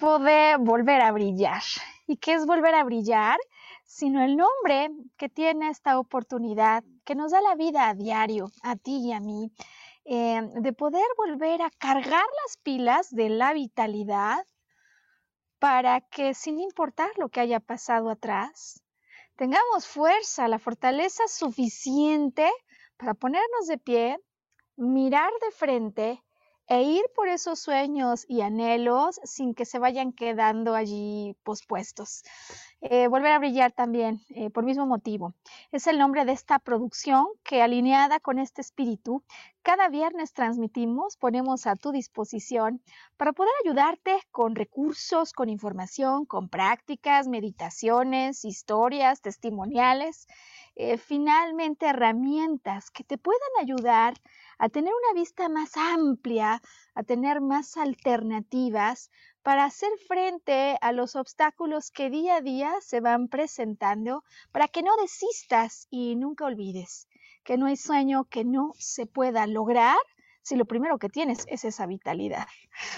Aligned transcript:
Tiempo 0.00 0.18
de 0.18 0.56
volver 0.58 1.02
a 1.02 1.12
brillar. 1.12 1.62
¿Y 2.06 2.16
qué 2.16 2.32
es 2.32 2.46
volver 2.46 2.74
a 2.74 2.84
brillar? 2.84 3.38
Sino 3.84 4.24
el 4.24 4.36
nombre 4.36 4.88
que 5.18 5.28
tiene 5.28 5.68
esta 5.68 5.98
oportunidad, 5.98 6.82
que 7.04 7.14
nos 7.14 7.32
da 7.32 7.42
la 7.42 7.54
vida 7.54 7.88
a 7.88 7.94
diario, 7.94 8.50
a 8.62 8.76
ti 8.76 9.08
y 9.08 9.12
a 9.12 9.20
mí, 9.20 9.52
eh, 10.06 10.40
de 10.54 10.72
poder 10.72 11.04
volver 11.18 11.60
a 11.60 11.70
cargar 11.70 12.24
las 12.44 12.56
pilas 12.62 13.10
de 13.10 13.28
la 13.28 13.52
vitalidad 13.52 14.46
para 15.58 16.00
que 16.00 16.32
sin 16.32 16.60
importar 16.60 17.10
lo 17.18 17.28
que 17.28 17.40
haya 17.40 17.60
pasado 17.60 18.08
atrás, 18.08 18.82
tengamos 19.36 19.86
fuerza, 19.86 20.48
la 20.48 20.58
fortaleza 20.58 21.24
suficiente 21.28 22.50
para 22.96 23.12
ponernos 23.12 23.66
de 23.66 23.76
pie, 23.76 24.18
mirar 24.76 25.30
de 25.42 25.50
frente 25.50 26.22
e 26.70 26.84
ir 26.84 27.02
por 27.16 27.26
esos 27.26 27.58
sueños 27.58 28.24
y 28.28 28.42
anhelos 28.42 29.20
sin 29.24 29.54
que 29.54 29.64
se 29.64 29.80
vayan 29.80 30.12
quedando 30.12 30.76
allí 30.76 31.34
pospuestos. 31.42 32.22
Eh, 32.80 33.08
volver 33.08 33.32
a 33.32 33.40
brillar 33.40 33.72
también, 33.72 34.20
eh, 34.28 34.50
por 34.50 34.62
mismo 34.64 34.86
motivo. 34.86 35.34
Es 35.72 35.88
el 35.88 35.98
nombre 35.98 36.24
de 36.24 36.30
esta 36.30 36.60
producción 36.60 37.26
que 37.42 37.60
alineada 37.60 38.20
con 38.20 38.38
este 38.38 38.60
espíritu, 38.60 39.24
cada 39.62 39.88
viernes 39.88 40.32
transmitimos, 40.32 41.16
ponemos 41.16 41.66
a 41.66 41.74
tu 41.74 41.90
disposición 41.90 42.80
para 43.16 43.32
poder 43.32 43.52
ayudarte 43.64 44.20
con 44.30 44.54
recursos, 44.54 45.32
con 45.32 45.48
información, 45.48 46.24
con 46.24 46.48
prácticas, 46.48 47.26
meditaciones, 47.26 48.44
historias, 48.44 49.20
testimoniales, 49.20 50.28
eh, 50.76 50.98
finalmente 50.98 51.86
herramientas 51.86 52.90
que 52.90 53.02
te 53.02 53.18
puedan 53.18 53.50
ayudar 53.60 54.14
tener 54.68 54.92
una 54.92 55.20
vista 55.20 55.48
más 55.48 55.76
amplia, 55.76 56.60
a 56.94 57.02
tener 57.02 57.40
más 57.40 57.76
alternativas 57.76 59.10
para 59.42 59.64
hacer 59.64 59.90
frente 60.06 60.76
a 60.80 60.92
los 60.92 61.16
obstáculos 61.16 61.90
que 61.90 62.10
día 62.10 62.36
a 62.36 62.40
día 62.42 62.74
se 62.80 63.00
van 63.00 63.28
presentando, 63.28 64.22
para 64.52 64.68
que 64.68 64.82
no 64.82 64.94
desistas 64.96 65.86
y 65.90 66.16
nunca 66.16 66.44
olvides 66.44 67.08
que 67.44 67.56
no 67.56 67.66
hay 67.66 67.76
sueño 67.76 68.24
que 68.24 68.44
no 68.44 68.72
se 68.78 69.06
pueda 69.06 69.46
lograr 69.46 69.96
si 70.50 70.56
lo 70.56 70.64
primero 70.64 70.98
que 70.98 71.08
tienes 71.08 71.44
es 71.46 71.64
esa 71.64 71.86
vitalidad. 71.86 72.44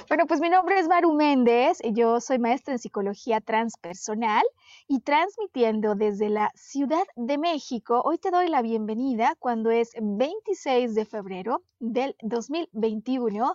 Bueno, 0.09 0.27
pues 0.27 0.41
mi 0.41 0.49
nombre 0.49 0.79
es 0.79 0.89
Maru 0.89 1.13
Méndez, 1.13 1.81
yo 1.93 2.19
soy 2.19 2.39
maestra 2.39 2.73
en 2.73 2.79
psicología 2.79 3.43
transpersonal 3.43 4.43
y 4.89 5.01
transmitiendo 5.01 5.95
desde 5.95 6.31
la 6.31 6.51
Ciudad 6.55 7.05
de 7.15 7.37
México. 7.37 8.01
Hoy 8.07 8.17
te 8.17 8.31
doy 8.31 8.49
la 8.49 8.63
bienvenida 8.63 9.37
cuando 9.39 9.71
es 9.71 9.91
26 10.01 10.95
de 10.95 11.05
febrero 11.05 11.63
del 11.79 12.17
2021 12.23 13.55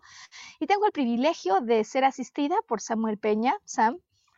y 0.60 0.68
tengo 0.68 0.86
el 0.86 0.92
privilegio 0.92 1.60
de 1.62 1.84
ser 1.84 2.04
asistida 2.04 2.56
por 2.68 2.82
Samuel 2.82 3.18
Peña. 3.18 3.56
Sam, 3.66 3.98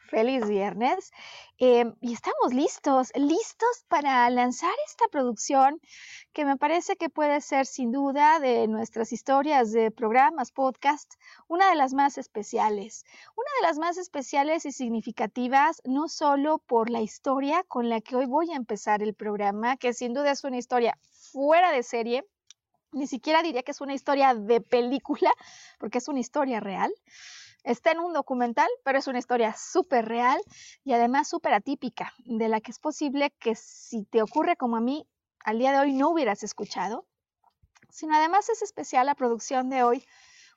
Feliz 0.10 0.48
viernes. 0.48 1.12
Em, 1.60 1.94
y 2.02 2.14
estamos 2.14 2.52
listos, 2.52 3.12
listos 3.14 3.86
para 3.88 4.28
lanzar 4.32 4.74
esta 4.88 5.08
producción 5.08 5.80
que 6.34 6.46
me 6.46 6.58
parece 6.58 6.96
que 6.96 7.10
puede 7.10 7.42
ser 7.42 7.68
sin 7.68 7.92
duda 7.92 8.40
de 8.40 8.68
nuestras 8.68 9.12
historias 9.12 9.72
de 9.72 9.92
programas, 9.92 10.52
podcast, 10.52 11.14
una 11.48 11.70
de 11.70 11.76
las 11.76 11.94
más 11.94 12.18
especiales. 12.18 13.06
Una 13.36 13.52
de 13.62 13.68
las 13.68 13.78
más 13.78 13.98
especiales 13.98 14.66
y 14.66 14.72
significativas, 14.72 15.80
no 15.86 16.08
solo 16.08 16.58
por 16.58 16.90
la 16.90 17.02
historia 17.02 17.64
con 17.68 17.88
la 17.88 18.02
que 18.02 18.16
hoy 18.16 18.26
voy 18.26 18.52
a 18.52 18.56
empezar 18.56 19.04
el 19.04 19.14
programa, 19.14 19.78
que 19.78 19.94
sin 19.94 20.16
duda 20.16 20.32
es 20.32 20.44
una 20.44 20.58
historia 20.58 20.98
fuera 21.12 21.72
de 21.72 21.84
serie, 21.84 22.26
ni 22.92 23.06
siquiera 23.06 23.44
diría 23.44 23.62
que 23.62 23.72
es 23.72 23.82
una 23.82 23.94
historia 23.94 24.34
de 24.34 24.60
película, 24.60 25.32
porque 25.78 26.00
es 26.00 26.08
una 26.08 26.20
historia 26.20 26.60
real. 26.60 26.92
Está 27.70 27.92
en 27.92 28.00
un 28.00 28.14
documental, 28.14 28.68
pero 28.84 28.98
es 28.98 29.06
una 29.06 29.20
historia 29.20 29.56
súper 29.56 30.08
real 30.08 30.42
y 30.84 30.94
además 30.94 31.28
súper 31.28 31.54
atípica, 31.54 32.12
de 32.26 32.50
la 32.50 32.62
que 32.62 32.72
es 32.72 32.80
posible 32.80 33.30
que 33.40 33.54
si 33.54 34.06
te 34.06 34.24
ocurre 34.24 34.56
como 34.56 34.76
a 34.76 34.82
mí, 34.82 35.08
al 35.46 35.60
día 35.60 35.72
de 35.72 35.78
hoy 35.78 35.94
no 35.94 36.10
hubieras 36.10 36.42
escuchado. 36.42 37.06
Sino 37.92 38.16
además 38.16 38.50
es 38.50 38.64
especial 38.64 39.06
la 39.06 39.14
producción 39.14 39.70
de 39.70 39.84
hoy 39.84 40.04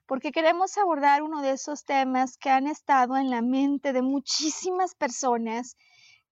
porque 0.06 0.33
queremos 0.33 0.78
abordar 0.78 1.23
uno 1.23 1.43
de 1.43 1.50
esos 1.50 1.84
temas 1.84 2.39
que 2.39 2.49
han 2.49 2.67
estado 2.67 3.19
en 3.19 3.29
la 3.29 3.43
mente 3.43 3.93
de 3.93 4.00
muchísimas 4.00 4.94
personas 4.94 5.77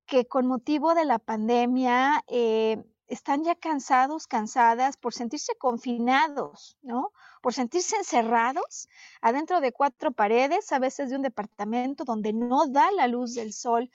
que 0.06 0.26
con 0.26 0.47
motivo 0.47 0.94
de 0.94 1.04
la 1.04 1.18
pandemia 1.18 2.24
eh, 2.26 2.82
están 3.06 3.44
ya 3.44 3.54
cansados, 3.54 4.26
cansadas 4.26 4.97
por 4.97 5.12
sentirse 5.12 5.52
confinados, 5.58 6.78
¿no? 6.80 7.12
Por 7.40 7.54
sentirse 7.54 7.96
encerrados 7.96 8.88
adentro 9.20 9.60
de 9.60 9.72
cuatro 9.72 10.12
paredes, 10.12 10.72
a 10.72 10.78
veces 10.78 11.10
de 11.10 11.16
un 11.16 11.22
departamento 11.22 12.04
donde 12.04 12.32
no 12.32 12.66
da 12.66 12.90
la 12.92 13.06
luz 13.08 13.34
del 13.34 13.52
sol 13.52 13.90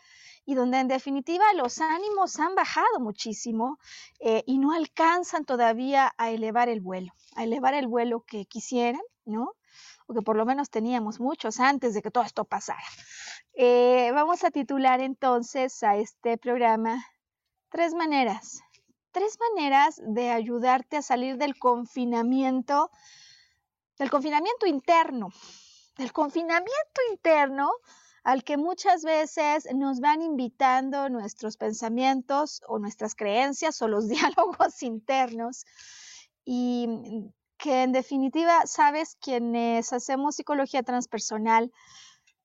y 0.45 0.55
donde 0.55 0.79
en 0.79 0.87
definitiva 0.87 1.45
los 1.53 1.81
ánimos 1.81 2.39
han 2.39 2.55
bajado 2.55 2.99
muchísimo 2.99 3.79
eh, 4.19 4.43
y 4.45 4.57
no 4.57 4.73
alcanzan 4.73 5.45
todavía 5.45 6.13
a 6.17 6.31
elevar 6.31 6.69
el 6.69 6.81
vuelo, 6.81 7.13
a 7.35 7.43
elevar 7.43 7.73
el 7.73 7.87
vuelo 7.87 8.21
que 8.21 8.45
quisieran, 8.45 9.01
¿no? 9.25 9.53
O 10.07 10.13
que 10.13 10.21
por 10.21 10.37
lo 10.37 10.45
menos 10.45 10.69
teníamos 10.69 11.19
muchos 11.19 11.59
antes 11.59 11.93
de 11.93 12.01
que 12.01 12.11
todo 12.11 12.23
esto 12.23 12.45
pasara. 12.45 12.83
Eh, 13.53 14.11
vamos 14.13 14.43
a 14.43 14.51
titular 14.51 15.01
entonces 15.01 15.81
a 15.83 15.97
este 15.97 16.37
programa 16.37 17.03
Tres 17.69 17.93
maneras 17.93 18.61
tres 19.15 19.37
maneras 19.39 20.01
de 20.05 20.29
ayudarte 20.29 20.97
a 20.97 21.01
salir 21.01 21.37
del 21.37 21.57
confinamiento, 21.57 22.91
del 23.97 24.09
confinamiento 24.09 24.65
interno, 24.65 25.29
del 25.97 26.11
confinamiento 26.11 27.01
interno 27.11 27.71
al 28.23 28.43
que 28.43 28.57
muchas 28.57 29.03
veces 29.03 29.67
nos 29.75 29.99
van 29.99 30.21
invitando 30.21 31.09
nuestros 31.09 31.57
pensamientos 31.57 32.61
o 32.67 32.79
nuestras 32.79 33.15
creencias 33.15 33.81
o 33.81 33.87
los 33.87 34.07
diálogos 34.09 34.81
internos 34.81 35.65
y 36.43 36.87
que 37.57 37.83
en 37.83 37.91
definitiva, 37.91 38.65
sabes, 38.65 39.15
quienes 39.15 39.93
hacemos 39.93 40.35
psicología 40.35 40.83
transpersonal, 40.83 41.71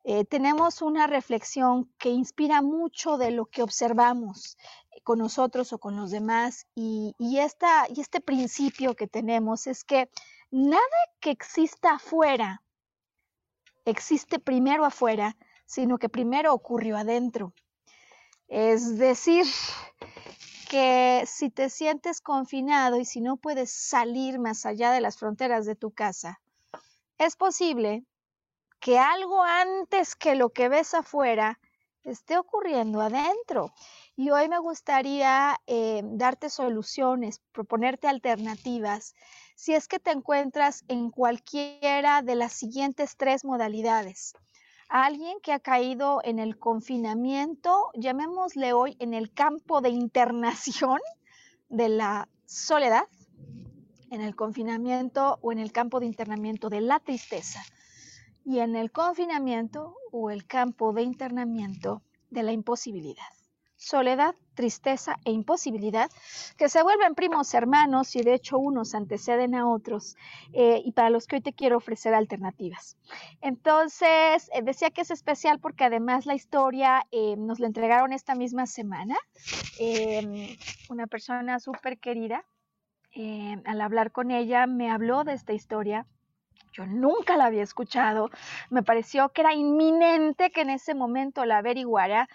eh, 0.04 0.24
tenemos 0.24 0.80
una 0.80 1.06
reflexión 1.06 1.92
que 1.98 2.10
inspira 2.10 2.62
mucho 2.62 3.18
de 3.18 3.30
lo 3.32 3.46
que 3.46 3.62
observamos 3.62 4.56
con 5.04 5.18
nosotros 5.18 5.72
o 5.72 5.78
con 5.78 5.96
los 5.96 6.10
demás. 6.10 6.66
Y, 6.74 7.14
y, 7.18 7.36
y 7.36 8.00
este 8.00 8.20
principio 8.20 8.94
que 8.94 9.06
tenemos 9.06 9.66
es 9.66 9.84
que 9.84 10.08
nada 10.50 11.00
que 11.20 11.30
exista 11.30 11.94
afuera 11.94 12.62
existe 13.84 14.38
primero 14.38 14.84
afuera, 14.84 15.36
sino 15.66 15.98
que 15.98 16.08
primero 16.08 16.52
ocurrió 16.54 16.96
adentro. 16.96 17.52
Es 18.48 18.98
decir, 18.98 19.46
que 20.68 21.24
si 21.26 21.50
te 21.50 21.70
sientes 21.70 22.20
confinado 22.20 22.98
y 22.98 23.04
si 23.04 23.20
no 23.20 23.36
puedes 23.36 23.70
salir 23.70 24.38
más 24.38 24.66
allá 24.66 24.92
de 24.92 25.00
las 25.00 25.18
fronteras 25.18 25.66
de 25.66 25.76
tu 25.76 25.92
casa, 25.92 26.40
es 27.18 27.36
posible 27.36 28.04
que 28.80 28.98
algo 28.98 29.42
antes 29.42 30.16
que 30.16 30.34
lo 30.34 30.50
que 30.50 30.68
ves 30.68 30.94
afuera 30.94 31.60
esté 32.02 32.38
ocurriendo 32.38 33.00
adentro. 33.00 33.72
Y 34.16 34.30
hoy 34.30 34.48
me 34.48 34.58
gustaría 34.58 35.60
eh, 35.66 36.00
darte 36.04 36.48
soluciones, 36.48 37.40
proponerte 37.52 38.08
alternativas, 38.08 39.14
si 39.60 39.74
es 39.74 39.88
que 39.88 39.98
te 39.98 40.10
encuentras 40.10 40.84
en 40.88 41.10
cualquiera 41.10 42.22
de 42.22 42.34
las 42.34 42.54
siguientes 42.54 43.18
tres 43.18 43.44
modalidades. 43.44 44.32
Alguien 44.88 45.36
que 45.42 45.52
ha 45.52 45.60
caído 45.60 46.22
en 46.24 46.38
el 46.38 46.58
confinamiento, 46.58 47.90
llamémosle 47.92 48.72
hoy 48.72 48.96
en 49.00 49.12
el 49.12 49.34
campo 49.34 49.82
de 49.82 49.90
internación 49.90 50.98
de 51.68 51.90
la 51.90 52.26
soledad, 52.46 53.04
en 54.10 54.22
el 54.22 54.34
confinamiento 54.34 55.38
o 55.42 55.52
en 55.52 55.58
el 55.58 55.72
campo 55.72 56.00
de 56.00 56.06
internamiento 56.06 56.70
de 56.70 56.80
la 56.80 56.98
tristeza 56.98 57.62
y 58.46 58.60
en 58.60 58.76
el 58.76 58.90
confinamiento 58.90 59.94
o 60.10 60.30
el 60.30 60.46
campo 60.46 60.94
de 60.94 61.02
internamiento 61.02 62.00
de 62.30 62.44
la 62.44 62.52
imposibilidad. 62.52 63.39
Soledad, 63.82 64.34
tristeza 64.52 65.16
e 65.24 65.30
imposibilidad, 65.32 66.10
que 66.58 66.68
se 66.68 66.82
vuelven 66.82 67.14
primos 67.14 67.54
hermanos 67.54 68.14
y 68.14 68.20
de 68.20 68.34
hecho 68.34 68.58
unos 68.58 68.94
anteceden 68.94 69.54
a 69.54 69.66
otros, 69.66 70.18
eh, 70.52 70.82
y 70.84 70.92
para 70.92 71.08
los 71.08 71.26
que 71.26 71.36
hoy 71.36 71.40
te 71.40 71.54
quiero 71.54 71.78
ofrecer 71.78 72.12
alternativas. 72.12 72.98
Entonces, 73.40 74.50
eh, 74.52 74.60
decía 74.62 74.90
que 74.90 75.00
es 75.00 75.10
especial 75.10 75.60
porque 75.60 75.84
además 75.84 76.26
la 76.26 76.34
historia 76.34 77.06
eh, 77.10 77.36
nos 77.38 77.58
la 77.58 77.68
entregaron 77.68 78.12
esta 78.12 78.34
misma 78.34 78.66
semana, 78.66 79.16
em, 79.78 80.58
una 80.90 81.06
persona 81.06 81.58
súper 81.58 81.98
querida. 81.98 82.44
al 83.64 83.80
hablar 83.80 84.12
con 84.12 84.30
ella 84.30 84.66
me 84.66 84.88
habló 84.88 85.24
de 85.24 85.32
esta 85.32 85.52
historia 85.52 86.06
yo 86.72 86.86
nunca 86.86 87.36
la 87.36 87.46
había 87.46 87.62
escuchado, 87.62 88.30
me 88.70 88.82
pareció 88.82 89.30
que 89.30 89.40
era 89.40 89.54
inminente 89.54 90.50
que 90.50 90.60
en 90.60 90.70
ese 90.70 90.94
momento 90.94 91.44
la 91.44 91.58
averiguara 91.58 92.28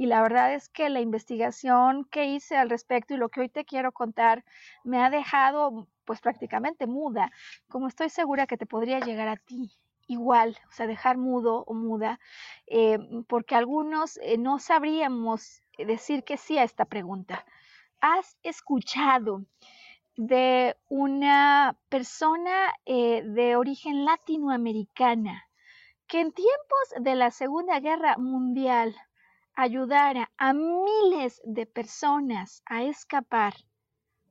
y 0.00 0.06
la 0.06 0.22
verdad 0.22 0.54
es 0.54 0.70
que 0.70 0.88
la 0.88 1.02
investigación 1.02 2.06
que 2.06 2.24
hice 2.24 2.56
al 2.56 2.70
respecto 2.70 3.12
y 3.12 3.18
lo 3.18 3.28
que 3.28 3.42
hoy 3.42 3.50
te 3.50 3.66
quiero 3.66 3.92
contar 3.92 4.46
me 4.82 4.98
ha 5.02 5.10
dejado 5.10 5.88
pues 6.06 6.22
prácticamente 6.22 6.86
muda, 6.86 7.30
como 7.68 7.86
estoy 7.86 8.08
segura 8.08 8.46
que 8.46 8.56
te 8.56 8.64
podría 8.64 9.00
llegar 9.00 9.28
a 9.28 9.36
ti 9.36 9.70
igual, 10.06 10.56
o 10.70 10.72
sea, 10.72 10.86
dejar 10.86 11.18
mudo 11.18 11.64
o 11.66 11.74
muda, 11.74 12.18
eh, 12.66 12.98
porque 13.28 13.54
algunos 13.56 14.18
eh, 14.22 14.38
no 14.38 14.58
sabríamos 14.58 15.62
decir 15.76 16.24
que 16.24 16.38
sí 16.38 16.56
a 16.56 16.64
esta 16.64 16.86
pregunta. 16.86 17.44
¿Has 18.00 18.38
escuchado 18.42 19.44
de 20.16 20.78
una 20.88 21.76
persona 21.90 22.72
eh, 22.86 23.22
de 23.22 23.54
origen 23.54 24.06
latinoamericana 24.06 25.46
que 26.06 26.22
en 26.22 26.32
tiempos 26.32 26.88
de 26.98 27.14
la 27.16 27.30
Segunda 27.30 27.80
Guerra 27.80 28.16
Mundial 28.16 28.96
ayudara 29.60 30.30
a 30.38 30.54
miles 30.54 31.40
de 31.44 31.66
personas 31.66 32.62
a 32.64 32.82
escapar 32.84 33.54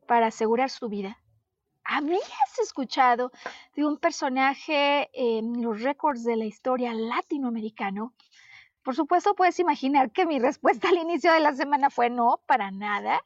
para 0.07 0.27
asegurar 0.27 0.71
su 0.71 0.89
vida. 0.89 1.17
¿Habías 1.83 2.59
escuchado 2.61 3.31
de 3.75 3.85
un 3.85 3.97
personaje 3.97 5.09
en 5.13 5.61
los 5.61 5.81
récords 5.81 6.23
de 6.23 6.35
la 6.35 6.45
historia 6.45 6.93
latinoamericano? 6.93 8.13
Por 8.83 8.95
supuesto, 8.95 9.35
puedes 9.35 9.59
imaginar 9.59 10.11
que 10.11 10.25
mi 10.25 10.39
respuesta 10.39 10.89
al 10.89 10.97
inicio 10.97 11.31
de 11.31 11.41
la 11.41 11.53
semana 11.53 11.91
fue 11.91 12.09
no, 12.09 12.41
para 12.47 12.71
nada. 12.71 13.23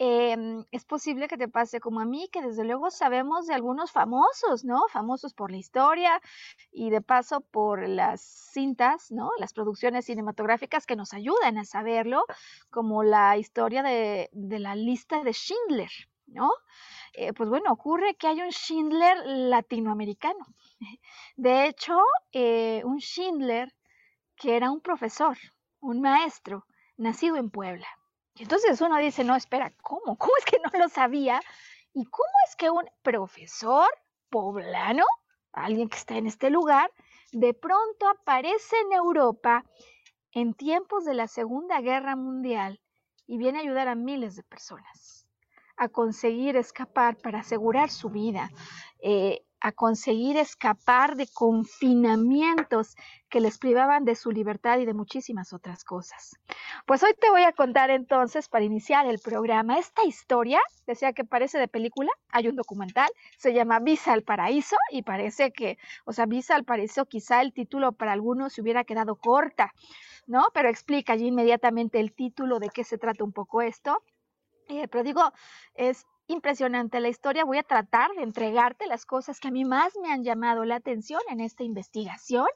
Em, 0.00 0.64
es 0.70 0.84
posible 0.84 1.26
que 1.26 1.36
te 1.36 1.48
pase 1.48 1.80
como 1.80 2.00
a 2.00 2.04
mí, 2.04 2.28
que 2.32 2.40
desde 2.40 2.64
luego 2.64 2.88
sabemos 2.90 3.46
de 3.48 3.54
algunos 3.54 3.90
famosos, 3.90 4.64
¿no? 4.64 4.82
Famosos 4.92 5.34
por 5.34 5.50
la 5.50 5.56
historia 5.56 6.20
y 6.70 6.90
de 6.90 7.00
paso 7.02 7.40
por 7.40 7.88
las 7.88 8.20
cintas, 8.20 9.10
¿no? 9.10 9.30
Las 9.40 9.52
producciones 9.52 10.04
cinematográficas 10.04 10.86
que 10.86 10.94
nos 10.94 11.14
ayudan 11.14 11.58
a 11.58 11.64
saberlo, 11.64 12.24
como 12.70 13.02
la 13.02 13.38
historia 13.38 13.82
de, 13.82 14.30
la 14.32 14.76
lista 14.76 15.24
de 15.24 15.32
Schindler, 15.32 15.90
¿no? 16.26 16.52
Eh, 17.14 17.32
pues 17.32 17.48
bueno, 17.48 17.72
ocurre 17.72 18.14
que 18.14 18.28
hay 18.28 18.40
un 18.40 18.50
Schindler 18.50 19.16
latinoamericano. 19.26 20.46
De 21.36 21.66
hecho, 21.66 21.98
eh, 22.32 22.82
un 22.84 22.98
Schindler 23.00 23.74
que 24.36 24.56
era 24.56 24.70
un 24.70 24.80
profesor, 24.80 25.36
un 25.80 26.00
maestro, 26.00 26.66
nacido 26.96 27.36
en 27.36 27.50
Puebla. 27.50 27.88
Y 28.38 28.44
entonces 28.44 28.80
uno 28.80 28.96
dice, 28.98 29.24
no, 29.24 29.34
espera, 29.34 29.72
¿cómo? 29.82 30.16
¿Cómo 30.16 30.32
es 30.38 30.44
que 30.44 30.58
no 30.60 30.78
lo 30.78 30.88
sabía? 30.88 31.40
¿Y 31.92 32.04
cómo 32.04 32.30
es 32.46 32.56
que 32.56 32.70
un 32.70 32.84
profesor 33.02 33.88
poblano, 34.30 35.04
alguien 35.52 35.88
que 35.88 35.96
está 35.96 36.16
en 36.16 36.26
este 36.26 36.50
lugar, 36.50 36.92
de 37.32 37.52
pronto 37.52 38.08
aparece 38.08 38.76
en 38.86 38.92
Europa 38.92 39.64
en 40.32 40.54
tiempos 40.54 41.04
de 41.04 41.14
la 41.14 41.26
Segunda 41.26 41.80
Guerra 41.80 42.14
Mundial 42.14 42.80
y 43.26 43.38
viene 43.38 43.58
a 43.58 43.62
ayudar 43.62 43.88
a 43.88 43.94
miles 43.94 44.36
de 44.36 44.42
personas 44.44 45.26
a 45.78 45.88
conseguir 45.88 46.56
escapar 46.56 47.16
para 47.16 47.40
asegurar 47.40 47.90
su 47.90 48.10
vida? 48.10 48.50
Eh, 49.00 49.44
a 49.60 49.72
conseguir 49.72 50.36
escapar 50.36 51.16
de 51.16 51.26
confinamientos 51.26 52.96
que 53.28 53.40
les 53.40 53.58
privaban 53.58 54.04
de 54.04 54.14
su 54.14 54.30
libertad 54.30 54.78
y 54.78 54.86
de 54.86 54.94
muchísimas 54.94 55.52
otras 55.52 55.84
cosas. 55.84 56.38
Pues 56.86 57.02
hoy 57.02 57.12
te 57.20 57.30
voy 57.30 57.42
a 57.42 57.52
contar 57.52 57.90
entonces, 57.90 58.48
para 58.48 58.64
iniciar 58.64 59.06
el 59.06 59.18
programa, 59.18 59.78
esta 59.78 60.04
historia, 60.04 60.60
decía 60.86 61.12
que 61.12 61.24
parece 61.24 61.58
de 61.58 61.68
película, 61.68 62.10
hay 62.30 62.48
un 62.48 62.56
documental, 62.56 63.08
se 63.36 63.52
llama 63.52 63.80
Visa 63.80 64.12
al 64.12 64.22
Paraíso 64.22 64.76
y 64.90 65.02
parece 65.02 65.52
que, 65.52 65.78
o 66.04 66.12
sea, 66.12 66.26
Visa 66.26 66.54
al 66.54 66.64
Paraíso, 66.64 67.06
quizá 67.06 67.42
el 67.42 67.52
título 67.52 67.92
para 67.92 68.12
algunos 68.12 68.52
se 68.52 68.62
hubiera 68.62 68.84
quedado 68.84 69.16
corta, 69.16 69.72
¿no? 70.26 70.46
Pero 70.54 70.68
explica 70.68 71.14
allí 71.14 71.26
inmediatamente 71.26 72.00
el 72.00 72.12
título 72.12 72.58
de 72.58 72.68
qué 72.68 72.84
se 72.84 72.98
trata 72.98 73.24
un 73.24 73.32
poco 73.32 73.62
esto. 73.62 74.02
Eh, 74.68 74.86
pero 74.88 75.02
digo, 75.02 75.32
es 75.74 76.04
impresionante 76.28 77.00
la 77.00 77.08
historia. 77.08 77.44
Voy 77.44 77.58
a 77.58 77.62
tratar 77.62 78.10
de 78.12 78.22
entregarte 78.22 78.86
las 78.86 79.04
cosas 79.04 79.40
que 79.40 79.48
a 79.48 79.50
mí 79.50 79.64
más 79.64 79.94
me 80.00 80.12
han 80.12 80.22
llamado 80.22 80.64
la 80.64 80.76
atención 80.76 81.20
en 81.30 81.40
esta 81.40 81.64
investigación 81.64 82.46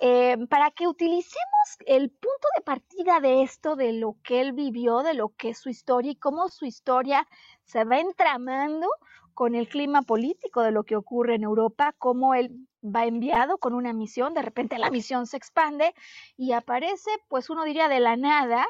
eh, 0.00 0.38
para 0.48 0.70
que 0.70 0.88
utilicemos 0.88 1.76
el 1.86 2.10
punto 2.10 2.48
de 2.56 2.62
partida 2.62 3.20
de 3.20 3.42
esto, 3.42 3.76
de 3.76 3.92
lo 3.92 4.16
que 4.22 4.40
él 4.40 4.52
vivió, 4.52 5.02
de 5.02 5.14
lo 5.14 5.30
que 5.30 5.50
es 5.50 5.58
su 5.58 5.68
historia 5.68 6.12
y 6.12 6.16
cómo 6.16 6.48
su 6.48 6.64
historia 6.64 7.28
se 7.64 7.84
va 7.84 7.98
entramando 7.98 8.88
con 9.34 9.54
el 9.54 9.68
clima 9.68 10.02
político 10.02 10.62
de 10.62 10.72
lo 10.72 10.84
que 10.84 10.96
ocurre 10.96 11.34
en 11.34 11.42
Europa, 11.42 11.94
cómo 11.98 12.34
él 12.34 12.66
va 12.84 13.06
enviado 13.06 13.58
con 13.58 13.74
una 13.74 13.92
misión, 13.92 14.34
de 14.34 14.42
repente 14.42 14.78
la 14.78 14.90
misión 14.90 15.26
se 15.26 15.36
expande 15.36 15.94
y 16.36 16.52
aparece, 16.52 17.10
pues 17.28 17.48
uno 17.48 17.64
diría 17.64 17.88
de 17.88 18.00
la 18.00 18.16
nada, 18.16 18.66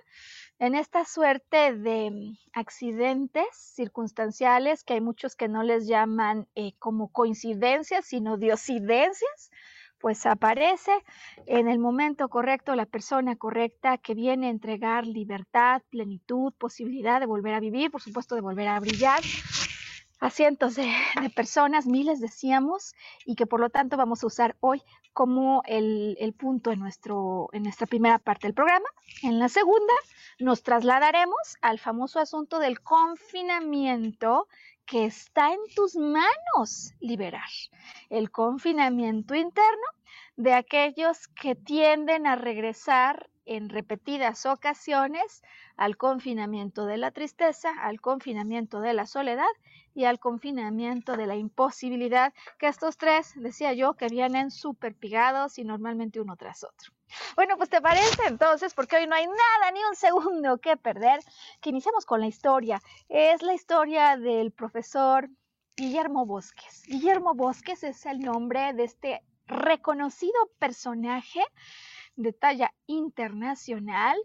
en 0.59 0.75
esta 0.75 1.05
suerte 1.05 1.75
de 1.75 2.11
mm, 2.11 2.37
accidentes 2.53 3.47
circunstanciales 3.53 4.85
que 4.85 4.95
hay 4.95 5.01
muchos 5.01 5.35
que 5.35 5.49
no 5.49 5.63
les 5.63 5.87
llaman 5.87 6.47
eh, 6.55 6.73
como 6.79 7.09
coincidencias, 7.09 8.05
sino 8.05 8.37
diosidencias, 8.37 9.51
pues 9.99 10.27
aparece 10.27 10.93
en 11.47 11.69
el 11.69 11.79
momento 11.79 12.29
correcto 12.29 12.75
la 12.75 12.87
persona 12.87 13.37
correcta 13.37 13.99
que 13.99 14.15
viene 14.15 14.49
a 14.49 14.51
entregar 14.51 15.07
libertad, 15.07 15.81
plenitud, 15.91 16.53
posibilidad 16.59 17.21
de 17.21 17.27
volver 17.27 17.55
a 17.55 17.61
vivir, 17.61 17.91
por 17.91 18.03
supuesto 18.03 18.35
de 18.35 18.41
volver 18.41 18.67
a 18.67 18.81
brillar 18.81 19.21
a 20.23 20.31
cientos 20.31 20.77
de, 20.77 20.89
personas, 21.35 21.87
miles 21.87 22.21
decíamos, 22.21 22.95
y 23.27 23.35
que 23.35 23.47
por 23.47 23.61
lo 23.61 23.71
tanto 23.71 23.97
vamos 23.97 24.23
a 24.23 24.29
usar 24.29 24.57
hoy 24.61 24.81
como 25.13 25.63
el, 25.67 26.17
el 26.21 26.33
punto 26.33 26.71
en, 26.71 26.79
nuestro, 26.79 27.51
en 27.53 27.65
nuestra 27.65 27.87
primera 27.87 28.19
parte 28.19 28.47
del 28.47 28.55
programa. 28.55 28.89
En 29.23 29.39
la 29.39 29.49
segunda 29.49 29.93
nos 30.39 30.63
trasladaremos 30.63 31.57
al 31.61 31.79
famoso 31.79 32.21
asunto 32.21 32.61
del 32.61 32.81
confinamiento 32.81 34.47
que 34.87 35.05
está 35.05 35.53
en 35.53 35.61
tus 35.75 35.97
manos 35.97 36.95
liberar. 37.01 37.51
El 38.09 38.31
confinamiento 38.31 39.35
interno 39.35 39.87
de 40.37 40.55
aquellos 40.55 41.29
que 41.29 41.55
tienden 41.55 42.27
a 42.27 42.37
regresar 42.37 43.29
en 43.45 43.69
repetidas 43.69 44.47
ocasiones 44.47 45.43
al 45.77 45.97
confinamiento 45.97 46.87
de 46.87 46.97
la 46.97 47.11
tristeza, 47.11 47.71
al 47.81 48.01
confinamiento 48.01 48.81
de 48.81 48.95
la 48.95 49.07
soledad 49.07 49.45
y 49.95 50.05
al 50.05 50.19
confinamiento 50.19 51.17
de 51.17 51.27
la 51.27 51.37
imposibilidad, 51.37 52.33
que 52.59 52.69
estos 52.69 52.97
tres, 52.97 53.33
decía 53.37 53.73
yo, 53.73 53.95
que 53.95 54.09
vienen 54.09 54.51
súper 54.51 54.95
pegados 54.95 55.59
y 55.59 55.65
normalmente 55.65 56.21
uno 56.21 56.37
tras 56.37 56.65
otro. 56.65 56.93
Bueno, 57.37 57.57
pues 57.57 57.69
te 57.69 57.81
parece 57.81 58.27
entonces, 58.27 58.73
porque 58.75 58.97
hoy 58.97 59.07
no 59.07 59.15
hay 59.15 59.27
nada, 59.27 59.73
ni 59.73 59.81
un 59.85 59.95
segundo 59.97 60.59
que 60.59 60.77
perder, 60.77 61.21
que 61.61 61.71
iniciamos 61.71 62.07
con 62.07 62.21
la 62.21 62.27
historia. 62.27 62.81
Es 63.09 63.43
la 63.43 63.55
historia 63.55 64.17
del 64.17 64.51
profesor 64.53 65.29
Guillermo 65.77 66.25
Bosques. 66.27 66.85
Guillermo 66.87 67.35
Bosques 67.35 67.83
es 67.85 68.07
el 68.07 68.21
nombre 68.21 68.73
de 68.73 68.85
este 68.85 69.23
reconocido 69.47 70.33
personaje 70.59 71.43
de 72.17 72.33
talla 72.33 72.73
internacional 72.87 74.17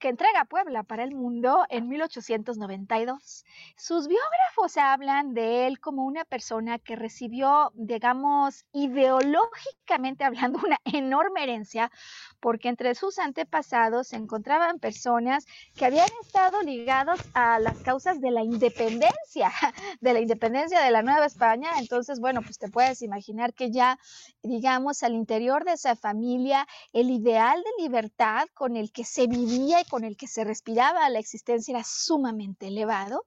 que 0.00 0.08
entrega 0.08 0.46
Puebla 0.46 0.82
para 0.82 1.04
el 1.04 1.14
mundo 1.14 1.64
en 1.68 1.88
1892. 1.88 3.44
Sus 3.76 4.08
biógrafos 4.08 4.78
hablan 4.78 5.34
de 5.34 5.66
él 5.66 5.78
como 5.78 6.06
una 6.06 6.24
persona 6.24 6.78
que 6.78 6.96
recibió, 6.96 7.70
digamos, 7.74 8.64
ideológicamente 8.72 10.24
hablando, 10.24 10.58
una 10.64 10.78
enorme 10.84 11.42
herencia, 11.42 11.92
porque 12.40 12.70
entre 12.70 12.94
sus 12.94 13.18
antepasados 13.18 14.08
se 14.08 14.16
encontraban 14.16 14.78
personas 14.78 15.44
que 15.76 15.84
habían 15.84 16.08
estado 16.22 16.62
ligados 16.62 17.20
a 17.34 17.58
las 17.58 17.76
causas 17.80 18.22
de 18.22 18.30
la 18.30 18.42
independencia, 18.42 19.52
de 20.00 20.12
la 20.14 20.20
independencia 20.20 20.80
de 20.80 20.90
la 20.90 21.02
Nueva 21.02 21.26
España. 21.26 21.72
Entonces, 21.78 22.20
bueno, 22.20 22.40
pues 22.40 22.58
te 22.58 22.70
puedes 22.70 23.02
imaginar 23.02 23.52
que 23.52 23.70
ya, 23.70 23.98
digamos, 24.42 25.02
al 25.02 25.12
interior 25.14 25.64
de 25.64 25.72
esa 25.72 25.94
familia, 25.94 26.66
el 26.94 27.10
ideal 27.10 27.62
de 27.62 27.82
libertad 27.82 28.46
con 28.54 28.78
el 28.78 28.92
que 28.92 29.04
se 29.04 29.26
vivía 29.26 29.82
y 29.82 29.89
con 29.90 30.04
el 30.04 30.16
que 30.16 30.26
se 30.28 30.44
respiraba 30.44 31.08
la 31.10 31.18
existencia 31.18 31.72
era 31.72 31.84
sumamente 31.84 32.68
elevado, 32.68 33.26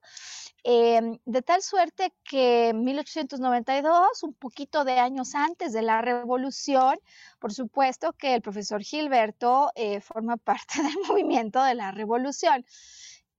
em, 0.64 1.20
de 1.26 1.42
tal 1.42 1.62
suerte 1.62 2.14
que 2.24 2.70
en 2.70 2.84
1892, 2.84 4.24
un 4.24 4.34
poquito 4.34 4.86
de 4.86 5.00
años 5.00 5.36
antes 5.36 5.74
de 5.74 5.82
la 5.82 6.02
revolución, 6.02 6.98
por 7.40 7.54
supuesto 7.54 8.14
que 8.14 8.34
el 8.36 8.42
profesor 8.42 8.82
Gilberto 8.82 9.72
eh, 9.76 10.00
forma 10.02 10.38
parte 10.50 10.82
del 10.82 10.96
movimiento 11.08 11.62
de 11.62 11.76
la 11.76 11.92
revolución. 11.92 12.66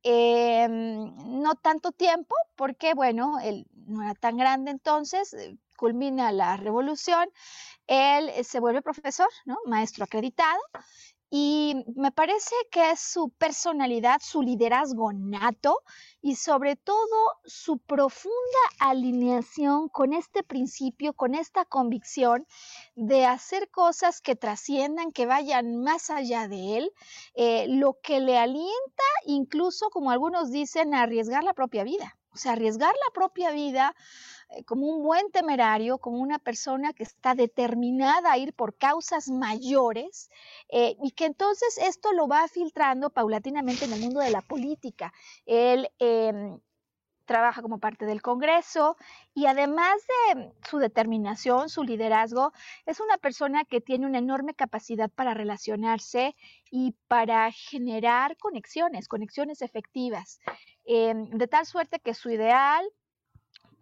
Em, 0.06 1.40
no 1.40 1.54
tanto 1.54 1.90
tiempo, 1.90 2.34
porque 2.56 2.92
bueno, 2.92 3.38
él 3.42 3.66
no 3.86 4.02
era 4.02 4.14
tan 4.14 4.36
grande 4.36 4.70
entonces, 4.70 5.32
eh, 5.32 5.56
culmina 5.76 6.30
la 6.30 6.58
revolución, 6.58 7.26
él 7.86 8.28
eh, 8.30 8.44
se 8.44 8.60
vuelve 8.60 8.82
profesor, 8.82 9.28
¿no? 9.46 9.56
maestro 9.66 10.04
acreditado, 10.04 10.60
y 11.36 11.74
me 11.96 12.12
parece 12.12 12.54
que 12.70 12.92
es 12.92 13.00
su 13.00 13.28
personalidad, 13.28 14.20
su 14.22 14.40
liderazgo 14.40 15.12
nato 15.12 15.80
y 16.22 16.36
sobre 16.36 16.76
todo 16.76 17.40
su 17.44 17.78
profunda 17.78 18.36
alineación 18.78 19.88
con 19.88 20.12
este 20.12 20.44
principio, 20.44 21.12
con 21.12 21.34
esta 21.34 21.64
convicción 21.64 22.46
de 22.94 23.26
hacer 23.26 23.68
cosas 23.72 24.20
que 24.20 24.36
trasciendan, 24.36 25.10
que 25.10 25.26
vayan 25.26 25.82
más 25.82 26.08
allá 26.08 26.46
de 26.46 26.78
él, 26.78 26.92
eh, 27.34 27.66
lo 27.68 27.98
que 28.00 28.20
le 28.20 28.38
alienta 28.38 29.02
incluso, 29.26 29.90
como 29.90 30.12
algunos 30.12 30.52
dicen, 30.52 30.94
a 30.94 31.02
arriesgar 31.02 31.42
la 31.42 31.54
propia 31.54 31.82
vida. 31.82 32.16
O 32.32 32.36
sea, 32.36 32.52
arriesgar 32.52 32.92
la 32.92 33.12
propia 33.12 33.50
vida 33.50 33.94
como 34.66 34.86
un 34.86 35.02
buen 35.02 35.30
temerario, 35.30 35.98
como 35.98 36.18
una 36.18 36.38
persona 36.38 36.92
que 36.92 37.02
está 37.02 37.34
determinada 37.34 38.32
a 38.32 38.38
ir 38.38 38.52
por 38.54 38.76
causas 38.76 39.28
mayores 39.28 40.30
eh, 40.68 40.96
y 41.02 41.12
que 41.12 41.26
entonces 41.26 41.78
esto 41.78 42.12
lo 42.12 42.28
va 42.28 42.46
filtrando 42.48 43.10
paulatinamente 43.10 43.84
en 43.84 43.92
el 43.92 44.00
mundo 44.00 44.20
de 44.20 44.30
la 44.30 44.42
política. 44.42 45.12
Él 45.46 45.90
em, 45.98 46.58
trabaja 47.24 47.62
como 47.62 47.78
parte 47.78 48.06
del 48.06 48.22
Congreso 48.22 48.96
y 49.34 49.46
además 49.46 49.94
de 50.34 50.52
su 50.68 50.78
determinación, 50.78 51.68
su 51.68 51.82
liderazgo, 51.82 52.52
es 52.86 53.00
una 53.00 53.16
persona 53.18 53.64
que 53.64 53.80
tiene 53.80 54.06
una 54.06 54.18
enorme 54.18 54.54
capacidad 54.54 55.10
para 55.10 55.34
relacionarse 55.34 56.36
y 56.70 56.94
para 57.08 57.50
generar 57.50 58.36
conexiones, 58.36 59.08
conexiones 59.08 59.62
efectivas, 59.62 60.38
em, 60.84 61.30
de 61.30 61.48
tal 61.48 61.66
suerte 61.66 61.98
que 62.00 62.14
su 62.14 62.30
ideal 62.30 62.84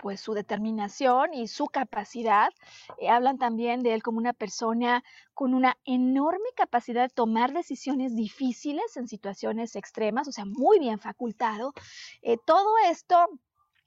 pues 0.03 0.21
su 0.21 0.35
determinación 0.35 1.33
y 1.33 1.47
su 1.47 1.67
capacidad. 1.67 2.51
Eh, 2.99 3.09
hablan 3.09 3.39
también 3.39 3.83
de 3.83 3.95
él 3.95 4.03
como 4.03 4.19
una 4.19 4.33
persona 4.33 5.05
con 5.33 5.55
una 5.55 5.79
enorme 5.85 6.49
capacidad 6.57 7.03
de 7.03 7.15
tomar 7.15 7.53
decisiones 7.53 8.17
difíciles 8.17 8.97
en 8.97 9.07
situaciones 9.07 9.77
extremas, 9.77 10.27
o 10.27 10.33
sea, 10.33 10.45
muy 10.45 10.81
bien 10.81 10.99
facultado. 10.99 11.73
Eh, 12.21 12.37
todo 12.45 12.75
esto 12.91 13.17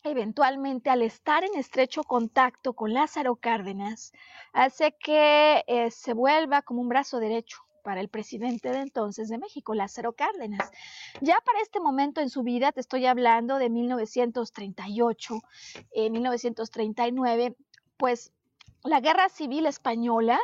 eventualmente 0.03 0.89
al 0.91 1.01
estar 1.01 1.43
en 1.43 1.55
estrecho 1.55 2.03
contacto 2.03 2.73
con 2.73 2.93
Lázaro 2.93 3.35
Cárdenas, 3.35 4.13
hace 4.53 4.95
que 4.97 5.63
eh, 5.67 5.89
se 5.89 6.13
vuelva 6.13 6.61
como 6.61 6.81
un 6.81 6.89
brazo 6.89 7.19
derecho 7.19 7.57
para 7.85 8.01
el 8.01 8.09
presidente 8.09 8.71
de 8.71 8.79
entonces 8.79 9.29
de 9.29 9.37
México, 9.37 9.75
Lázaro 9.75 10.13
Cárdenas. 10.13 10.71
Ya 11.21 11.37
para 11.45 11.61
este 11.61 11.79
momento 11.79 12.19
en 12.19 12.31
su 12.31 12.41
vida, 12.41 12.71
te 12.71 12.79
estoy 12.79 13.05
hablando 13.05 13.59
de 13.59 13.69
1938, 13.69 15.39
1939, 15.93 17.55
pues 17.97 18.33
la 18.83 19.01
guerra 19.01 19.29
civil 19.29 19.67
española 19.67 20.39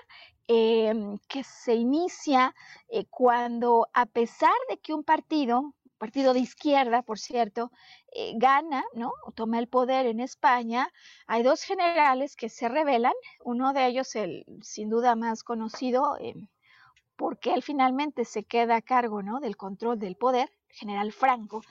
em, 0.48 1.17
que 1.27 1.43
se 1.43 1.74
inicia 1.74 2.53
eh, 2.89 3.05
cuando, 3.10 3.88
a 3.93 4.05
pesar 4.05 4.53
de 4.69 4.77
que 4.77 4.93
un 4.93 5.03
partido, 5.03 5.74
partido 5.98 6.33
de 6.33 6.41
izquierda, 6.41 7.01
por 7.01 7.17
cierto, 7.17 7.71
eh, 8.13 8.33
gana, 8.36 8.83
¿no? 8.93 9.13
Toma 9.33 9.57
el 9.57 9.67
poder 9.67 10.05
en 10.05 10.19
España, 10.19 10.91
hay 11.25 11.41
dos 11.41 11.63
generales 11.63 12.36
que 12.36 12.50
se 12.50 12.69
rebelan, 12.69 13.13
uno 13.43 13.74
de 13.74 13.88
ellos, 13.88 14.15
el 14.15 14.45
sin 14.62 14.89
duda 14.89 15.15
más 15.15 15.43
conocido, 15.43 16.17
em, 16.19 16.48
porque 17.21 17.53
él 17.53 17.61
finalmente 17.61 18.25
se 18.25 18.43
queda 18.43 18.77
a 18.77 18.81
cargo 18.81 19.21
¿no? 19.21 19.39
del 19.39 19.55
control 19.55 19.99
del 19.99 20.15
poder, 20.15 20.51
general 20.69 21.11
Franco, 21.11 21.61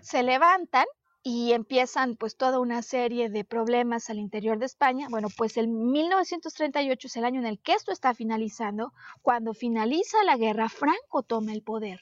se 0.00 0.22
levantan 0.22 0.86
y 1.28 1.54
empiezan 1.54 2.14
pues 2.14 2.36
toda 2.36 2.60
una 2.60 2.82
serie 2.82 3.28
de 3.28 3.42
problemas 3.42 4.10
al 4.10 4.18
interior 4.18 4.60
de 4.60 4.66
España. 4.66 5.08
Bueno, 5.10 5.26
pues 5.36 5.56
el 5.56 5.66
1938 5.66 7.08
es 7.08 7.16
el 7.16 7.24
año 7.24 7.40
en 7.40 7.46
el 7.46 7.58
que 7.58 7.72
esto 7.72 7.90
está 7.90 8.14
finalizando. 8.14 8.92
Cuando 9.22 9.52
finaliza 9.52 10.22
la 10.22 10.36
guerra, 10.36 10.68
Franco 10.68 11.24
toma 11.24 11.52
el 11.52 11.62
poder. 11.62 12.00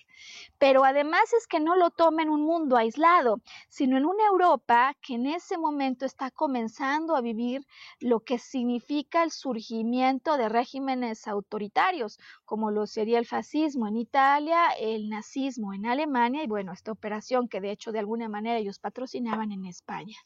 Pero 0.59 0.85
además 0.85 1.33
es 1.33 1.47
que 1.47 1.59
no 1.59 1.75
lo 1.75 1.91
toma 1.91 2.23
en 2.23 2.29
un 2.29 2.43
mundo 2.43 2.77
aislado, 2.77 3.41
sino 3.71 3.97
en 3.97 4.05
una 4.05 4.27
Europa 4.27 4.95
que 5.01 5.15
en 5.15 5.25
ese 5.25 5.57
momento 5.57 6.05
está 6.05 6.31
comenzando 6.31 7.17
a 7.17 7.23
vivir 7.23 7.67
lo 8.01 8.21
que 8.21 8.39
significa 8.39 9.23
el 9.23 9.31
surgimiento 9.31 10.37
de 10.37 10.51
regímenes 10.51 11.27
autoritarios, 11.27 12.19
como 12.45 12.71
lo 12.71 12.87
sería 12.87 13.19
el 13.19 13.27
fascismo 13.27 13.89
en 13.89 13.97
Italia, 13.97 14.71
el 14.79 15.09
nazismo 15.09 15.73
en 15.73 15.87
Alemania 15.87 16.43
y 16.43 16.47
bueno, 16.47 16.73
esta 16.73 16.93
operación 16.93 17.49
que 17.49 17.61
de 17.61 17.71
hecho 17.71 17.93
de 17.93 17.99
alguna 18.01 18.29
manera 18.29 18.59
ellos 18.59 18.79
patrocinan 18.79 19.53
en 19.53 19.65
España. 19.67 20.17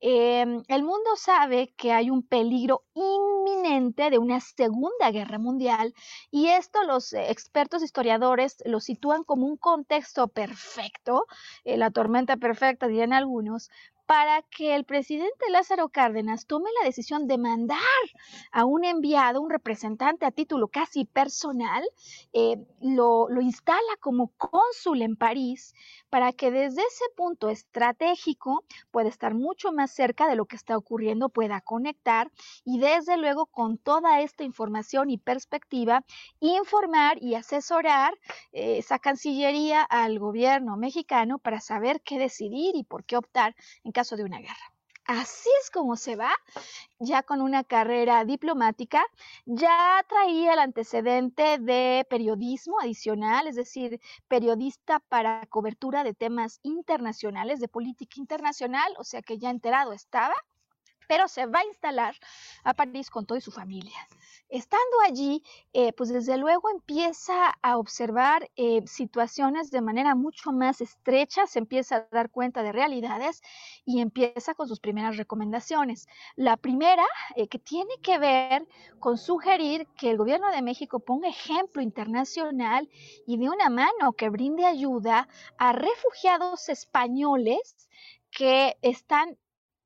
Em, 0.00 0.62
el 0.68 0.82
mundo 0.82 1.16
sabe 1.16 1.72
que 1.76 1.92
hay 1.92 2.10
un 2.10 2.22
peligro 2.22 2.84
inminente 2.94 4.10
de 4.10 4.18
una 4.18 4.40
segunda 4.40 5.10
guerra 5.10 5.38
mundial 5.38 5.94
y 6.30 6.48
esto 6.48 6.82
los 6.82 7.12
eh, 7.12 7.30
expertos 7.30 7.82
historiadores 7.82 8.56
lo 8.66 8.80
sitúan 8.80 9.24
como 9.24 9.46
un 9.46 9.56
contexto 9.56 10.28
perfecto, 10.28 11.26
eh, 11.64 11.76
la 11.78 11.90
tormenta 11.90 12.36
perfecta 12.36 12.86
dirían 12.86 13.12
algunos, 13.12 13.70
para 14.06 14.42
que 14.42 14.74
el 14.74 14.84
presidente 14.84 15.50
Lázaro 15.50 15.88
Cárdenas 15.88 16.46
tome 16.46 16.68
la 16.80 16.86
decisión 16.86 17.26
de 17.26 17.38
mandar 17.38 17.78
a 18.52 18.64
un 18.64 18.84
enviado, 18.84 19.40
un 19.40 19.50
representante 19.50 20.26
a 20.26 20.30
título 20.30 20.68
casi 20.68 21.06
personal, 21.06 21.82
eh, 22.32 22.56
lo, 22.80 23.28
instala 23.40 23.80
como 24.00 24.28
cónsul 24.36 25.02
en 25.02 25.16
París 25.16 25.74
para 26.10 26.32
que 26.32 26.50
desde 26.50 26.82
ese 26.82 27.04
punto 27.16 27.48
estratégico 27.48 28.64
pueda 28.90 29.08
estar 29.08 29.34
mucho 29.34 29.72
más 29.72 29.90
cerca 29.90 30.28
de 30.28 30.36
lo 30.36 30.46
que 30.46 30.56
está 30.56 30.76
ocurriendo, 30.76 31.28
pueda 31.28 31.60
conectar 31.60 32.30
y 32.64 32.78
desde 32.78 33.16
luego 33.16 33.46
con 33.46 33.78
toda 33.78 34.20
esta 34.20 34.44
información 34.44 35.10
y 35.10 35.18
perspectiva 35.18 36.04
informar 36.40 37.22
y 37.22 37.34
asesorar 37.34 38.14
eh, 38.52 38.78
esa 38.78 38.98
Cancillería 38.98 39.82
al 39.82 40.18
gobierno 40.18 40.76
mexicano 40.76 41.38
para 41.38 41.60
saber 41.60 42.00
qué 42.02 42.18
decidir 42.18 42.76
y 42.76 42.84
por 42.84 43.04
qué 43.04 43.16
optar 43.16 43.54
caso 43.94 44.16
de 44.16 44.24
una 44.24 44.40
guerra. 44.40 44.74
Así 45.06 45.50
es 45.62 45.70
como 45.70 45.96
se 45.96 46.16
va, 46.16 46.32
ya 46.98 47.22
con 47.22 47.42
una 47.42 47.62
carrera 47.62 48.24
diplomática, 48.24 49.04
ya 49.44 50.02
traía 50.08 50.54
el 50.54 50.58
antecedente 50.58 51.58
de 51.58 52.06
periodismo 52.08 52.80
adicional, 52.80 53.46
es 53.46 53.56
decir, 53.56 54.00
periodista 54.28 55.00
para 55.00 55.44
cobertura 55.50 56.04
de 56.04 56.14
temas 56.14 56.58
internacionales, 56.62 57.60
de 57.60 57.68
política 57.68 58.14
internacional, 58.16 58.94
o 58.98 59.04
sea 59.04 59.20
que 59.20 59.38
ya 59.38 59.50
enterado 59.50 59.92
estaba 59.92 60.34
pero 61.08 61.28
se 61.28 61.46
va 61.46 61.60
a 61.60 61.66
instalar 61.66 62.14
a 62.64 62.74
París 62.74 63.10
con 63.10 63.26
toda 63.26 63.40
su 63.40 63.50
familia. 63.50 63.98
Estando 64.48 65.00
allí, 65.04 65.42
eh, 65.72 65.92
pues 65.94 66.10
desde 66.10 66.36
luego 66.36 66.70
empieza 66.70 67.54
a 67.62 67.78
observar 67.78 68.50
eh, 68.56 68.82
situaciones 68.86 69.70
de 69.70 69.80
manera 69.80 70.14
mucho 70.14 70.52
más 70.52 70.80
estrecha, 70.80 71.46
se 71.46 71.58
empieza 71.58 71.96
a 71.96 72.08
dar 72.12 72.30
cuenta 72.30 72.62
de 72.62 72.70
realidades 72.70 73.42
y 73.84 74.00
empieza 74.00 74.54
con 74.54 74.68
sus 74.68 74.80
primeras 74.80 75.16
recomendaciones. 75.16 76.06
La 76.36 76.56
primera, 76.56 77.04
eh, 77.36 77.48
que 77.48 77.58
tiene 77.58 77.94
que 78.02 78.18
ver 78.18 78.68
con 79.00 79.18
sugerir 79.18 79.88
que 79.96 80.10
el 80.10 80.18
gobierno 80.18 80.50
de 80.50 80.62
México 80.62 81.00
ponga 81.00 81.28
ejemplo 81.28 81.82
internacional 81.82 82.88
y 83.26 83.38
de 83.38 83.48
una 83.48 83.70
mano 83.70 84.12
que 84.12 84.28
brinde 84.28 84.66
ayuda 84.66 85.28
a 85.58 85.72
refugiados 85.72 86.68
españoles 86.68 87.88
que 88.30 88.76
están 88.82 89.36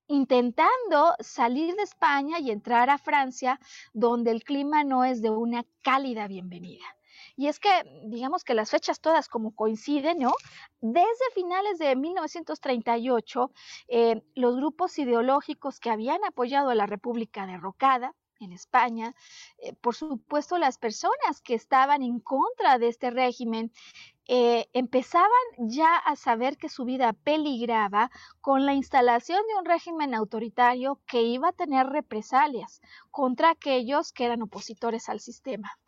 intentando 0.09 1.15
salir 1.21 1.77
de 1.77 1.83
España 1.83 2.41
y 2.41 2.51
entrar 2.51 2.91
a 2.91 2.99
Francia, 2.99 3.61
donde 3.93 4.33
el 4.33 4.43
clima 4.43 4.83
no 4.85 5.05
es 5.05 5.23
de 5.23 5.31
una 5.31 5.65
cálida 5.83 6.27
bienvenida. 6.27 6.85
Y 7.37 7.47
es 7.47 7.61
que, 7.61 7.71
digamos 8.05 8.43
que 8.43 8.55
las 8.55 8.71
fechas 8.71 9.01
todas 9.01 9.29
como 9.29 9.55
coinciden, 9.55 10.19
¿no? 10.19 10.33
Desde 10.81 11.31
finales 11.35 11.79
de 11.79 11.95
1938, 11.95 13.53
eh, 13.89 14.23
los 14.35 14.57
grupos 14.57 14.99
ideológicos 14.99 15.79
que 15.79 15.91
habían 15.91 16.25
apoyado 16.25 16.71
a 16.71 16.75
la 16.75 16.87
República 16.87 17.47
derrocada, 17.47 18.15
en 18.41 18.53
España, 18.53 19.15
eh, 19.59 19.75
por 19.75 19.95
supuesto 19.95 20.59
las 20.59 20.79
personas 20.79 21.41
que 21.43 21.55
estaban 21.55 22.03
en 22.03 22.21
contra 22.21 22.79
de 22.79 22.89
este 22.89 23.11
régimen 23.11 23.73
eh, 24.31 24.69
empezaban 24.75 25.29
ya 25.57 25.97
a 25.97 26.15
saber 26.15 26.59
que 26.59 26.69
su 26.69 26.85
vida 26.85 27.15
peligraba 27.15 28.11
con 28.43 28.67
la 28.67 28.75
instalación 28.75 29.41
de 29.49 29.59
un 29.59 29.65
régimen 29.65 30.15
autoritario 30.15 31.01
que 31.07 31.23
iba 31.23 31.49
a 31.49 31.53
tener 31.53 31.87
represalias 31.87 32.83
contra 33.11 33.51
aquellos 33.51 34.13
que 34.13 34.27
eran 34.27 34.43
opositores 34.43 35.09
al 35.09 35.21
sistema. 35.21 35.79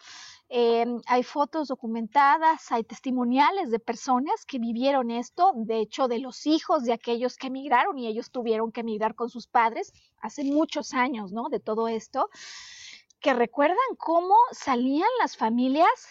Eh, 0.53 0.85
hay 1.07 1.23
fotos 1.23 1.69
documentadas, 1.69 2.73
hay 2.73 2.83
testimoniales 2.83 3.71
de 3.71 3.79
personas 3.79 4.45
que 4.45 4.59
vivieron 4.59 5.13
esto, 5.13 5.53
de 5.55 5.79
hecho 5.79 6.09
de 6.09 6.19
los 6.19 6.45
hijos 6.45 6.83
de 6.83 6.93
aquellos 6.93 7.37
que 7.37 7.47
emigraron 7.47 7.97
y 7.99 8.09
ellos 8.09 8.33
tuvieron 8.33 8.73
que 8.73 8.81
emigrar 8.81 9.15
con 9.15 9.31
sus 9.31 9.47
padres 9.47 9.93
hace 10.21 10.43
muchos 10.43 10.93
años, 10.93 11.31
¿no? 11.31 11.51
De 11.51 11.61
todo 11.61 11.87
esto, 11.87 12.31
que 13.21 13.33
recuerdan 13.33 13.77
cómo 13.97 14.35
salían 14.51 15.09
las 15.21 15.37
familias 15.37 16.09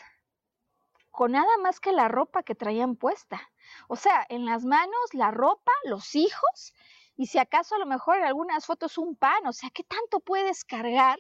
con 1.11 1.33
nada 1.33 1.57
más 1.61 1.81
que 1.81 1.91
la 1.91 2.07
ropa 2.07 2.41
que 2.43 2.55
traían 2.55 2.95
puesta. 2.95 3.41
O 3.89 3.97
sea, 3.97 4.25
en 4.29 4.45
las 4.45 4.63
manos 4.63 5.13
la 5.13 5.31
ropa, 5.31 5.73
los 5.83 6.15
hijos 6.15 6.73
y 7.19 7.25
si 7.25 7.37
acaso 7.37 7.75
a 7.75 7.79
lo 7.79 7.85
mejor 7.85 8.17
en 8.17 8.23
algunas 8.23 8.65
fotos 8.65 8.97
un 8.97 9.13
pan, 9.17 9.45
o 9.45 9.51
sea, 9.51 9.69
¿qué 9.71 9.83
tanto 9.83 10.21
puedes 10.21 10.63
cargar? 10.63 11.19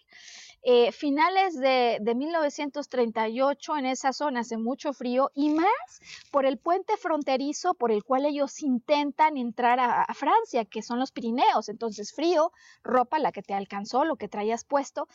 Eh, 0.61 0.91
finales 0.91 1.55
de, 1.57 1.99
de, 2.01 2.15
1938 2.15 3.77
en 3.77 3.85
esa 3.85 4.11
zona 4.11 4.41
hace 4.41 4.57
mucho 4.57 4.91
frío 4.91 5.31
y 5.33 5.51
más 5.51 5.65
por 6.31 6.45
el 6.45 6.57
puente 6.57 6.97
fronterizo 6.97 7.75
por 7.75 7.91
el 7.91 8.03
cual 8.03 8.25
ellos 8.25 8.61
intentan 8.61 9.37
entrar 9.37 9.79
a, 9.79 10.03
a, 10.03 10.13
Francia, 10.13 10.65
que 10.65 10.81
son 10.81 10.99
los 10.99 11.11
Pirineos. 11.11 11.69
Entonces 11.69 12.13
frío, 12.13 12.51
ropa, 12.83 13.19
la 13.19 13.31
que 13.31 13.41
te 13.41 13.53
alcanzó, 13.53 14.03
lo 14.03 14.17
que 14.17 14.27
traías 14.27 14.65
puesto, 14.65 15.07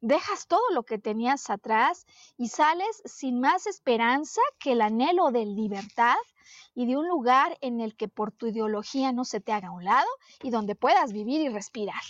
dejas 0.00 0.46
todo 0.46 0.62
lo 0.72 0.84
que 0.84 0.98
tenías 0.98 1.50
atrás 1.50 2.06
y 2.38 2.48
sales 2.48 3.02
sin 3.04 3.40
más 3.40 3.66
esperanza 3.66 4.40
que 4.60 4.72
el 4.72 4.82
anhelo 4.82 5.32
de 5.32 5.46
libertad 5.46 6.16
y 6.74 6.86
de 6.86 6.96
un 6.96 7.08
lugar 7.08 7.58
en 7.60 7.80
el 7.80 7.96
que 7.96 8.08
por 8.08 8.30
tu 8.30 8.46
ideología 8.46 9.12
no 9.12 9.24
se 9.24 9.40
te 9.40 9.52
haga 9.52 9.68
a 9.68 9.72
un 9.72 9.84
lado 9.84 10.08
y 10.42 10.50
donde 10.50 10.74
puedas 10.74 11.12
vivir 11.12 11.40
y 11.40 11.48
respirar. 11.48 12.02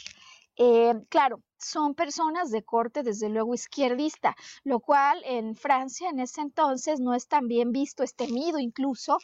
Eh, 0.56 0.94
claro, 1.08 1.40
son 1.58 1.94
personas 1.94 2.50
de 2.50 2.62
corte 2.62 3.02
desde 3.02 3.28
luego 3.28 3.54
izquierdista, 3.54 4.36
lo 4.64 4.80
cual 4.80 5.22
en 5.24 5.54
Francia 5.54 6.10
en 6.10 6.18
ese 6.18 6.42
entonces 6.42 7.00
no 7.00 7.14
es 7.14 7.28
tan 7.28 7.48
bien 7.48 7.72
visto, 7.72 8.02
es 8.02 8.14
temido 8.14 8.58
incluso, 8.58 9.18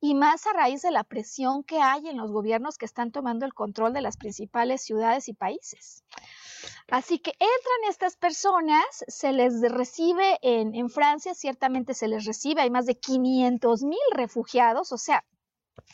y 0.00 0.14
más 0.14 0.46
a 0.46 0.52
raíz 0.52 0.82
de 0.82 0.90
la 0.90 1.04
presión 1.04 1.64
que 1.64 1.80
hay 1.80 2.08
en 2.08 2.16
los 2.16 2.32
gobiernos 2.32 2.78
que 2.78 2.86
están 2.86 3.10
tomando 3.10 3.44
el 3.44 3.52
control 3.52 3.92
de 3.92 4.00
las 4.00 4.16
principales 4.16 4.82
ciudades 4.82 5.28
y 5.28 5.34
países. 5.34 6.04
Así 6.88 7.18
que 7.18 7.30
entran 7.32 7.90
estas 7.90 8.16
personas, 8.16 8.84
se 9.06 9.32
les 9.32 9.60
recibe 9.60 10.38
en, 10.42 10.74
en 10.74 10.90
Francia, 10.90 11.34
ciertamente 11.34 11.94
se 11.94 12.08
les 12.08 12.24
recibe, 12.24 12.62
hay 12.62 12.70
más 12.70 12.86
de 12.86 12.98
500 12.98 13.82
mil 13.82 13.98
refugiados, 14.12 14.92
o 14.92 14.98
sea, 14.98 15.24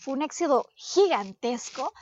un 0.06 0.22
éxodo 0.22 0.68
gigantesco, 0.74 1.92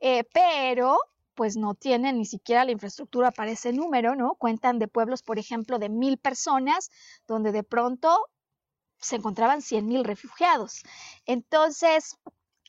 eh, 0.00 0.24
pero 0.32 0.98
pues 1.34 1.56
no 1.56 1.74
tienen 1.74 2.18
ni 2.18 2.24
siquiera 2.26 2.64
la 2.64 2.72
infraestructura 2.72 3.30
para 3.30 3.50
ese 3.50 3.72
número, 3.72 4.14
¿no? 4.14 4.34
Cuentan 4.34 4.78
de 4.78 4.88
pueblos, 4.88 5.22
por 5.22 5.38
ejemplo, 5.38 5.78
de 5.78 5.88
mil 5.88 6.18
personas, 6.18 6.90
donde 7.26 7.52
de 7.52 7.62
pronto 7.62 8.28
se 8.98 9.16
encontraban 9.16 9.62
100 9.62 9.86
mil 9.86 10.04
refugiados. 10.04 10.82
Entonces, 11.26 12.18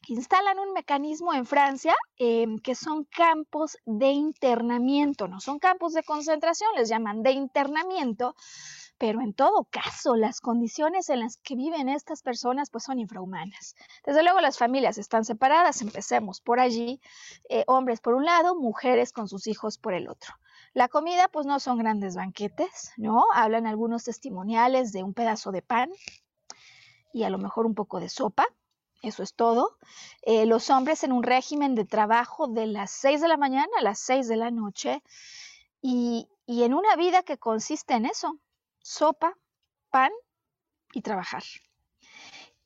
instalan 0.07 0.59
un 0.59 0.73
mecanismo 0.73 1.33
en 1.33 1.45
Francia 1.45 1.95
eh, 2.17 2.45
que 2.63 2.75
son 2.75 3.05
campos 3.05 3.77
de 3.85 4.07
internamiento, 4.07 5.27
no 5.27 5.39
son 5.39 5.59
campos 5.59 5.93
de 5.93 6.03
concentración, 6.03 6.69
les 6.75 6.89
llaman 6.89 7.23
de 7.23 7.31
internamiento, 7.31 8.35
pero 8.97 9.21
en 9.21 9.33
todo 9.33 9.67
caso 9.69 10.15
las 10.15 10.39
condiciones 10.39 11.09
en 11.09 11.19
las 11.19 11.37
que 11.37 11.55
viven 11.55 11.89
estas 11.89 12.21
personas 12.21 12.69
pues 12.69 12.83
son 12.83 12.99
infrahumanas. 12.99 13.75
Desde 14.05 14.23
luego 14.23 14.39
las 14.39 14.57
familias 14.57 14.97
están 14.97 15.25
separadas, 15.25 15.81
empecemos 15.81 16.41
por 16.41 16.59
allí, 16.59 17.01
eh, 17.49 17.63
hombres 17.67 17.99
por 17.99 18.13
un 18.13 18.25
lado, 18.25 18.55
mujeres 18.55 19.11
con 19.11 19.27
sus 19.27 19.47
hijos 19.47 19.77
por 19.77 19.93
el 19.93 20.07
otro. 20.07 20.33
La 20.73 20.87
comida 20.87 21.27
pues 21.27 21.45
no 21.45 21.59
son 21.59 21.77
grandes 21.77 22.15
banquetes, 22.15 22.93
¿no? 22.97 23.25
Hablan 23.33 23.67
algunos 23.67 24.05
testimoniales 24.05 24.91
de 24.91 25.03
un 25.03 25.13
pedazo 25.13 25.51
de 25.51 25.61
pan 25.61 25.89
y 27.11 27.23
a 27.23 27.29
lo 27.29 27.37
mejor 27.37 27.65
un 27.65 27.75
poco 27.75 27.99
de 27.99 28.09
sopa, 28.09 28.45
eso 29.03 29.21
es 29.21 29.35
todo. 29.35 29.77
Eh, 30.21 30.45
los 30.45 30.69
hombres 30.69 31.03
en 31.03 31.11
un 31.11 31.23
régimen 31.23 31.75
de 31.75 31.85
trabajo 31.85 32.47
de 32.47 32.67
las 32.67 32.91
6 32.91 33.21
de 33.21 33.27
la 33.27 33.37
mañana 33.37 33.69
a 33.77 33.83
las 33.83 33.99
6 33.99 34.27
de 34.27 34.37
la 34.37 34.49
noche 34.49 35.03
y, 35.81 36.29
y 36.45 36.63
en 36.63 36.73
una 36.73 36.95
vida 36.95 37.21
que 37.21 37.37
consiste 37.37 37.93
en 37.93 38.05
eso, 38.05 38.39
sopa, 38.83 39.35
pan 39.89 40.11
y 40.93 41.01
trabajar. 41.01 41.43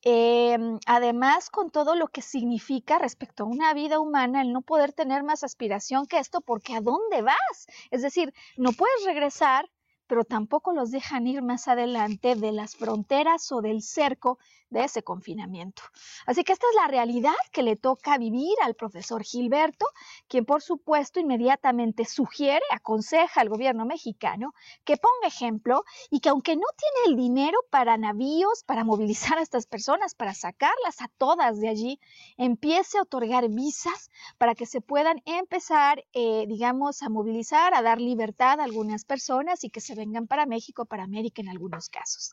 Eh, 0.04 0.58
además, 0.86 1.50
con 1.50 1.70
todo 1.70 1.96
lo 1.96 2.08
que 2.08 2.22
significa 2.22 2.98
respecto 2.98 3.44
a 3.44 3.48
una 3.48 3.74
vida 3.74 4.00
humana 4.00 4.42
el 4.42 4.54
no 4.54 4.62
poder 4.62 4.94
tener 4.94 5.24
más 5.24 5.44
aspiración 5.44 6.06
que 6.06 6.20
esto, 6.20 6.42
porque 6.42 6.76
¿a 6.76 6.82
dónde 6.82 7.22
vas? 7.22 7.68
Es 7.92 8.02
decir, 8.02 8.34
no 8.58 8.72
puedes 8.74 9.06
regresar, 9.06 9.70
pero 10.08 10.24
tampoco 10.24 10.74
los 10.74 10.92
dejan 10.92 11.28
ir 11.28 11.42
más 11.42 11.68
adelante 11.68 12.36
de 12.36 12.52
las 12.52 12.76
fronteras 12.76 13.52
o 13.52 13.62
del 13.62 13.82
cerco 13.82 14.40
de 14.70 14.84
ese 14.84 15.04
confinamiento. 15.04 15.84
Así 16.26 16.44
que 16.44 16.54
esta 16.54 16.68
es 16.70 16.76
la 16.76 16.88
realidad 16.88 17.34
que 17.52 17.64
le 17.64 17.76
toca 17.76 18.18
vivir 18.18 18.56
al 18.64 18.76
profesor 18.76 19.24
Gilberto, 19.24 19.86
quien 20.28 20.46
por 20.46 20.62
supuesto 20.62 21.20
inmediatamente 21.20 22.06
sugiere, 22.06 22.64
aconseja 22.72 23.42
al 23.42 23.50
gobierno 23.50 23.86
mexicano 23.86 24.54
que 24.84 24.98
ponga 24.98 25.28
ejemplo 25.28 25.84
y 26.10 26.20
que 26.20 26.30
aunque 26.30 26.56
no 26.56 26.68
tiene 26.78 27.12
el 27.12 27.16
dinero 27.16 27.60
para 27.70 27.98
navíos, 27.98 28.64
para 28.66 28.84
movilizar 28.84 29.38
a 29.38 29.42
estas 29.42 29.68
personas, 29.68 30.16
para 30.16 30.34
sacarlas 30.34 31.02
a 31.02 31.08
todas 31.18 31.60
de 31.60 31.70
allí, 31.70 32.00
empiece 32.38 32.98
a 32.98 33.04
otorgar 33.04 33.48
visas 33.50 34.10
para 34.38 34.56
que 34.56 34.66
se 34.66 34.82
puedan 34.82 35.22
empezar, 35.26 36.04
eh, 36.14 36.46
digamos, 36.48 37.04
a 37.04 37.10
movilizar, 37.10 37.74
a 37.74 37.82
dar 37.82 38.02
libertad 38.02 38.60
a 38.60 38.64
algunas 38.64 39.06
personas 39.06 39.64
y 39.64 39.70
que 39.70 39.82
se 39.82 39.96
vengan 39.98 40.28
para 40.28 40.46
México, 40.46 40.86
para 40.86 41.04
América 41.04 41.42
en 41.42 41.50
algunos 41.50 41.90
casos. 41.90 42.32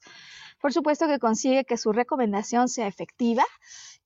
Por 0.64 0.72
supuesto 0.72 1.06
que 1.06 1.18
consigue 1.18 1.66
que 1.66 1.76
su 1.76 1.92
recomendación 1.92 2.68
sea 2.68 2.86
efectiva 2.86 3.44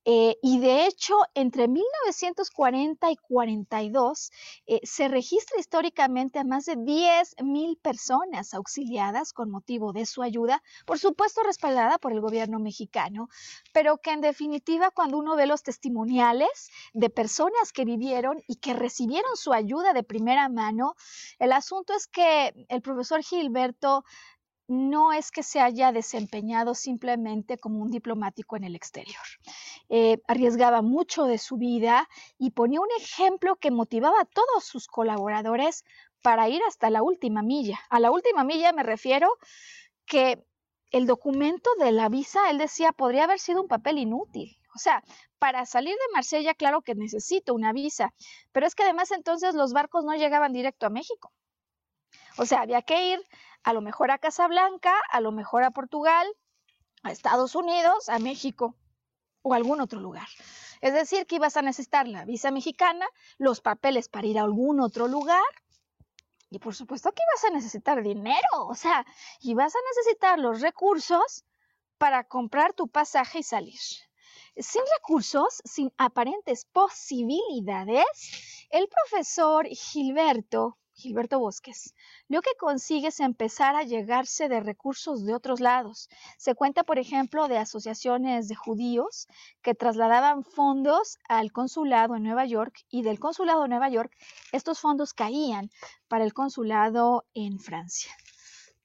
eh, 0.03 0.35
y 0.41 0.59
de 0.59 0.87
hecho 0.87 1.15
entre 1.33 1.69
1940 1.69 3.11
y 3.11 3.15
42 3.15 4.31
eh, 4.65 4.81
se 4.83 5.07
registra 5.07 5.57
históricamente 5.57 6.37
a 6.37 6.43
más 6.43 6.65
de 6.65 6.75
10 6.75 7.35
mil 7.43 7.77
personas 7.77 8.53
auxiliadas 8.53 9.31
con 9.31 9.49
motivo 9.49 9.93
de 9.93 10.05
su 10.05 10.21
ayuda, 10.21 10.61
por 10.85 10.99
supuesto 10.99 11.43
respaldada 11.43 11.97
por 11.97 12.11
el 12.11 12.19
gobierno 12.19 12.59
mexicano, 12.59 13.29
pero 13.71 13.97
que 13.97 14.11
en 14.11 14.19
definitiva 14.19 14.91
cuando 14.91 15.17
uno 15.17 15.37
ve 15.37 15.45
los 15.45 15.63
testimoniales 15.63 16.71
de 16.91 17.09
personas 17.09 17.71
que 17.71 17.85
vivieron 17.85 18.43
y 18.47 18.57
que 18.57 18.73
recibieron 18.73 19.37
su 19.37 19.53
ayuda 19.53 19.93
de 19.93 20.03
primera 20.03 20.49
mano, 20.49 20.95
el 21.39 21.53
asunto 21.53 21.93
es 21.93 22.07
que 22.07 22.53
el 22.67 22.81
profesor 22.81 23.23
Gilberto 23.23 24.03
no 24.69 25.13
es 25.13 25.31
que 25.31 25.41
se 25.41 25.59
haya 25.59 25.91
desempeñado 25.91 26.75
simplemente 26.75 27.57
como 27.57 27.81
un 27.81 27.89
diplomático 27.89 28.55
en 28.55 28.63
el 28.63 28.75
exterior. 28.75 29.23
Eh, 29.89 30.21
arriesgaba 30.27 30.83
mucho 30.83 31.25
de 31.25 31.39
su 31.39 31.57
vida 31.57 32.07
y 32.37 32.51
ponía 32.51 32.79
un 32.79 32.89
ejemplo 32.99 33.55
que 33.55 33.71
motivaba 33.71 34.21
a 34.21 34.25
todos 34.25 34.63
sus 34.63 34.87
colaboradores 34.87 35.85
para 36.21 36.49
ir 36.49 36.61
hasta 36.67 36.91
la 36.91 37.01
última 37.01 37.41
milla. 37.41 37.79
A 37.89 37.99
la 37.99 38.11
última 38.11 38.43
milla 38.43 38.71
me 38.71 38.83
refiero 38.83 39.27
que 40.05 40.45
el 40.91 41.07
documento 41.07 41.71
de 41.79 41.91
la 41.91 42.07
visa, 42.07 42.49
él 42.51 42.59
decía, 42.59 42.91
podría 42.91 43.23
haber 43.23 43.39
sido 43.39 43.61
un 43.61 43.67
papel 43.67 43.97
inútil. 43.97 44.55
O 44.75 44.77
sea, 44.77 45.03
para 45.39 45.65
salir 45.65 45.93
de 45.93 46.13
Marsella, 46.13 46.53
claro 46.53 46.81
que 46.81 46.93
necesito 46.93 47.55
una 47.55 47.73
visa, 47.73 48.13
pero 48.51 48.67
es 48.67 48.75
que 48.75 48.83
además 48.83 49.09
entonces 49.11 49.55
los 49.55 49.73
barcos 49.73 50.05
no 50.05 50.13
llegaban 50.15 50.53
directo 50.53 50.85
a 50.85 50.89
México. 50.91 51.31
O 52.37 52.45
sea, 52.45 52.61
había 52.61 52.81
que 52.81 53.13
ir 53.13 53.19
a 53.63 53.73
lo 53.73 53.81
mejor 53.81 54.11
a 54.11 54.17
Casablanca, 54.17 54.93
a 55.11 55.21
lo 55.21 55.31
mejor 55.31 55.63
a 55.63 55.71
Portugal, 55.71 56.27
a 57.03 57.11
Estados 57.11 57.55
Unidos, 57.55 58.09
a 58.09 58.19
México 58.19 58.75
o 59.41 59.53
algún 59.53 59.81
otro 59.81 59.99
lugar. 59.99 60.27
Es 60.81 60.93
decir, 60.93 61.25
que 61.25 61.35
ibas 61.35 61.57
a 61.57 61.61
necesitar 61.61 62.07
la 62.07 62.25
visa 62.25 62.51
mexicana, 62.51 63.05
los 63.37 63.61
papeles 63.61 64.09
para 64.09 64.27
ir 64.27 64.39
a 64.39 64.43
algún 64.43 64.79
otro 64.79 65.07
lugar 65.07 65.43
y 66.49 66.59
por 66.59 66.73
supuesto 66.73 67.11
que 67.11 67.21
ibas 67.31 67.43
a 67.45 67.55
necesitar 67.55 68.01
dinero, 68.01 68.67
o 68.67 68.75
sea, 68.75 69.05
ibas 69.41 69.75
a 69.75 69.79
necesitar 69.95 70.39
los 70.39 70.61
recursos 70.61 71.45
para 71.97 72.23
comprar 72.23 72.73
tu 72.73 72.87
pasaje 72.87 73.39
y 73.39 73.43
salir. 73.43 73.79
Sin 74.57 74.81
recursos, 74.97 75.61
sin 75.63 75.93
aparentes 75.97 76.65
posibilidades, 76.65 78.05
el 78.71 78.87
profesor 78.87 79.67
Gilberto 79.67 80.77
Gilberto 80.99 81.39
Bosques, 81.39 81.95
lo 82.27 82.41
que 82.41 82.51
consigue 82.59 83.07
es 83.07 83.19
empezar 83.19 83.75
a 83.75 83.83
llegarse 83.83 84.49
de 84.49 84.59
recursos 84.59 85.25
de 85.25 85.33
otros 85.33 85.59
lados. 85.59 86.09
Se 86.37 86.55
cuenta, 86.55 86.83
por 86.83 86.99
ejemplo, 86.99 87.47
de 87.47 87.57
asociaciones 87.57 88.47
de 88.47 88.55
judíos 88.55 89.27
que 89.61 89.73
trasladaban 89.73 90.43
fondos 90.43 91.17
al 91.27 91.51
consulado 91.51 92.15
en 92.15 92.23
Nueva 92.23 92.45
York 92.45 92.85
y 92.89 93.01
del 93.01 93.19
consulado 93.19 93.63
de 93.63 93.69
Nueva 93.69 93.89
York 93.89 94.11
estos 94.51 94.79
fondos 94.79 95.13
caían 95.13 95.71
para 96.07 96.23
el 96.25 96.33
consulado 96.33 97.25
en 97.33 97.59
Francia. 97.59 98.11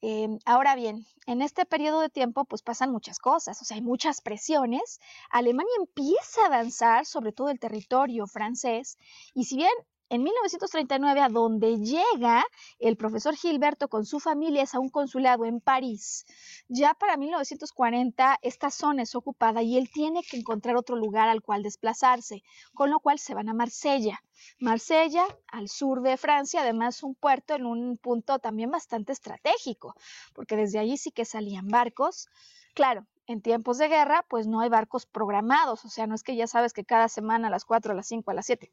Em, 0.00 0.38
ahora 0.44 0.74
bien, 0.74 1.06
en 1.26 1.40
este 1.40 1.64
periodo 1.64 2.00
de 2.00 2.10
tiempo 2.10 2.44
pues 2.44 2.62
pasan 2.62 2.92
muchas 2.92 3.18
cosas, 3.18 3.62
o 3.62 3.64
sea, 3.64 3.76
hay 3.76 3.82
muchas 3.82 4.20
presiones. 4.20 5.00
Alemania 5.30 5.72
empieza 5.78 6.42
a 6.42 6.46
avanzar 6.46 7.06
sobre 7.06 7.32
todo 7.32 7.48
el 7.48 7.58
territorio 7.58 8.26
francés 8.26 8.98
y 9.32 9.44
si 9.44 9.56
bien 9.56 9.72
en 10.10 10.22
1939, 10.22 11.20
a 11.20 11.28
donde 11.28 11.78
llega 11.78 12.44
el 12.78 12.96
profesor 12.96 13.34
Gilberto 13.34 13.88
con 13.88 14.04
su 14.04 14.20
familia 14.20 14.62
es 14.62 14.74
a 14.74 14.78
un 14.78 14.90
consulado 14.90 15.44
en 15.44 15.60
París. 15.60 16.26
Ya 16.68 16.94
para 16.94 17.16
1940 17.16 18.38
esta 18.42 18.70
zona 18.70 19.02
es 19.02 19.14
ocupada 19.14 19.62
y 19.62 19.76
él 19.78 19.90
tiene 19.90 20.22
que 20.22 20.36
encontrar 20.36 20.76
otro 20.76 20.96
lugar 20.96 21.28
al 21.28 21.42
cual 21.42 21.62
desplazarse, 21.62 22.42
con 22.74 22.90
lo 22.90 23.00
cual 23.00 23.18
se 23.18 23.34
van 23.34 23.48
a 23.48 23.54
Marsella. 23.54 24.22
Marsella, 24.58 25.24
al 25.48 25.68
sur 25.68 26.02
de 26.02 26.16
Francia, 26.16 26.60
además 26.60 27.02
un 27.02 27.14
puerto 27.14 27.54
en 27.54 27.64
un 27.64 27.96
punto 27.96 28.38
también 28.38 28.70
bastante 28.70 29.12
estratégico, 29.12 29.94
porque 30.34 30.56
desde 30.56 30.78
allí 30.78 30.96
sí 30.96 31.12
que 31.12 31.24
salían 31.24 31.68
barcos. 31.68 32.28
Claro, 32.74 33.06
en 33.26 33.40
tiempos 33.40 33.78
de 33.78 33.88
guerra, 33.88 34.24
pues 34.28 34.46
no 34.46 34.60
hay 34.60 34.68
barcos 34.68 35.06
programados, 35.06 35.84
o 35.84 35.88
sea, 35.88 36.06
no 36.06 36.14
es 36.14 36.22
que 36.22 36.36
ya 36.36 36.46
sabes 36.46 36.72
que 36.72 36.84
cada 36.84 37.08
semana 37.08 37.48
a 37.48 37.50
las 37.50 37.64
4, 37.64 37.92
a 37.92 37.96
las 37.96 38.06
5, 38.06 38.30
a 38.30 38.34
las 38.34 38.46
7 38.46 38.70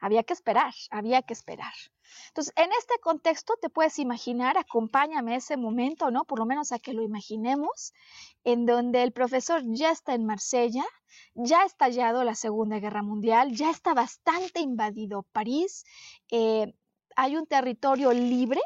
había 0.00 0.22
que 0.22 0.32
esperar, 0.32 0.74
había 0.90 1.22
que 1.22 1.32
esperar. 1.32 1.72
Entonces, 2.28 2.52
en 2.56 2.70
este 2.78 2.98
contexto 3.00 3.54
te 3.60 3.68
puedes 3.68 3.98
imaginar, 3.98 4.58
acompáñame 4.58 5.36
ese 5.36 5.56
momento, 5.56 6.10
¿no? 6.10 6.24
Por 6.24 6.38
lo 6.38 6.46
menos 6.46 6.72
a 6.72 6.78
que 6.78 6.92
lo 6.92 7.02
imaginemos, 7.02 7.92
en 8.44 8.66
donde 8.66 9.02
el 9.02 9.12
profesor 9.12 9.62
ya 9.64 9.90
está 9.90 10.14
en 10.14 10.26
Marsella, 10.26 10.84
ya 11.34 11.62
ha 11.62 11.66
estallado 11.66 12.24
la 12.24 12.34
Segunda 12.34 12.78
Guerra 12.78 13.02
Mundial, 13.02 13.52
ya 13.52 13.70
está 13.70 13.94
bastante 13.94 14.60
invadido 14.60 15.22
París, 15.32 15.84
eh, 16.30 16.74
hay 17.16 17.36
un 17.36 17.46
territorio 17.46 18.12
libre 18.12 18.60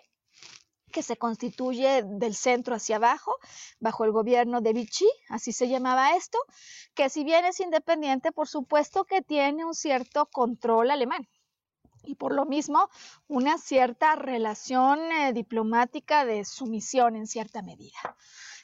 que 0.91 1.03
se 1.03 1.17
constituye 1.17 2.03
del 2.05 2.35
centro 2.35 2.75
hacia 2.75 2.97
abajo, 2.97 3.37
bajo 3.79 4.05
el 4.05 4.13
gobierno 4.13 4.61
de 4.61 4.73
Vichy, 4.73 5.09
así 5.29 5.53
se 5.53 5.69
llamaba 5.69 6.17
esto, 6.17 6.39
que 6.95 7.09
si 7.09 7.25
bien 7.25 7.45
es 7.45 7.61
independiente, 7.61 8.33
por 8.33 8.49
supuesto 8.49 9.05
que 9.05 9.23
tiene 9.23 9.65
un 9.65 9.75
cierto 9.75 10.27
control 10.27 10.91
alemán 10.91 11.29
y 12.03 12.15
por 12.15 12.35
lo 12.35 12.47
mismo 12.47 12.89
una 13.29 13.59
cierta 13.59 14.17
relación 14.17 15.01
eh, 15.13 15.33
diplomática 15.33 16.25
de 16.25 16.45
sumisión 16.45 17.17
en 17.17 17.27
cierta 17.27 17.63
medida. 17.63 18.17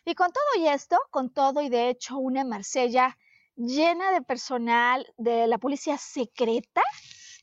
Y 0.05 0.15
con 0.15 0.33
todo 0.33 0.63
y 0.63 0.69
esto, 0.69 0.99
con 1.11 1.31
todo 1.31 1.63
y 1.63 1.69
de 1.69 1.91
hecho 1.91 2.19
una 2.19 2.45
Marsella 2.45 3.19
llena 3.57 4.13
de 4.13 4.23
personal 4.23 5.07
de 5.17 5.47
la 5.47 5.59
policía 5.59 5.99
secreta, 5.99 6.83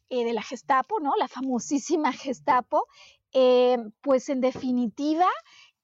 eh, 0.10 0.24
de 0.24 0.34
la 0.34 0.44
Gestapo, 0.44 1.00
¿no? 1.00 1.16
La 1.18 1.28
famosísima 1.28 2.12
Gestapo, 2.14 2.88
eh, 3.34 3.78
pues 4.02 4.30
en 4.30 4.42
definitiva, 4.42 5.28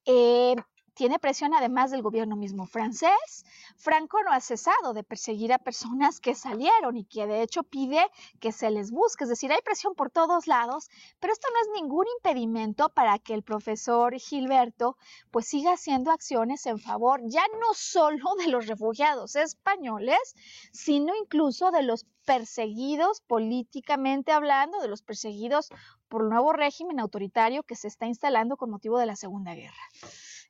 eh, 0.05 0.55
tiene 0.99 1.17
presión 1.17 1.53
además 1.53 1.91
del 1.91 2.01
gobierno 2.01 2.35
mismo 2.35 2.65
francés. 2.65 3.45
Franco 3.77 4.21
no 4.21 4.33
ha 4.33 4.41
cesado 4.41 4.91
de 4.93 5.05
perseguir 5.05 5.53
a 5.53 5.57
personas 5.57 6.19
que 6.19 6.35
salieron 6.35 6.97
y 6.97 7.05
que 7.05 7.25
de 7.25 7.41
hecho 7.41 7.63
pide 7.63 8.05
que 8.41 8.51
se 8.51 8.69
les 8.69 8.91
busque. 8.91 9.23
Es 9.23 9.29
decir, 9.29 9.49
hay 9.53 9.61
presión 9.61 9.95
por 9.95 10.11
todos 10.11 10.45
lados, 10.45 10.89
pero 11.21 11.31
esto 11.31 11.47
no 11.53 11.59
es 11.61 11.81
ningún 11.81 12.05
impedimento 12.17 12.89
para 12.89 13.17
que 13.17 13.33
el 13.33 13.43
profesor 13.43 14.13
Gilberto 14.19 14.97
pues 15.31 15.47
siga 15.47 15.71
haciendo 15.71 16.11
acciones 16.11 16.65
en 16.65 16.79
favor 16.79 17.21
ya 17.23 17.43
no 17.61 17.73
solo 17.73 18.35
de 18.37 18.49
los 18.49 18.67
refugiados 18.67 19.37
españoles, 19.37 20.35
sino 20.73 21.13
incluso 21.15 21.71
de 21.71 21.83
los 21.83 22.05
perseguidos 22.25 23.21
políticamente 23.21 24.33
hablando, 24.33 24.81
de 24.81 24.89
los 24.89 25.01
perseguidos 25.01 25.69
por 26.09 26.23
el 26.23 26.29
nuevo 26.29 26.51
régimen 26.51 26.99
autoritario 26.99 27.63
que 27.63 27.75
se 27.75 27.87
está 27.87 28.07
instalando 28.07 28.57
con 28.57 28.69
motivo 28.69 28.97
de 28.99 29.05
la 29.05 29.15
Segunda 29.15 29.55
Guerra. 29.55 29.83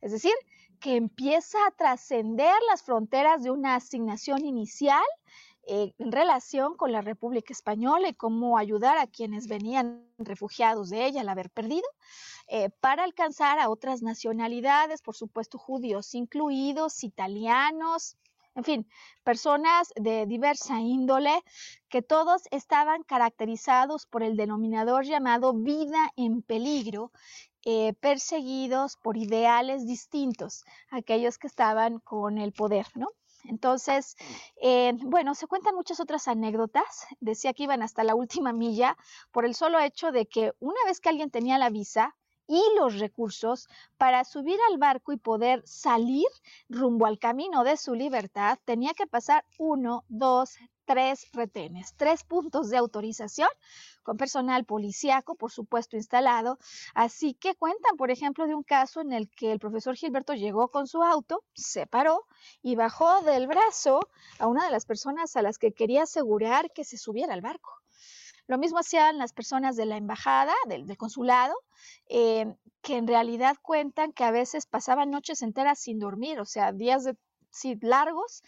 Es 0.02 0.12
decir, 0.12 0.34
que 0.80 0.96
empieza 0.96 1.58
a 1.68 1.72
trascender 1.72 2.56
las 2.70 2.84
fronteras 2.84 3.44
de 3.44 3.52
una 3.52 3.76
asignación 3.76 4.46
inicial 4.46 5.04
eh, 5.68 5.94
en 6.00 6.12
relación 6.12 6.76
con 6.76 6.92
la 6.92 7.02
República 7.02 7.54
Española 7.54 8.08
y 8.10 8.14
cómo 8.14 8.58
ayudar 8.58 8.98
a 8.98 9.08
quienes 9.08 9.48
venían 9.48 10.04
refugiados 10.18 10.90
de 10.90 11.06
ella 11.06 11.22
al 11.22 11.30
haber 11.30 11.50
perdido, 11.52 11.88
eh, 12.48 12.70
para 12.80 13.04
alcanzar 13.04 13.60
a 13.60 13.70
otras 13.70 14.02
nacionalidades, 14.02 15.02
por 15.02 15.16
supuesto 15.16 15.60
judíos 15.60 16.16
incluidos, 16.16 17.04
italianos, 17.04 18.18
en 18.60 18.66
fin, 18.66 18.90
personas 19.24 19.94
de 19.96 20.26
diversa 20.26 20.82
índole 20.82 21.44
que 21.88 22.02
todos 22.02 22.42
estaban 22.52 23.04
caracterizados 23.04 24.06
por 24.06 24.22
el 24.22 24.36
denominador 24.36 25.06
llamado 25.06 25.54
vida 25.54 26.12
en 26.18 26.42
peligro, 26.42 27.14
eh, 27.64 27.94
perseguidos 28.02 28.98
por 28.98 29.16
ideales 29.16 29.88
distintos 29.88 30.66
a 30.92 30.98
aquellos 30.98 31.38
que 31.38 31.48
estaban 31.48 32.00
con 32.00 32.38
el 32.38 32.52
poder, 32.52 32.86
¿no? 32.96 33.08
Entonces, 33.46 34.18
eh, 34.62 34.92
bueno, 35.04 35.36
se 35.36 35.48
cuentan 35.48 35.76
muchas 35.76 36.02
otras 36.02 36.28
anécdotas. 36.28 37.08
Decía 37.22 37.54
que 37.54 37.64
iban 37.64 37.82
hasta 37.82 38.04
la 38.04 38.14
última 38.14 38.52
milla 38.52 38.98
por 39.32 39.46
el 39.46 39.56
solo 39.56 39.80
hecho 39.80 40.12
de 40.12 40.26
que 40.26 40.52
una 40.60 40.84
vez 40.86 41.00
que 41.00 41.08
alguien 41.08 41.32
tenía 41.32 41.58
la 41.58 41.70
visa, 41.70 42.14
y 42.50 42.62
los 42.78 43.00
recursos 43.00 43.70
para 43.98 44.26
subir 44.26 44.58
al 44.70 44.80
barco 44.80 45.14
y 45.14 45.18
poder 45.18 45.62
salir 45.66 46.28
rumbo 46.68 47.06
al 47.06 47.20
camino 47.20 47.64
de 47.64 47.78
su 47.78 47.94
libertad, 47.94 48.58
tenía 48.66 48.94
que 48.96 49.06
pasar 49.06 49.46
uno, 49.60 50.04
dos, 50.10 50.58
tres 50.86 51.32
retenes, 51.34 51.94
tres 51.96 52.24
puntos 52.24 52.72
de 52.72 52.78
autorización 52.78 53.50
con 54.02 54.18
personal 54.18 54.66
policíaco, 54.66 55.36
por 55.36 55.52
supuesto, 55.52 55.96
instalado. 55.96 56.58
Así 56.96 57.36
que 57.36 57.54
cuentan, 57.54 57.96
por 57.96 58.10
ejemplo, 58.10 58.48
de 58.48 58.56
un 58.56 58.64
caso 58.64 59.02
en 59.02 59.14
el 59.14 59.30
que 59.30 59.52
el 59.52 59.60
profesor 59.60 59.96
Gilberto 59.96 60.34
llegó 60.34 60.70
con 60.70 60.88
su 60.88 61.04
auto, 61.04 61.44
se 61.54 61.86
paró 61.86 62.26
y 62.64 62.76
bajó 62.76 63.22
del 63.22 63.46
brazo 63.46 64.00
a 64.40 64.48
una 64.48 64.66
de 64.66 64.72
las 64.72 64.88
personas 64.88 65.36
a 65.36 65.44
las 65.44 65.60
que 65.60 65.74
quería 65.74 66.04
asegurar 66.04 66.72
que 66.72 66.84
se 66.84 66.98
subiera 66.98 67.36
al 67.36 67.42
barco. 67.42 67.80
Lo 68.50 68.58
mismo 68.58 68.80
hacían 68.80 69.20
las 69.20 69.32
personas 69.32 69.76
de 69.76 69.86
la 69.86 69.96
embajada, 69.96 70.56
del, 70.68 70.98
consulado, 70.98 71.54
eh, 72.08 72.52
que 72.82 72.98
en 72.98 73.06
realidad 73.06 73.56
cuentan 73.62 74.12
que 74.12 74.24
a 74.24 74.32
veces 74.32 74.66
pasaban 74.66 75.12
noches 75.12 75.44
enteras 75.44 75.78
sin 75.78 76.00
dormir, 76.00 76.40
o 76.40 76.46
sea, 76.46 76.72
días 76.72 77.04
de, 77.04 77.16
largos, 77.82 78.42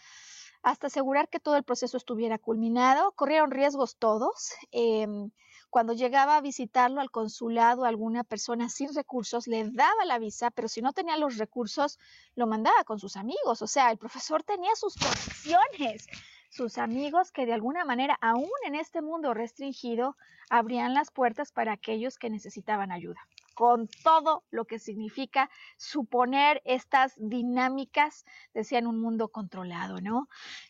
hasta 0.64 0.88
asegurar 0.88 1.28
que 1.28 1.38
todo 1.38 1.54
el 1.54 1.62
proceso 1.62 1.96
estuviera 1.96 2.38
culminado. 2.38 3.12
Corrieron 3.12 3.52
riesgos 3.52 3.96
todos. 3.96 4.50
Em, 4.72 5.30
cuando 5.70 5.92
llegaba 5.92 6.36
a 6.36 6.40
visitarlo 6.40 7.00
al 7.00 7.12
consulado 7.12 7.84
alguna 7.84 8.24
persona 8.24 8.68
sin 8.68 8.92
recursos, 8.92 9.46
le 9.46 9.70
daba 9.70 10.04
la 10.04 10.18
visa, 10.18 10.50
pero 10.50 10.66
si 10.66 10.82
no 10.82 10.92
tenía 10.92 11.16
los 11.16 11.38
recursos, 11.38 12.00
lo 12.34 12.48
mandaba 12.48 12.82
con 12.82 12.98
sus 12.98 13.16
amigos. 13.16 13.62
O 13.62 13.68
sea, 13.68 13.92
el 13.92 13.98
profesor 13.98 14.42
tenía 14.42 14.74
sus 14.74 14.96
condiciones 14.96 16.08
sus 16.52 16.76
amigos 16.76 17.32
que 17.32 17.46
de 17.46 17.54
alguna 17.54 17.86
manera, 17.86 18.18
aún 18.20 18.50
en 18.66 18.74
este 18.74 19.00
mundo 19.00 19.32
restringido, 19.32 20.18
abrían 20.50 20.92
las 20.92 21.10
puertas 21.10 21.50
para 21.50 21.72
aquellos 21.72 22.18
que 22.18 22.28
necesitaban 22.28 22.92
ayuda 22.92 23.20
con 23.54 23.88
todo 24.02 24.44
lo 24.50 24.64
que 24.64 24.78
significa 24.78 25.50
suponer 25.76 26.62
estas 26.64 27.14
dinámicas, 27.16 28.24
decía, 28.54 28.78
en 28.78 28.86
un 28.86 29.00
mundo 29.00 29.28
controlado, 29.28 30.00
¿no? 30.00 30.28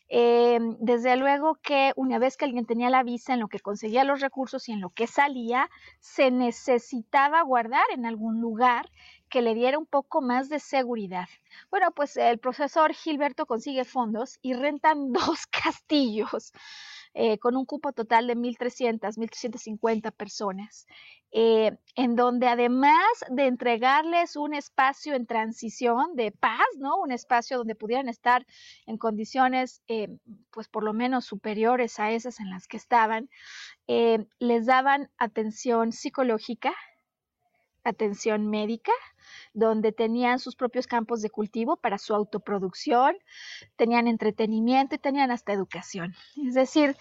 Eh, 0.09 0.59
desde 0.79 1.15
luego 1.15 1.55
que 1.55 1.93
una 1.95 2.19
vez 2.19 2.37
que 2.37 2.45
alguien 2.45 2.65
tenía 2.65 2.89
la 2.89 3.03
visa, 3.03 3.33
en 3.33 3.39
lo 3.39 3.47
que 3.47 3.59
conseguía 3.59 4.03
los 4.03 4.21
recursos 4.21 4.67
y 4.69 4.73
en 4.73 4.81
lo 4.81 4.89
que 4.89 5.07
salía, 5.07 5.69
se 5.99 6.29
necesitaba 6.29 7.41
guardar 7.41 7.85
en 7.93 8.05
algún 8.05 8.41
lugar 8.41 8.89
que 9.33 9.41
le 9.41 9.55
diera 9.55 9.79
un 9.79 9.87
poco 9.87 10.21
más 10.21 10.47
de 10.47 10.59
seguridad. 10.59 11.27
Bueno, 11.71 11.89
pues 11.89 12.17
el 12.17 12.37
profesor 12.37 12.93
Gilberto 12.93 13.47
consigue 13.47 13.83
fondos 13.83 14.37
y 14.43 14.53
rentan 14.53 15.11
dos 15.11 15.47
castillos. 15.47 16.51
Eh, 17.15 17.37
con 17.37 17.55
un 17.55 17.65
cupo 17.65 17.93
total 17.93 18.25
de 18.25 18.35
1.300, 18.35 19.17
1.350 19.17 20.11
personas, 20.11 20.87
eh, 21.31 21.77
en 21.95 22.15
donde 22.15 22.47
además 22.47 23.05
de 23.29 23.45
entregarles 23.45 24.35
un 24.35 24.55
espacio 24.55 25.13
en 25.13 25.27
transición 25.27 26.15
de 26.15 26.31
paz, 26.31 26.65
¿no? 26.79 26.97
Un 26.97 27.11
espacio 27.11 27.59
donde 27.59 27.75
pudieran 27.75 28.09
estar 28.09 28.47
en 28.87 28.97
condiciones, 28.97 29.83
eh, 29.87 30.09
pues 30.49 30.67
por 30.67 30.83
lo 30.83 30.93
menos 30.93 31.25
superiores 31.25 31.99
a 31.99 32.09
esas 32.09 32.39
en 32.39 32.49
las 32.49 32.67
que 32.67 32.77
estaban, 32.77 33.29
les 34.39 34.65
daban 34.65 35.11
atención 35.19 35.91
psicológica, 35.91 36.73
atención 37.83 38.49
médica, 38.49 38.91
donde 39.53 39.91
tenían 39.91 40.39
sus 40.39 40.55
propios 40.55 40.87
campos 40.87 41.21
de 41.21 41.29
cultivo 41.29 41.77
para 41.77 41.97
su 41.97 42.13
autoproducción, 42.13 43.15
tenían 43.75 44.07
entretenimiento 44.07 44.95
y 44.95 44.99
tenían 44.99 45.31
hasta 45.31 45.53
educación. 45.53 46.13
Es 46.45 46.55
decir, 46.55 46.95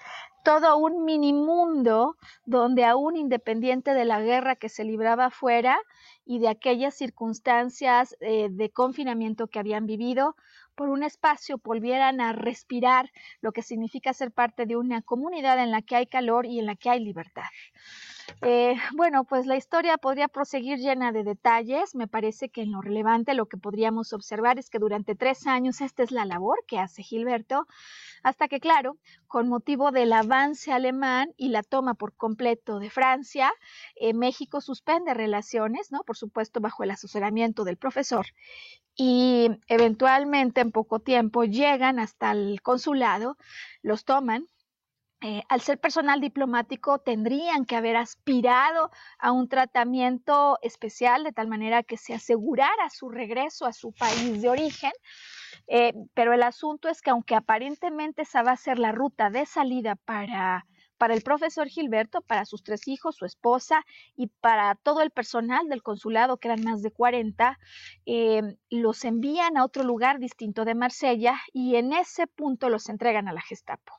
todo 0.45 0.77
un 0.77 1.05
mini 1.05 1.33
mundo 1.33 2.16
donde 2.45 2.85
aún 2.85 3.16
independiente 3.16 3.95
de 3.95 4.05
la 4.05 4.21
guerra 4.21 4.57
que 4.57 4.68
se 4.68 4.85
libraba 4.85 5.27
afuera 5.27 5.79
y 6.25 6.40
de 6.40 6.49
aquellas 6.49 6.95
circunstancias 6.95 8.16
eh, 8.21 8.49
de 8.51 8.71
confinamiento 8.71 9.47
que 9.47 9.59
habían 9.59 9.87
vivido, 9.87 10.37
por 10.74 10.88
un 10.88 11.02
espacio 11.02 11.61
volvieran 11.62 12.20
a 12.20 12.32
respirar 12.32 13.11
lo 13.40 13.52
que 13.52 13.62
significa 13.62 14.12
ser 14.12 14.32
parte 14.32 14.66
de 14.66 14.76
una 14.76 15.02
comunidad 15.02 15.58
en 15.58 15.70
la 15.70 15.82
que 15.82 15.96
hay 15.96 16.06
calor 16.06 16.46
y 16.46 16.58
en 16.58 16.66
la 16.66 16.76
que 16.76 16.90
hay 16.90 17.00
libertad. 17.00 17.44
Eh, 18.40 18.76
bueno, 18.94 19.24
pues 19.24 19.46
la 19.46 19.56
historia 19.56 19.98
podría 19.98 20.28
proseguir 20.28 20.78
llena 20.78 21.12
de 21.12 21.24
detalles. 21.24 21.94
Me 21.94 22.08
parece 22.08 22.48
que 22.48 22.62
en 22.62 22.72
lo 22.72 22.80
relevante 22.80 23.35
lo 23.35 23.46
que 23.46 23.56
podríamos 23.56 24.12
observar 24.12 24.58
es 24.58 24.70
que 24.70 24.78
durante 24.78 25.14
tres 25.14 25.46
años 25.46 25.80
esta 25.80 26.02
es 26.02 26.11
la 26.11 26.24
labor 26.24 26.58
que 26.66 26.78
hace 26.78 27.02
Gilberto, 27.02 27.66
hasta 28.22 28.48
que, 28.48 28.61
claro, 28.61 28.96
con 29.26 29.48
motivo 29.48 29.90
del 29.90 30.12
avance 30.12 30.72
alemán 30.72 31.32
y 31.37 31.48
la 31.48 31.62
toma 31.62 31.94
por 31.94 32.14
completo 32.14 32.78
de 32.78 32.90
Francia, 32.90 33.52
eh, 33.96 34.14
México 34.14 34.61
suspende 34.61 35.14
relaciones, 35.14 35.90
¿no? 35.90 36.02
Por 36.04 36.16
supuesto, 36.16 36.61
bajo 36.61 36.85
el 36.85 36.90
asesoramiento 36.90 37.64
del 37.64 37.76
profesor. 37.76 38.26
Y 38.94 39.50
eventualmente, 39.68 40.61
en 40.61 40.70
poco 40.70 41.00
tiempo, 41.00 41.44
llegan 41.44 41.98
hasta 41.98 42.33
el 42.33 42.61
consulado, 42.62 43.37
los 43.83 44.05
toman 44.05 44.46
eh, 45.24 45.44
al 45.48 45.61
ser 45.61 45.78
personal 45.78 46.20
diplomático 46.20 46.98
tendrían 46.98 47.64
que 47.64 47.76
haber 47.76 47.96
aspirado 47.96 48.90
a 49.20 49.31
un 49.31 49.48
tratamiento 49.48 50.59
especial 50.62 51.22
de 51.22 51.31
tal 51.31 51.46
manera 51.46 51.85
que 51.85 51.96
se 51.96 52.12
asegurara 52.12 52.90
su 52.90 53.09
regreso 53.09 53.64
a 53.64 53.72
su 53.72 53.92
país 53.92 54.42
de 54.42 54.48
origen. 54.48 54.90
Eh, 55.68 55.94
pero 56.14 56.33
el 56.33 56.42
asunto 56.42 56.88
es 56.88 57.00
que 57.02 57.11
aunque 57.11 57.37
aparentemente 57.37 58.22
esa 58.22 58.42
va 58.42 58.50
a 58.50 58.57
ser 58.57 58.81
la 58.81 58.90
ruta 58.90 59.31
de 59.31 59.46
salida 59.46 59.94
para, 59.94 60.66
para 61.03 61.15
el 61.15 61.23
profesor 61.23 61.67
Gilberto, 61.67 62.21
para 62.21 62.45
sus 62.45 62.62
tres 62.62 62.87
hijos, 62.87 63.17
su 63.17 63.25
esposa 63.25 63.85
y 64.15 64.29
para 64.29 64.77
todo 64.77 65.01
el 65.01 65.11
personal 65.11 65.69
del 65.69 65.83
consulado, 65.83 66.37
que 66.37 66.47
eran 66.47 66.62
más 66.62 66.81
de 66.81 66.93
40, 66.93 67.59
eh, 68.07 68.43
los 68.71 69.05
envían 69.05 69.57
a 69.57 69.65
otro 69.65 69.83
lugar 69.83 70.21
distinto 70.21 70.65
de 70.65 70.77
Marsella 70.77 71.41
y 71.53 71.75
en 71.75 71.93
ese 71.93 72.29
punto 72.29 72.69
los 72.69 72.88
entregan 72.88 73.27
a 73.27 73.33
la 73.33 73.41
Gestapo. 73.41 73.95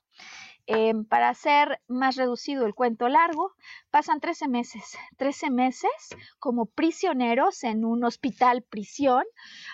Em, 0.65 1.03
para 1.03 1.27
hacer 1.27 1.81
más 1.89 2.15
reducido 2.15 2.65
el 2.65 2.73
cuento 2.73 3.09
largo, 3.09 3.51
pasan 3.91 4.21
13 4.21 4.47
meses, 4.47 4.97
13 5.17 5.49
meses 5.49 5.91
como 6.39 6.67
prisioneros 6.67 7.65
en 7.65 7.83
un 7.83 8.05
hospital 8.05 8.63
prisión, 8.63 9.25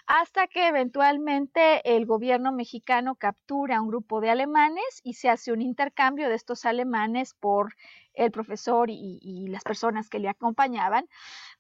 hasta 0.08 0.48
que 0.48 0.68
eventualmente 0.68 1.96
el 1.96 2.08
gobierno 2.08 2.52
mexicano 2.52 3.16
captura 3.16 3.78
a 3.78 3.82
un 3.82 3.90
grupo 3.90 4.20
de 4.20 4.32
alemanes 4.32 5.02
y 5.04 5.14
se 5.14 5.30
hace 5.30 5.52
un 5.52 5.62
intercambio 5.62 6.28
de 6.28 6.34
estos 6.34 6.66
alemanes 6.66 7.36
por 7.36 7.76
el 8.16 8.32
profesor 8.32 8.90
y, 8.90 9.48
las 9.50 9.64
personas 9.64 10.10
que 10.10 10.20
le 10.20 10.30
acompañaban, 10.30 11.08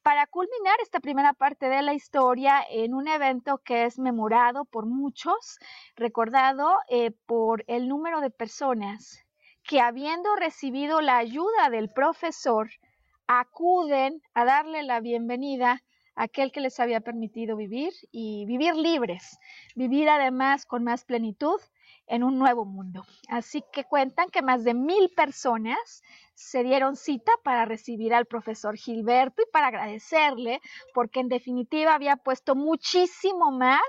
para 0.03 0.27
culminar 0.27 0.75
esta 0.81 0.99
primera 0.99 1.33
parte 1.33 1.69
de 1.69 1.81
la 1.81 1.93
historia 1.93 2.63
en 2.69 2.93
un 2.93 3.07
evento 3.07 3.59
que 3.59 3.85
es 3.85 3.99
memorado 3.99 4.65
por 4.65 4.85
muchos, 4.85 5.59
recordado 5.95 6.77
eh, 6.89 7.11
por 7.25 7.63
el 7.67 7.87
número 7.87 8.21
de 8.21 8.29
personas 8.29 9.25
que 9.63 9.81
habiendo 9.81 10.35
recibido 10.35 11.01
la 11.01 11.17
ayuda 11.17 11.69
del 11.69 11.89
profesor, 11.89 12.69
acuden 13.27 14.21
a 14.33 14.45
darle 14.45 14.81
la 14.83 14.99
bienvenida 14.99 15.83
a 16.15 16.23
aquel 16.23 16.51
que 16.51 16.61
les 16.61 16.79
había 16.79 17.01
permitido 17.01 17.55
vivir 17.55 17.93
y 18.11 18.45
vivir 18.45 18.75
libres, 18.75 19.37
vivir 19.75 20.09
además 20.09 20.65
con 20.65 20.83
más 20.83 21.05
plenitud 21.05 21.59
en 22.07 22.23
un 22.23 22.39
nuevo 22.39 22.65
mundo. 22.65 23.05
Así 23.27 23.63
que 23.71 23.83
cuentan 23.83 24.29
que 24.29 24.41
más 24.41 24.63
de 24.63 24.73
mil 24.73 25.11
personas 25.15 26.01
se 26.39 26.63
dieron 26.63 26.95
cita 26.95 27.33
para 27.43 27.65
recibir 27.65 28.13
al 28.13 28.25
profesor 28.25 28.77
Gilberto 28.77 29.41
y 29.41 29.51
para 29.51 29.67
agradecerle, 29.67 30.61
porque 30.93 31.19
en 31.19 31.27
definitiva 31.27 31.93
había 31.93 32.15
puesto 32.15 32.55
muchísimo 32.55 33.51
más 33.51 33.81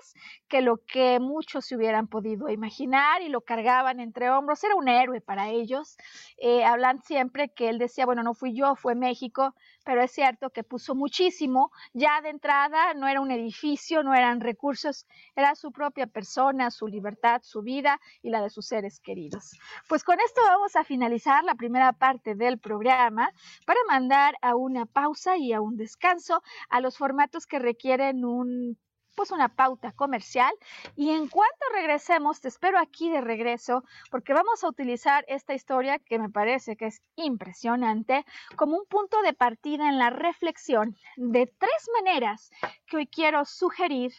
que 0.49 0.61
lo 0.61 0.79
que 0.79 1.21
muchos 1.21 1.67
se 1.67 1.77
hubieran 1.77 2.09
podido 2.09 2.49
imaginar 2.49 3.23
y 3.23 3.29
lo 3.29 3.43
cargaban 3.43 4.01
entre 4.01 4.31
hombros. 4.31 4.65
Era 4.65 4.75
un 4.75 4.89
héroe 4.89 5.21
para 5.21 5.49
ellos. 5.49 5.97
Eh, 6.39 6.65
hablan 6.65 7.01
siempre 7.03 7.51
que 7.51 7.69
él 7.69 7.79
decía, 7.79 8.05
bueno, 8.05 8.25
no 8.25 8.35
fui 8.35 8.53
yo, 8.53 8.75
fue 8.75 8.97
México, 8.97 9.55
pero 9.85 10.03
es 10.03 10.11
cierto 10.11 10.51
que 10.51 10.65
puso 10.65 10.97
muchísimo. 10.97 11.71
Ya 11.93 12.21
de 12.21 12.31
entrada 12.31 12.95
no 12.95 13.07
era 13.07 13.21
un 13.21 13.31
edificio, 13.31 14.03
no 14.03 14.13
eran 14.13 14.41
recursos, 14.41 15.07
era 15.37 15.55
su 15.55 15.71
propia 15.71 16.09
persona, 16.09 16.73
su 16.73 16.89
libertad, 16.89 17.43
su 17.45 17.63
vida 17.63 18.01
y 18.23 18.31
la 18.31 18.43
de 18.43 18.51
sus 18.51 18.67
seres 18.67 18.99
queridos. 18.99 19.53
Pues 19.89 20.03
con 20.03 20.19
esto 20.19 20.41
vamos 20.43 20.75
a 20.75 20.83
finalizar 20.83 21.45
la 21.45 21.55
primera 21.55 21.93
parte 21.93 22.35
del 22.41 22.59
programa 22.59 23.31
para 23.65 23.79
mandar 23.87 24.37
a 24.43 24.57
una 24.57 24.87
pausa 24.87 25.37
y 25.37 25.53
a 25.53 25.61
un 25.61 25.77
descanso 25.77 26.43
a 26.69 26.81
los 26.81 26.99
formatos 26.99 27.47
que 27.47 27.61
requieren 27.61 28.25
un 28.25 28.77
pues 29.15 29.33
una 29.33 29.49
pauta 29.49 29.93
comercial. 29.93 30.51
Y 30.97 31.11
en 31.11 31.29
cuanto 31.29 31.59
regresemos, 31.75 32.41
te 32.41 32.49
espero 32.49 32.79
aquí 32.79 33.11
de 33.11 33.21
regreso 33.21 33.85
porque 34.11 34.33
vamos 34.33 34.65
a 34.65 34.69
utilizar 34.69 35.25
esta 35.29 35.53
historia 35.53 35.99
que 35.99 36.19
me 36.19 36.31
parece 36.31 36.77
que 36.77 36.87
es 36.87 37.03
impresionante 37.17 38.25
como 38.57 38.79
un 38.79 38.87
punto 38.87 39.21
de 39.23 39.35
partida 39.35 39.89
en 39.89 39.99
la 39.99 40.09
reflexión 40.09 40.97
de 41.17 41.47
tres 41.47 41.91
maneras 42.03 42.51
que 42.87 42.97
hoy 42.97 43.07
quiero 43.07 43.45
sugerir 43.45 44.13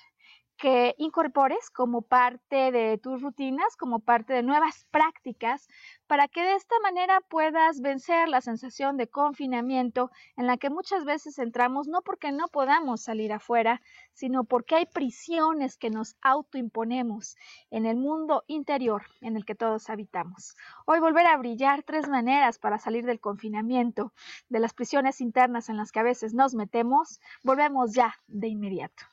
que 0.61 0.93
incorpores 0.99 1.71
como 1.71 2.03
parte 2.03 2.71
de 2.71 2.99
tus 2.99 3.19
rutinas, 3.23 3.75
como 3.77 3.97
parte 3.97 4.31
de 4.33 4.43
nuevas 4.43 4.85
prácticas, 4.91 5.67
para 6.05 6.27
que 6.27 6.43
de 6.43 6.53
esta 6.53 6.75
manera 6.83 7.19
puedas 7.29 7.81
vencer 7.81 8.29
la 8.29 8.41
sensación 8.41 8.95
de 8.95 9.07
confinamiento 9.07 10.11
en 10.37 10.45
la 10.45 10.57
que 10.57 10.69
muchas 10.69 11.03
veces 11.03 11.39
entramos 11.39 11.87
no 11.87 12.03
porque 12.03 12.31
no 12.31 12.47
podamos 12.47 13.01
salir 13.01 13.33
afuera, 13.33 13.81
sino 14.13 14.43
porque 14.43 14.75
hay 14.75 14.85
prisiones 14.85 15.77
que 15.77 15.89
nos 15.89 16.15
autoimponemos 16.21 17.37
en 17.71 17.87
el 17.87 17.97
mundo 17.97 18.43
interior 18.45 19.01
en 19.21 19.37
el 19.37 19.45
que 19.45 19.55
todos 19.55 19.89
habitamos. 19.89 20.55
Hoy 20.85 20.99
volver 20.99 21.25
a 21.25 21.37
brillar 21.37 21.81
tres 21.81 22.07
maneras 22.07 22.59
para 22.59 22.77
salir 22.77 23.07
del 23.07 23.19
confinamiento, 23.19 24.13
de 24.49 24.59
las 24.59 24.75
prisiones 24.75 25.21
internas 25.21 25.69
en 25.69 25.77
las 25.77 25.91
que 25.91 26.01
a 26.01 26.03
veces 26.03 26.35
nos 26.35 26.53
metemos, 26.53 27.19
volvemos 27.41 27.93
ya 27.93 28.13
de 28.27 28.47
inmediato. 28.47 29.10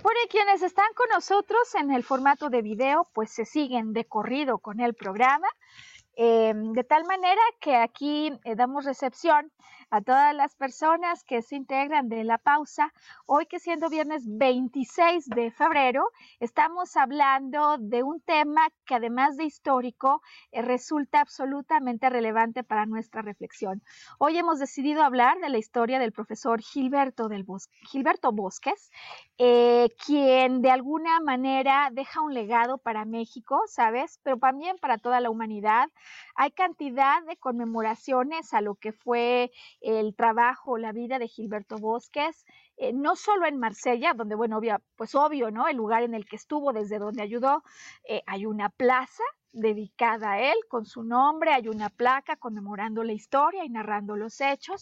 Bueno, 0.00 0.18
y 0.24 0.28
quienes 0.28 0.62
están 0.62 0.86
con 0.94 1.08
nosotros 1.10 1.74
en 1.74 1.90
el 1.90 2.02
formato 2.02 2.48
de 2.48 2.62
video, 2.62 3.08
pues 3.12 3.30
se 3.30 3.44
siguen 3.44 3.92
de 3.92 4.04
corrido 4.06 4.58
con 4.58 4.80
el 4.80 4.94
programa. 4.94 5.48
Em, 6.14 6.72
de 6.72 6.84
tal 6.84 7.04
manera 7.04 7.40
que 7.60 7.76
aquí 7.76 8.32
eh, 8.44 8.54
damos 8.54 8.84
recepción 8.84 9.50
a 9.92 10.00
todas 10.00 10.34
las 10.34 10.54
personas 10.54 11.22
que 11.22 11.42
se 11.42 11.54
integran 11.54 12.08
de 12.08 12.24
la 12.24 12.38
pausa. 12.38 12.94
Hoy 13.26 13.44
que 13.44 13.60
siendo 13.60 13.90
viernes 13.90 14.22
26 14.26 15.26
de 15.28 15.50
febrero, 15.50 16.08
estamos 16.40 16.96
hablando 16.96 17.76
de 17.76 18.02
un 18.02 18.22
tema 18.22 18.68
que 18.86 18.94
además 18.94 19.36
de 19.36 19.44
histórico 19.44 20.22
eh, 20.50 20.62
resulta 20.62 21.20
absolutamente 21.20 22.08
relevante 22.08 22.64
para 22.64 22.86
nuestra 22.86 23.20
reflexión. 23.20 23.82
Hoy 24.18 24.38
hemos 24.38 24.58
decidido 24.58 25.02
hablar 25.02 25.38
de 25.40 25.50
la 25.50 25.58
historia 25.58 25.98
del 25.98 26.12
profesor 26.12 26.62
Gilberto, 26.62 27.28
del 27.28 27.44
Gilberto 27.90 28.32
Bosques, 28.32 28.90
eh, 29.36 29.90
quien 30.06 30.62
de 30.62 30.70
alguna 30.70 31.20
manera 31.20 31.90
deja 31.92 32.22
un 32.22 32.32
legado 32.32 32.78
para 32.78 33.04
México, 33.04 33.60
¿sabes? 33.66 34.20
Pero 34.22 34.38
también 34.38 34.78
para 34.78 34.96
toda 34.96 35.20
la 35.20 35.28
humanidad 35.28 35.90
hay 36.34 36.50
cantidad 36.52 37.22
de 37.24 37.36
conmemoraciones 37.36 38.54
a 38.54 38.62
lo 38.62 38.74
que 38.76 38.92
fue 38.92 39.50
el 39.82 40.14
trabajo, 40.14 40.78
la 40.78 40.92
vida 40.92 41.18
de 41.18 41.28
Gilberto 41.28 41.76
Bosques, 41.76 42.44
eh, 42.76 42.92
no 42.92 43.16
solo 43.16 43.46
en 43.46 43.58
Marsella, 43.58 44.14
donde, 44.14 44.34
bueno, 44.34 44.60
pues 44.96 45.14
obvio, 45.14 45.50
¿no? 45.50 45.68
El 45.68 45.76
lugar 45.76 46.02
en 46.02 46.14
el 46.14 46.24
que 46.24 46.36
estuvo, 46.36 46.72
desde 46.72 46.98
donde 46.98 47.22
ayudó, 47.22 47.62
eh, 48.04 48.22
hay 48.26 48.46
una 48.46 48.68
plaza 48.68 49.24
dedicada 49.52 50.32
a 50.32 50.40
él 50.40 50.56
con 50.68 50.86
su 50.86 51.02
nombre, 51.02 51.52
hay 51.52 51.68
una 51.68 51.90
placa 51.90 52.36
conmemorando 52.36 53.04
la 53.04 53.12
historia 53.12 53.64
y 53.64 53.68
narrando 53.68 54.16
los 54.16 54.40
hechos. 54.40 54.80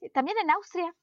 Eh, 0.00 0.10
también 0.10 0.36
en 0.42 0.50
Austria, 0.50 0.94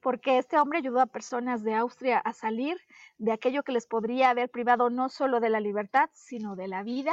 porque 0.00 0.38
este 0.38 0.58
hombre 0.58 0.78
ayudó 0.78 1.00
a 1.00 1.06
personas 1.06 1.62
de 1.62 1.74
Austria 1.74 2.18
a 2.18 2.32
salir 2.32 2.76
de 3.18 3.32
aquello 3.32 3.62
que 3.62 3.72
les 3.72 3.86
podría 3.86 4.30
haber 4.30 4.50
privado 4.50 4.90
no 4.90 5.08
solo 5.08 5.40
de 5.40 5.50
la 5.50 5.60
libertad, 5.60 6.10
sino 6.12 6.56
de 6.56 6.68
la 6.68 6.82
vida. 6.82 7.12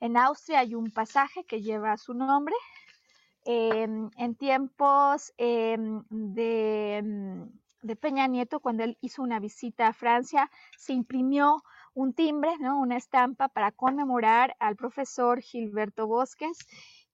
En 0.00 0.16
Austria 0.16 0.60
hay 0.60 0.74
un 0.74 0.90
pasaje 0.90 1.44
que 1.44 1.62
lleva 1.62 1.96
su 1.96 2.14
nombre. 2.14 2.54
Em, 3.44 4.08
en 4.16 4.34
tiempos 4.36 5.32
em, 5.36 6.02
em, 6.36 7.48
de, 7.82 7.96
Peña 7.96 8.28
Nieto, 8.28 8.60
cuando 8.60 8.84
él 8.84 8.96
hizo 9.00 9.22
una 9.22 9.40
visita 9.40 9.88
a 9.88 9.92
Francia, 9.92 10.48
se 10.78 10.92
imprimió 10.92 11.62
un 11.94 12.14
timbre, 12.14 12.56
¿no? 12.60 12.80
una 12.80 12.96
estampa 12.96 13.48
para 13.48 13.72
conmemorar 13.72 14.56
al 14.60 14.76
profesor 14.76 15.40
Gilberto 15.40 16.06
Bosques 16.06 16.56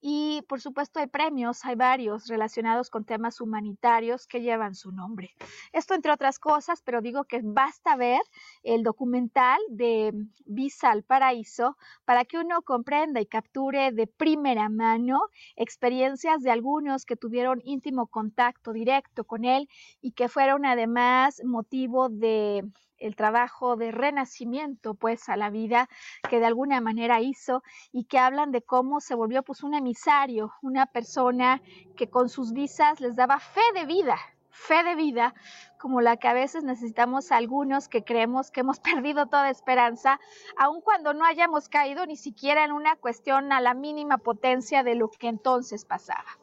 y 0.00 0.42
por 0.48 0.60
supuesto 0.60 1.00
hay 1.00 1.06
premios, 1.06 1.64
hay 1.64 1.74
varios 1.74 2.28
relacionados 2.28 2.90
con 2.90 3.04
temas 3.04 3.40
humanitarios 3.40 4.26
que 4.26 4.40
llevan 4.40 4.74
su 4.74 4.92
nombre. 4.92 5.34
Esto 5.72 5.94
entre 5.94 6.12
otras 6.12 6.38
cosas, 6.38 6.82
pero 6.82 7.00
digo 7.00 7.24
que 7.24 7.40
basta 7.42 7.96
ver 7.96 8.20
el 8.62 8.82
documental 8.82 9.58
de 9.68 10.12
Visa 10.46 10.90
al 10.90 11.02
Paraíso 11.02 11.76
para 12.04 12.24
que 12.24 12.38
uno 12.38 12.62
comprenda 12.62 13.20
y 13.20 13.26
capture 13.26 13.92
de 13.92 14.06
primera 14.06 14.68
mano 14.68 15.20
experiencias 15.56 16.42
de 16.42 16.50
algunos 16.50 17.04
que 17.04 17.16
tuvieron 17.16 17.60
íntimo 17.64 18.06
contacto 18.06 18.72
directo 18.72 19.24
con 19.24 19.44
él 19.44 19.68
y 20.00 20.12
que 20.12 20.28
fueron 20.28 20.64
además 20.64 21.42
motivo 21.44 22.08
de 22.08 22.64
el 22.98 23.16
trabajo 23.16 23.76
de 23.76 23.90
renacimiento 23.90 24.94
pues 24.94 25.28
a 25.28 25.36
la 25.36 25.50
vida 25.50 25.88
que 26.28 26.40
de 26.40 26.46
alguna 26.46 26.80
manera 26.80 27.20
hizo 27.20 27.62
y 27.92 28.04
que 28.04 28.18
hablan 28.18 28.52
de 28.52 28.62
cómo 28.62 29.00
se 29.00 29.14
volvió 29.14 29.42
pues 29.42 29.62
un 29.62 29.74
emisario, 29.74 30.52
una 30.62 30.86
persona 30.86 31.62
que 31.96 32.10
con 32.10 32.28
sus 32.28 32.52
visas 32.52 33.00
les 33.00 33.16
daba 33.16 33.38
fe 33.38 33.60
de 33.74 33.86
vida, 33.86 34.16
fe 34.50 34.82
de 34.82 34.94
vida 34.94 35.34
como 35.78 36.00
la 36.00 36.16
que 36.16 36.28
a 36.28 36.32
veces 36.32 36.64
necesitamos 36.64 37.30
algunos 37.30 37.88
que 37.88 38.02
creemos 38.02 38.50
que 38.50 38.60
hemos 38.60 38.80
perdido 38.80 39.26
toda 39.26 39.50
esperanza, 39.50 40.20
aun 40.56 40.80
cuando 40.80 41.14
no 41.14 41.24
hayamos 41.24 41.68
caído 41.68 42.04
ni 42.06 42.16
siquiera 42.16 42.64
en 42.64 42.72
una 42.72 42.96
cuestión 42.96 43.52
a 43.52 43.60
la 43.60 43.74
mínima 43.74 44.18
potencia 44.18 44.82
de 44.82 44.96
lo 44.96 45.08
que 45.08 45.28
entonces 45.28 45.84
pasaba. 45.84 46.38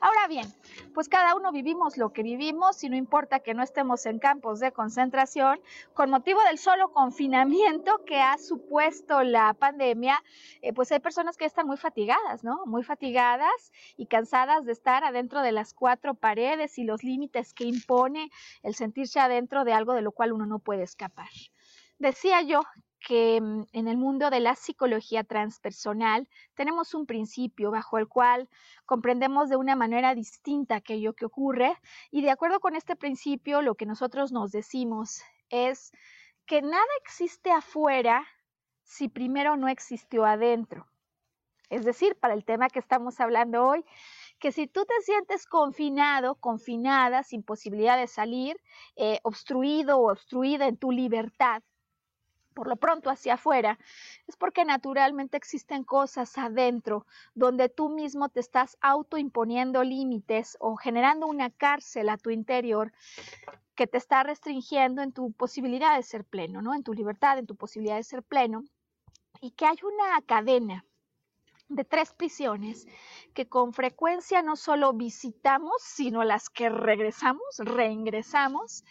Ahora 0.00 0.28
bien, 0.28 0.46
pues 0.94 1.10
cada 1.10 1.34
uno 1.34 1.52
vivimos 1.52 1.98
lo 1.98 2.10
que 2.14 2.22
vivimos 2.22 2.82
y 2.82 2.88
no 2.88 2.96
importa 2.96 3.40
que 3.40 3.52
no 3.52 3.62
estemos 3.62 4.06
en 4.06 4.18
campos 4.18 4.58
de 4.58 4.72
concentración, 4.72 5.60
con 5.92 6.08
motivo 6.08 6.42
del 6.44 6.56
solo 6.56 6.90
confinamiento 6.90 8.02
que 8.06 8.18
ha 8.18 8.38
supuesto 8.38 9.22
la 9.22 9.52
pandemia, 9.52 10.22
eh, 10.62 10.72
pues 10.72 10.90
hay 10.90 11.00
personas 11.00 11.36
que 11.36 11.44
están 11.44 11.66
muy 11.66 11.76
fatigadas, 11.76 12.42
¿no? 12.42 12.64
Muy 12.64 12.82
fatigadas 12.82 13.72
y 13.98 14.06
cansadas 14.06 14.64
de 14.64 14.72
estar 14.72 15.04
adentro 15.04 15.42
de 15.42 15.52
las 15.52 15.74
cuatro 15.74 16.14
paredes 16.14 16.78
y 16.78 16.84
los 16.84 17.04
límites 17.04 17.52
que 17.52 17.64
impone 17.64 18.30
el 18.62 18.74
sentirse 18.74 19.20
adentro 19.20 19.64
de 19.64 19.74
algo 19.74 19.92
de 19.92 20.00
lo 20.00 20.12
cual 20.12 20.32
uno 20.32 20.46
no 20.46 20.60
puede 20.60 20.82
escapar. 20.82 21.28
Decía 21.98 22.40
yo 22.40 22.62
que 23.06 23.40
mm, 23.40 23.64
en 23.72 23.88
el 23.88 23.96
mundo 23.96 24.30
de 24.30 24.40
la 24.40 24.54
psicología 24.54 25.24
transpersonal 25.24 26.28
tenemos 26.54 26.94
un 26.94 27.06
principio 27.06 27.70
bajo 27.70 27.98
el 27.98 28.08
cual 28.08 28.48
comprendemos 28.86 29.48
de 29.48 29.56
una 29.56 29.76
manera 29.76 30.14
distinta 30.14 30.76
aquello 30.76 31.14
que 31.14 31.24
ocurre 31.24 31.76
y 32.10 32.22
de 32.22 32.30
acuerdo 32.30 32.60
con 32.60 32.76
este 32.76 32.96
principio 32.96 33.62
lo 33.62 33.74
que 33.74 33.86
nosotros 33.86 34.32
nos 34.32 34.52
decimos 34.52 35.22
es 35.48 35.92
que 36.46 36.62
nada 36.62 36.84
existe 37.02 37.50
afuera 37.50 38.26
si 38.82 39.08
primero 39.08 39.56
no 39.56 39.68
existió 39.68 40.24
adentro. 40.24 40.86
Es 41.68 41.84
decir, 41.84 42.16
para 42.16 42.34
el 42.34 42.44
tema 42.44 42.68
que 42.68 42.80
estamos 42.80 43.20
hablando 43.20 43.64
hoy, 43.64 43.84
que 44.40 44.50
si 44.50 44.66
tú 44.66 44.84
te 44.84 45.00
sientes 45.02 45.46
confinado, 45.46 46.34
confinada, 46.34 47.22
sin 47.22 47.44
posibilidad 47.44 47.96
de 47.96 48.08
salir, 48.08 48.56
eh, 48.96 49.20
obstruido 49.22 49.98
o 49.98 50.10
obstruida 50.10 50.66
en 50.66 50.76
tu 50.76 50.90
libertad, 50.90 51.62
por 52.54 52.66
lo 52.66 52.76
pronto 52.76 53.10
hacia 53.10 53.34
afuera, 53.34 53.78
es 54.26 54.36
porque 54.36 54.64
naturalmente 54.64 55.36
existen 55.36 55.84
cosas 55.84 56.36
adentro 56.38 57.06
donde 57.34 57.68
tú 57.68 57.88
mismo 57.88 58.28
te 58.28 58.40
estás 58.40 58.76
autoimponiendo 58.80 59.82
límites 59.84 60.56
o 60.60 60.76
generando 60.76 61.26
una 61.26 61.50
cárcel 61.50 62.08
a 62.08 62.16
tu 62.16 62.30
interior 62.30 62.92
que 63.74 63.86
te 63.86 63.98
está 63.98 64.22
restringiendo 64.22 65.02
en 65.02 65.12
tu 65.12 65.32
posibilidad 65.32 65.96
de 65.96 66.02
ser 66.02 66.24
pleno, 66.24 66.60
¿no? 66.60 66.74
En 66.74 66.82
tu 66.82 66.92
libertad, 66.92 67.38
en 67.38 67.46
tu 67.46 67.56
posibilidad 67.56 67.96
de 67.96 68.04
ser 68.04 68.22
pleno 68.22 68.64
y 69.40 69.52
que 69.52 69.66
hay 69.66 69.78
una 69.82 70.20
cadena 70.22 70.84
de 71.70 71.84
tres 71.84 72.12
prisiones 72.12 72.86
que 73.32 73.48
con 73.48 73.72
frecuencia 73.72 74.42
no 74.42 74.56
solo 74.56 74.92
visitamos, 74.92 75.76
sino 75.78 76.24
las 76.24 76.50
que 76.50 76.68
regresamos, 76.68 77.42
reingresamos, 77.58 78.84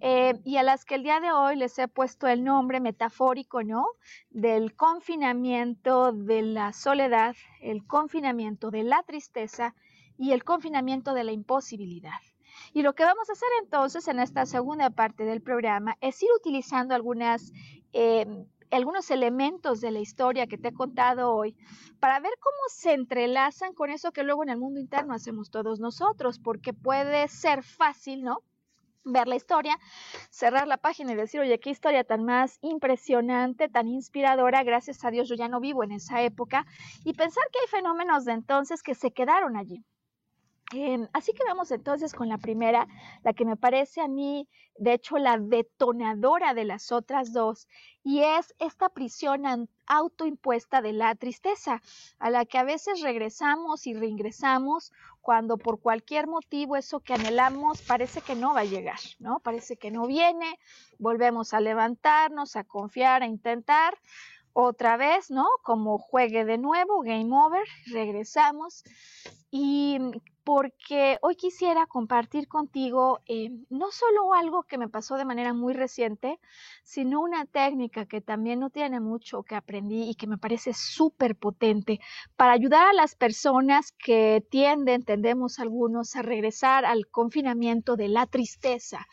eh, 0.00 0.34
y 0.44 0.56
a 0.56 0.64
las 0.64 0.84
que 0.84 0.96
el 0.96 1.04
día 1.04 1.20
de 1.20 1.30
hoy 1.30 1.56
les 1.56 1.78
he 1.78 1.86
puesto 1.88 2.26
el 2.26 2.42
nombre 2.42 2.80
metafórico, 2.80 3.62
¿no? 3.62 3.86
Del 4.30 4.74
confinamiento 4.74 6.12
de 6.12 6.42
la 6.42 6.72
soledad, 6.72 7.36
el 7.60 7.86
confinamiento 7.86 8.70
de 8.70 8.82
la 8.82 9.02
tristeza 9.04 9.74
y 10.18 10.32
el 10.32 10.44
confinamiento 10.44 11.14
de 11.14 11.24
la 11.24 11.32
imposibilidad. 11.32 12.20
Y 12.72 12.82
lo 12.82 12.94
que 12.94 13.04
vamos 13.04 13.28
a 13.28 13.32
hacer 13.32 13.48
entonces 13.62 14.08
en 14.08 14.18
esta 14.18 14.46
segunda 14.46 14.90
parte 14.90 15.24
del 15.24 15.40
programa 15.40 15.96
es 16.00 16.20
ir 16.22 16.28
utilizando 16.36 16.94
algunas 16.94 17.52
eh, 17.92 18.26
algunos 18.70 19.10
elementos 19.10 19.80
de 19.80 19.90
la 19.90 20.00
historia 20.00 20.46
que 20.46 20.58
te 20.58 20.68
he 20.68 20.74
contado 20.74 21.32
hoy 21.32 21.56
para 22.00 22.20
ver 22.20 22.32
cómo 22.40 22.56
se 22.68 22.92
entrelazan 22.92 23.74
con 23.74 23.90
eso 23.90 24.12
que 24.12 24.22
luego 24.22 24.42
en 24.42 24.50
el 24.50 24.58
mundo 24.58 24.80
interno 24.80 25.14
hacemos 25.14 25.50
todos 25.50 25.80
nosotros, 25.80 26.38
porque 26.38 26.72
puede 26.72 27.28
ser 27.28 27.62
fácil, 27.62 28.22
¿no? 28.22 28.42
ver 29.04 29.28
la 29.28 29.36
historia, 29.36 29.78
cerrar 30.30 30.66
la 30.66 30.78
página 30.78 31.12
y 31.12 31.16
decir, 31.16 31.40
oye, 31.40 31.60
qué 31.60 31.70
historia 31.70 32.04
tan 32.04 32.24
más 32.24 32.58
impresionante, 32.62 33.68
tan 33.68 33.88
inspiradora, 33.88 34.62
gracias 34.62 35.04
a 35.04 35.10
Dios 35.10 35.28
yo 35.28 35.34
ya 35.34 35.48
no 35.48 35.60
vivo 35.60 35.84
en 35.84 35.92
esa 35.92 36.22
época, 36.22 36.66
y 37.04 37.12
pensar 37.12 37.44
que 37.52 37.58
hay 37.60 37.68
fenómenos 37.68 38.24
de 38.24 38.32
entonces 38.32 38.82
que 38.82 38.94
se 38.94 39.12
quedaron 39.12 39.56
allí. 39.56 39.84
Así 41.12 41.32
que 41.32 41.44
vamos 41.44 41.70
entonces 41.70 42.12
con 42.12 42.28
la 42.28 42.38
primera, 42.38 42.86
la 43.22 43.32
que 43.32 43.44
me 43.44 43.56
parece 43.56 44.00
a 44.00 44.08
mí, 44.08 44.48
de 44.76 44.94
hecho, 44.94 45.18
la 45.18 45.38
detonadora 45.38 46.54
de 46.54 46.64
las 46.64 46.90
otras 46.90 47.32
dos, 47.32 47.68
y 48.02 48.20
es 48.20 48.54
esta 48.58 48.88
prisión 48.88 49.68
autoimpuesta 49.86 50.82
de 50.82 50.92
la 50.92 51.14
tristeza, 51.14 51.80
a 52.18 52.30
la 52.30 52.44
que 52.44 52.58
a 52.58 52.64
veces 52.64 53.00
regresamos 53.00 53.86
y 53.86 53.94
reingresamos 53.94 54.92
cuando 55.20 55.56
por 55.58 55.80
cualquier 55.80 56.26
motivo 56.26 56.76
eso 56.76 57.00
que 57.00 57.14
anhelamos 57.14 57.82
parece 57.82 58.20
que 58.20 58.34
no 58.34 58.52
va 58.52 58.60
a 58.60 58.64
llegar, 58.64 58.98
¿no? 59.18 59.40
Parece 59.40 59.76
que 59.76 59.90
no 59.90 60.06
viene, 60.06 60.58
volvemos 60.98 61.54
a 61.54 61.60
levantarnos, 61.60 62.56
a 62.56 62.64
confiar, 62.64 63.22
a 63.22 63.26
intentar, 63.26 63.94
otra 64.54 64.96
vez, 64.96 65.30
¿no? 65.30 65.46
Como 65.62 65.98
juegue 65.98 66.44
de 66.44 66.58
nuevo, 66.58 67.02
game 67.02 67.30
over, 67.36 67.66
regresamos. 67.86 68.84
Y 69.50 69.98
porque 70.44 71.18
hoy 71.22 71.36
quisiera 71.36 71.86
compartir 71.86 72.48
contigo 72.48 73.20
eh, 73.26 73.50
no 73.70 73.90
solo 73.90 74.34
algo 74.34 74.62
que 74.64 74.78
me 74.78 74.88
pasó 74.88 75.16
de 75.16 75.24
manera 75.24 75.54
muy 75.54 75.72
reciente, 75.72 76.38
sino 76.82 77.22
una 77.22 77.46
técnica 77.46 78.06
que 78.06 78.20
también 78.20 78.60
no 78.60 78.70
tiene 78.70 79.00
mucho 79.00 79.42
que 79.42 79.54
aprendí 79.54 80.10
y 80.10 80.14
que 80.14 80.26
me 80.26 80.38
parece 80.38 80.74
súper 80.74 81.34
potente 81.34 81.98
para 82.36 82.52
ayudar 82.52 82.86
a 82.86 82.92
las 82.92 83.14
personas 83.14 83.92
que 83.92 84.44
tienden, 84.50 85.04
tendemos 85.04 85.58
algunos, 85.58 86.14
a 86.14 86.22
regresar 86.22 86.84
al 86.84 87.08
confinamiento 87.08 87.96
de 87.96 88.08
la 88.08 88.26
tristeza. 88.26 89.06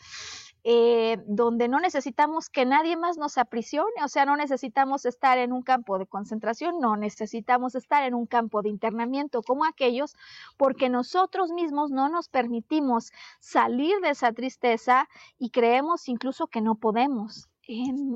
Eh, 0.64 1.18
donde 1.26 1.66
no 1.66 1.80
necesitamos 1.80 2.48
que 2.48 2.64
nadie 2.64 2.96
más 2.96 3.18
nos 3.18 3.36
aprisione, 3.36 4.04
o 4.04 4.08
sea, 4.08 4.24
no 4.24 4.36
necesitamos 4.36 5.04
estar 5.06 5.36
en 5.38 5.52
un 5.52 5.62
campo 5.62 5.98
de 5.98 6.06
concentración, 6.06 6.78
no 6.78 6.96
necesitamos 6.96 7.74
estar 7.74 8.04
en 8.04 8.14
un 8.14 8.26
campo 8.26 8.62
de 8.62 8.68
internamiento 8.68 9.42
como 9.42 9.64
aquellos, 9.64 10.14
porque 10.56 10.88
nosotros 10.88 11.50
mismos 11.50 11.90
no 11.90 12.08
nos 12.08 12.28
permitimos 12.28 13.10
salir 13.40 13.98
de 14.02 14.10
esa 14.10 14.32
tristeza 14.32 15.08
y 15.36 15.50
creemos 15.50 16.08
incluso 16.08 16.46
que 16.46 16.60
no 16.60 16.76
podemos. 16.76 17.48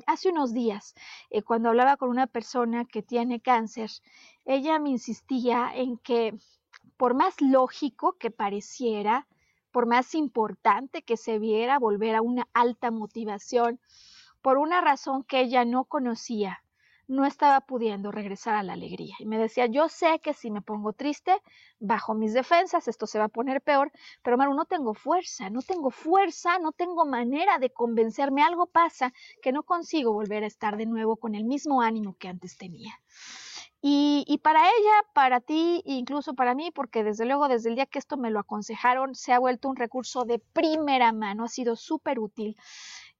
hace 0.06 0.28
unos 0.30 0.52
días, 0.52 0.94
eh, 1.30 1.42
cuando 1.42 1.68
hablaba 1.70 1.96
con 1.96 2.11
una 2.11 2.26
persona 2.28 2.85
que 2.85 3.02
tiene 3.02 3.40
cáncer, 3.40 3.90
ella 4.44 4.78
me 4.78 4.90
insistía 4.90 5.72
en 5.74 5.98
que 5.98 6.35
por 6.96 7.14
más 7.14 7.40
lógico 7.40 8.16
que 8.18 8.30
pareciera, 8.30 9.26
por 9.76 9.84
más 9.84 10.14
importante 10.14 11.02
que 11.02 11.18
se 11.18 11.38
viera 11.38 11.78
volver 11.78 12.14
a 12.14 12.22
una 12.22 12.48
alta 12.54 12.90
motivación, 12.90 13.78
por 14.40 14.56
una 14.56 14.80
razón 14.80 15.22
que 15.22 15.42
ella 15.42 15.66
no 15.66 15.84
conocía, 15.84 16.62
no 17.08 17.26
estaba 17.26 17.60
pudiendo 17.60 18.10
regresar 18.10 18.54
a 18.54 18.62
la 18.62 18.72
alegría. 18.72 19.14
Y 19.18 19.26
me 19.26 19.36
decía, 19.36 19.66
yo 19.66 19.90
sé 19.90 20.18
que 20.20 20.32
si 20.32 20.50
me 20.50 20.62
pongo 20.62 20.94
triste, 20.94 21.42
bajo 21.78 22.14
mis 22.14 22.32
defensas, 22.32 22.88
esto 22.88 23.06
se 23.06 23.18
va 23.18 23.26
a 23.26 23.28
poner 23.28 23.60
peor, 23.60 23.92
pero 24.22 24.38
Maru, 24.38 24.54
no 24.54 24.64
tengo 24.64 24.94
fuerza, 24.94 25.50
no 25.50 25.60
tengo 25.60 25.90
fuerza, 25.90 26.58
no 26.58 26.72
tengo 26.72 27.04
manera 27.04 27.58
de 27.58 27.68
convencerme, 27.68 28.42
algo 28.42 28.64
pasa 28.64 29.12
que 29.42 29.52
no 29.52 29.62
consigo 29.62 30.10
volver 30.10 30.42
a 30.42 30.46
estar 30.46 30.78
de 30.78 30.86
nuevo 30.86 31.16
con 31.16 31.34
el 31.34 31.44
mismo 31.44 31.82
ánimo 31.82 32.16
que 32.18 32.28
antes 32.28 32.56
tenía. 32.56 32.98
Y, 33.82 34.40
para 34.42 34.60
ella, 34.68 35.02
para 35.14 35.40
ti, 35.40 35.82
incluso 35.84 36.34
para 36.34 36.54
mí, 36.54 36.70
porque 36.72 37.04
desde 37.04 37.24
luego 37.24 37.48
desde 37.48 37.68
el 37.68 37.76
día 37.76 37.86
que 37.86 37.98
esto 37.98 38.16
me 38.16 38.30
lo 38.30 38.40
aconsejaron, 38.40 39.14
se 39.14 39.32
ha 39.32 39.38
vuelto 39.38 39.68
un 39.68 39.76
recurso 39.76 40.24
de 40.24 40.38
primera 40.38 41.12
mano, 41.12 41.44
ha 41.44 41.48
sido 41.48 41.76
súper 41.76 42.18
útil. 42.18 42.56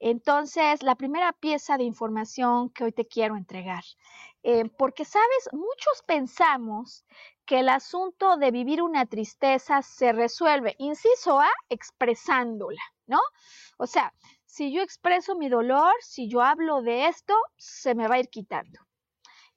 Entonces, 0.01 0.83
la 0.83 0.97
primera 0.97 1.33
pieza 1.33 1.77
de 1.79 1.85
información 1.85 2.71
que 2.71 2.85
hoy 2.85 2.93
te 2.93 3.07
quiero 3.07 3.37
entregar, 3.37 3.85
eh, 4.43 4.65
porque 4.79 5.05
sabes, 5.05 5.49
muchos 5.53 6.03
pensamos 6.07 7.07
que 7.47 7.61
el 7.61 7.69
asunto 7.69 8.37
de 8.37 8.51
vivir 8.51 8.83
una 8.83 9.07
tristeza 9.07 9.83
se 9.83 10.13
resuelve, 10.13 10.75
inciso 10.79 11.41
A, 11.41 11.49
expresándola, 11.69 12.83
¿no? 13.07 13.21
O 13.79 13.87
sea, 13.87 14.13
si 14.45 14.73
yo 14.73 14.83
expreso 14.83 15.37
mi 15.37 15.49
dolor, 15.49 15.95
si 16.01 16.29
yo 16.29 16.43
hablo 16.43 16.83
de 16.83 17.07
esto, 17.07 17.35
se 17.57 17.95
me 17.95 18.09
va 18.09 18.17
a 18.17 18.21
ir 18.21 18.29
quitando. 18.29 18.81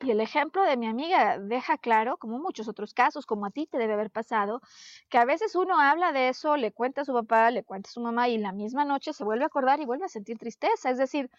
Y 0.02 0.12
el 0.12 0.22
ejemplo 0.22 0.64
de 0.64 0.78
mi 0.78 0.88
amiga 0.88 1.38
deja 1.40 1.78
claro, 1.78 2.18
como 2.18 2.40
muchos 2.40 2.70
otros 2.70 2.94
casos, 2.94 3.26
como 3.26 3.46
a 3.46 3.52
ti 3.52 3.68
te 3.68 3.78
debe 3.78 3.94
haber 3.94 4.10
pasado, 4.10 4.62
que 5.10 5.18
a 5.18 5.26
veces 5.26 5.56
uno 5.56 5.78
habla 5.80 6.14
de 6.14 6.30
eso, 6.30 6.56
le 6.56 6.72
cuenta 6.72 7.02
a 7.02 7.06
su 7.06 7.14
papá, 7.14 7.52
le 7.52 7.64
cuenta 7.64 7.90
a 7.90 7.92
su 7.92 8.00
mamá 8.00 8.30
y 8.30 8.38
la 8.38 8.54
misma 8.54 8.86
noche 8.86 9.12
se 9.12 9.26
vuelve 9.26 9.44
a 9.44 9.48
acordar 9.48 9.82
y 9.82 9.86
vuelve 9.86 10.06
a 10.06 10.10
sentir 10.10 10.38
tristeza. 10.38 10.90
Es 10.90 10.98
decir, 10.98 11.30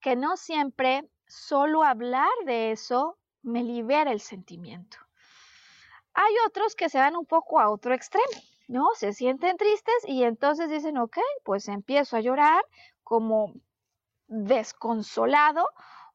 que 0.00 0.14
no 0.14 0.36
siempre 0.36 1.08
solo 1.26 1.82
hablar 1.82 2.30
de 2.44 2.70
eso 2.70 3.18
me 3.42 3.64
libera 3.64 4.12
el 4.12 4.20
sentimiento. 4.20 4.98
Hay 6.14 6.32
otros 6.46 6.76
que 6.76 6.88
se 6.88 6.98
van 6.98 7.16
un 7.16 7.26
poco 7.26 7.58
a 7.58 7.70
otro 7.70 7.92
extremo, 7.92 8.24
¿no? 8.68 8.90
Se 8.94 9.12
sienten 9.12 9.56
tristes 9.56 9.96
y 10.06 10.22
entonces 10.22 10.70
dicen, 10.70 10.96
ok, 10.96 11.18
pues 11.44 11.66
empiezo 11.66 12.16
a 12.16 12.20
llorar 12.20 12.64
como 13.02 13.52
desconsolado 14.28 15.68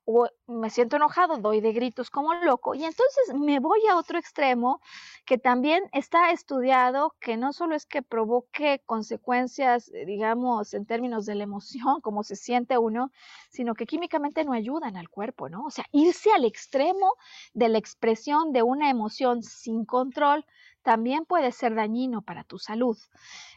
o 0.06 0.28
me 0.48 0.70
siento 0.70 0.96
enojado, 0.96 1.38
doy 1.38 1.62
de 1.62 1.74
gritos 1.74 2.10
como 2.10 2.34
loco 2.34 2.76
y 2.76 2.84
entonces 2.84 3.34
me 3.34 3.60
voy 3.60 3.80
a 3.90 3.98
otro 3.98 4.18
extremo 4.18 4.82
que 5.26 5.38
también 5.38 5.84
está 5.94 6.32
estudiado 6.32 7.16
que 7.20 7.38
no 7.38 7.54
solo 7.54 7.76
es 7.76 7.86
que 7.86 8.02
provoque 8.02 8.82
consecuencias, 8.86 9.90
eh, 9.94 10.06
digamos, 10.06 10.74
en 10.74 10.86
términos 10.86 11.26
de 11.26 11.36
la 11.36 11.44
emoción, 11.44 12.02
como 12.02 12.24
se 12.24 12.36
siente 12.36 12.78
uno, 12.78 13.12
sino 13.50 13.76
que 13.76 13.86
químicamente 13.86 14.44
no 14.44 14.54
ayudan 14.54 14.98
al 14.98 15.10
cuerpo, 15.10 15.50
¿no? 15.50 15.66
O 15.66 15.70
sea, 15.70 15.86
irse 15.92 16.32
al 16.32 16.46
extremo 16.46 17.16
de 17.54 17.70
la 17.70 17.78
expresión 17.78 18.52
de 18.52 18.64
una 18.64 18.90
emoción 18.90 19.44
sin 19.44 19.86
control 19.86 20.46
también 20.82 21.26
puede 21.26 21.52
ser 21.52 21.76
dañino 21.76 22.22
para 22.22 22.44
tu 22.44 22.58
salud. 22.58 22.98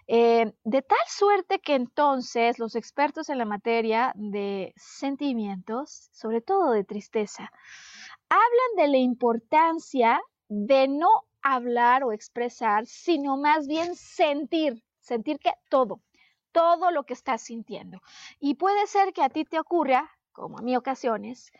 Eh, 0.06 0.52
de 0.64 0.82
tal 0.82 0.98
suerte 1.08 1.58
que 1.60 1.74
entonces 1.74 2.58
los 2.58 2.74
expertos 2.76 3.28
en 3.28 3.38
la 3.38 3.44
materia 3.44 4.12
de 4.16 4.74
sentimientos, 4.76 6.08
sobre 6.12 6.40
todo 6.40 6.72
de 6.72 6.84
tristeza, 6.84 7.50
hablan 8.28 8.76
de 8.76 8.88
la 8.88 8.98
importancia 8.98 10.20
de 10.48 10.88
no 10.88 11.08
hablar 11.42 12.04
o 12.04 12.12
expresar, 12.12 12.86
sino 12.86 13.36
más 13.36 13.66
bien 13.66 13.94
sentir, 13.96 14.82
sentir 15.00 15.38
que 15.38 15.52
todo, 15.68 16.00
todo 16.52 16.90
lo 16.90 17.04
que 17.04 17.14
estás 17.14 17.42
sintiendo. 17.42 18.00
Y 18.40 18.54
puede 18.54 18.86
ser 18.86 19.12
que 19.12 19.22
a 19.22 19.28
ti 19.28 19.44
te 19.44 19.58
ocurra, 19.58 20.10
como 20.32 20.58
a 20.58 20.62
mí 20.62 20.76
ocasiones, 20.76 21.50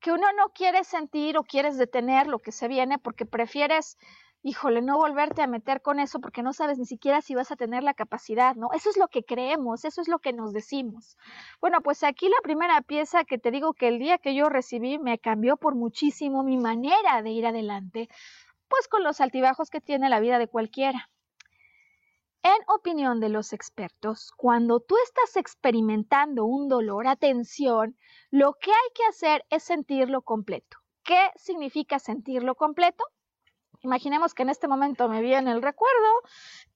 que 0.00 0.12
uno 0.12 0.26
no 0.36 0.50
quiere 0.50 0.84
sentir 0.84 1.38
o 1.38 1.44
quieres 1.44 1.76
detener 1.78 2.26
lo 2.26 2.38
que 2.38 2.52
se 2.52 2.68
viene 2.68 2.98
porque 2.98 3.26
prefieres 3.26 3.96
híjole, 4.42 4.82
no 4.82 4.96
volverte 4.96 5.42
a 5.42 5.46
meter 5.46 5.82
con 5.82 5.98
eso 5.98 6.20
porque 6.20 6.42
no 6.42 6.52
sabes 6.52 6.78
ni 6.78 6.86
siquiera 6.86 7.20
si 7.20 7.34
vas 7.34 7.50
a 7.50 7.56
tener 7.56 7.82
la 7.82 7.94
capacidad, 7.94 8.54
¿no? 8.54 8.68
Eso 8.72 8.90
es 8.90 8.96
lo 8.96 9.08
que 9.08 9.24
creemos, 9.24 9.84
eso 9.84 10.00
es 10.00 10.08
lo 10.08 10.18
que 10.18 10.32
nos 10.32 10.52
decimos. 10.52 11.16
Bueno, 11.60 11.80
pues 11.80 12.04
aquí 12.04 12.28
la 12.28 12.40
primera 12.42 12.80
pieza 12.82 13.24
que 13.24 13.38
te 13.38 13.50
digo 13.50 13.74
que 13.74 13.88
el 13.88 13.98
día 13.98 14.18
que 14.18 14.34
yo 14.34 14.48
recibí 14.48 14.98
me 14.98 15.18
cambió 15.18 15.56
por 15.56 15.74
muchísimo 15.74 16.44
mi 16.44 16.58
manera 16.58 17.22
de 17.22 17.30
ir 17.30 17.46
adelante, 17.46 18.08
pues 18.68 18.88
con 18.88 19.02
los 19.02 19.20
altibajos 19.20 19.70
que 19.70 19.80
tiene 19.80 20.08
la 20.08 20.20
vida 20.20 20.38
de 20.38 20.48
cualquiera. 20.48 21.10
En 22.42 22.62
opinión 22.68 23.18
de 23.18 23.28
los 23.28 23.52
expertos, 23.52 24.30
cuando 24.36 24.78
tú 24.78 24.94
estás 25.04 25.36
experimentando 25.36 26.44
un 26.44 26.68
dolor, 26.68 27.08
atención, 27.08 27.98
lo 28.30 28.54
que 28.54 28.70
hay 28.70 28.88
que 28.94 29.04
hacer 29.06 29.44
es 29.50 29.64
sentirlo 29.64 30.22
completo. 30.22 30.76
¿Qué 31.02 31.30
significa 31.34 31.98
sentirlo 31.98 32.54
completo? 32.54 33.02
Imaginemos 33.86 34.34
que 34.34 34.42
en 34.42 34.50
este 34.50 34.66
momento 34.66 35.08
me 35.08 35.22
viene 35.22 35.52
el 35.52 35.62
recuerdo, 35.62 36.22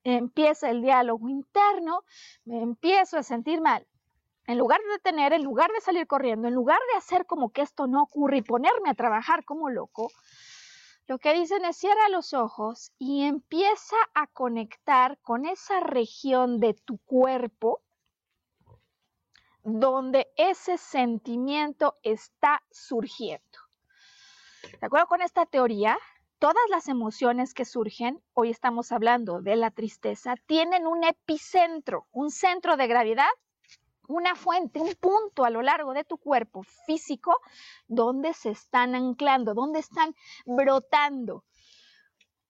empieza 0.04 0.70
el 0.70 0.80
diálogo 0.80 1.28
interno, 1.28 2.04
me 2.44 2.62
empiezo 2.62 3.18
a 3.18 3.24
sentir 3.24 3.60
mal. 3.60 3.84
En 4.46 4.58
lugar 4.58 4.80
de 4.80 4.92
detener, 4.92 5.32
en 5.32 5.42
lugar 5.42 5.72
de 5.72 5.80
salir 5.80 6.06
corriendo, 6.06 6.46
en 6.46 6.54
lugar 6.54 6.78
de 6.92 6.98
hacer 6.98 7.26
como 7.26 7.50
que 7.50 7.62
esto 7.62 7.88
no 7.88 8.02
ocurre 8.02 8.36
y 8.36 8.42
ponerme 8.42 8.90
a 8.90 8.94
trabajar 8.94 9.44
como 9.44 9.70
loco, 9.70 10.12
lo 11.08 11.18
que 11.18 11.34
dicen 11.34 11.64
es 11.64 11.76
cierra 11.76 12.08
los 12.10 12.32
ojos 12.32 12.92
y 12.96 13.24
empieza 13.24 13.96
a 14.14 14.28
conectar 14.28 15.18
con 15.18 15.46
esa 15.46 15.80
región 15.80 16.60
de 16.60 16.74
tu 16.74 16.98
cuerpo 16.98 17.82
donde 19.64 20.28
ese 20.36 20.78
sentimiento 20.78 21.96
está 22.04 22.62
surgiendo. 22.70 23.58
De 24.80 24.86
acuerdo 24.86 25.08
con 25.08 25.22
esta 25.22 25.44
teoría, 25.46 25.98
todas 26.40 26.64
las 26.70 26.88
emociones 26.88 27.52
que 27.52 27.66
surgen, 27.66 28.20
hoy 28.32 28.50
estamos 28.50 28.92
hablando 28.92 29.42
de 29.42 29.56
la 29.56 29.70
tristeza, 29.70 30.34
tienen 30.46 30.86
un 30.86 31.04
epicentro, 31.04 32.06
un 32.12 32.30
centro 32.30 32.78
de 32.78 32.86
gravedad, 32.86 33.28
una 34.08 34.34
fuente, 34.34 34.80
un 34.80 34.94
punto 34.94 35.44
a 35.44 35.50
lo 35.50 35.60
largo 35.60 35.92
de 35.92 36.02
tu 36.02 36.16
cuerpo 36.16 36.62
físico 36.86 37.38
donde 37.86 38.32
se 38.32 38.50
están 38.50 38.94
anclando, 38.94 39.52
donde 39.52 39.80
están 39.80 40.14
brotando. 40.46 41.44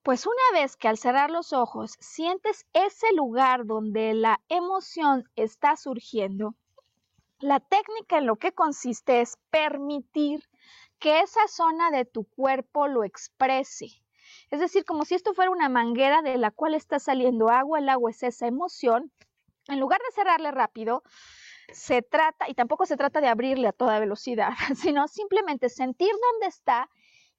Pues 0.04 0.24
una 0.24 0.60
vez 0.60 0.76
que 0.76 0.86
al 0.86 0.96
cerrar 0.96 1.30
los 1.30 1.52
ojos 1.52 1.96
sientes 1.98 2.66
ese 2.72 3.12
lugar 3.14 3.66
donde 3.66 4.14
la 4.14 4.40
emoción 4.48 5.24
está 5.34 5.76
surgiendo, 5.76 6.54
la 7.40 7.58
técnica 7.58 8.18
en 8.18 8.26
lo 8.26 8.36
que 8.36 8.52
consiste 8.52 9.20
es 9.20 9.36
permitir 9.50 10.44
que 11.00 11.20
esa 11.20 11.48
zona 11.48 11.90
de 11.90 12.04
tu 12.04 12.24
cuerpo 12.24 12.86
lo 12.86 13.04
exprese. 13.04 13.88
Es 14.50 14.60
decir, 14.60 14.84
como 14.84 15.04
si 15.04 15.14
esto 15.14 15.34
fuera 15.34 15.50
una 15.50 15.68
manguera 15.68 16.22
de 16.22 16.38
la 16.38 16.50
cual 16.50 16.74
está 16.74 16.98
saliendo 16.98 17.48
agua, 17.48 17.78
el 17.78 17.88
agua 17.88 18.10
es 18.10 18.22
esa 18.22 18.46
emoción. 18.46 19.10
En 19.68 19.80
lugar 19.80 20.00
de 20.00 20.14
cerrarle 20.14 20.50
rápido, 20.50 21.02
se 21.72 22.02
trata, 22.02 22.48
y 22.48 22.54
tampoco 22.54 22.86
se 22.86 22.96
trata 22.96 23.20
de 23.20 23.28
abrirle 23.28 23.68
a 23.68 23.72
toda 23.72 23.98
velocidad, 23.98 24.50
sino 24.76 25.08
simplemente 25.08 25.68
sentir 25.68 26.10
dónde 26.10 26.46
está 26.46 26.88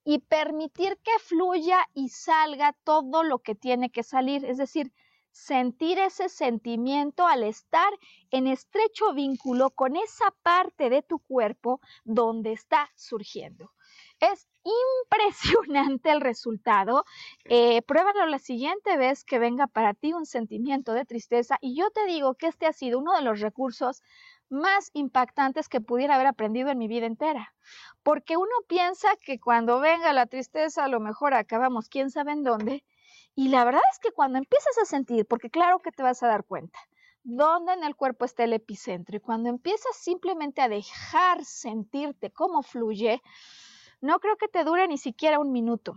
y 0.04 0.18
permitir 0.18 0.98
que 1.02 1.18
fluya 1.20 1.86
y 1.94 2.08
salga 2.08 2.74
todo 2.84 3.22
lo 3.22 3.38
que 3.38 3.54
tiene 3.54 3.90
que 3.90 4.02
salir. 4.02 4.44
Es 4.44 4.58
decir, 4.58 4.92
sentir 5.32 5.98
ese 5.98 6.28
sentimiento 6.28 7.26
al 7.26 7.42
estar 7.42 7.92
en 8.30 8.46
estrecho 8.46 9.12
vínculo 9.14 9.70
con 9.70 9.96
esa 9.96 10.30
parte 10.42 10.90
de 10.90 11.02
tu 11.02 11.18
cuerpo 11.18 11.80
donde 12.04 12.52
está 12.52 12.90
surgiendo. 12.94 13.72
Es 14.20 14.46
impresionante 14.62 16.10
el 16.10 16.20
resultado. 16.20 17.04
Eh, 17.44 17.82
pruébalo 17.82 18.26
la 18.26 18.38
siguiente 18.38 18.96
vez 18.96 19.24
que 19.24 19.38
venga 19.38 19.66
para 19.66 19.94
ti 19.94 20.12
un 20.12 20.26
sentimiento 20.26 20.92
de 20.92 21.04
tristeza 21.04 21.58
y 21.60 21.76
yo 21.76 21.90
te 21.90 22.06
digo 22.06 22.34
que 22.34 22.46
este 22.46 22.66
ha 22.66 22.72
sido 22.72 22.98
uno 23.00 23.16
de 23.16 23.22
los 23.22 23.40
recursos 23.40 24.02
más 24.48 24.90
impactantes 24.92 25.68
que 25.68 25.80
pudiera 25.80 26.14
haber 26.14 26.26
aprendido 26.26 26.68
en 26.70 26.78
mi 26.78 26.86
vida 26.86 27.06
entera. 27.06 27.54
Porque 28.02 28.36
uno 28.36 28.52
piensa 28.68 29.08
que 29.16 29.40
cuando 29.40 29.80
venga 29.80 30.12
la 30.12 30.26
tristeza 30.26 30.84
a 30.84 30.88
lo 30.88 31.00
mejor 31.00 31.34
acabamos 31.34 31.88
quién 31.88 32.10
sabe 32.10 32.32
en 32.32 32.44
dónde 32.44 32.84
y 33.34 33.48
la 33.48 33.64
verdad 33.64 33.82
es 33.92 33.98
que 33.98 34.12
cuando 34.12 34.38
empiezas 34.38 34.76
a 34.78 34.84
sentir, 34.84 35.26
porque 35.26 35.50
claro 35.50 35.80
que 35.80 35.92
te 35.92 36.02
vas 36.02 36.22
a 36.22 36.28
dar 36.28 36.44
cuenta, 36.44 36.78
dónde 37.24 37.72
en 37.72 37.84
el 37.84 37.96
cuerpo 37.96 38.24
está 38.24 38.44
el 38.44 38.52
epicentro 38.52 39.16
y 39.16 39.20
cuando 39.20 39.48
empiezas 39.48 39.96
simplemente 39.96 40.60
a 40.60 40.68
dejar 40.68 41.44
sentirte 41.44 42.30
cómo 42.30 42.62
fluye, 42.62 43.22
no 44.00 44.18
creo 44.18 44.36
que 44.36 44.48
te 44.48 44.64
dure 44.64 44.86
ni 44.88 44.98
siquiera 44.98 45.38
un 45.38 45.52
minuto. 45.52 45.94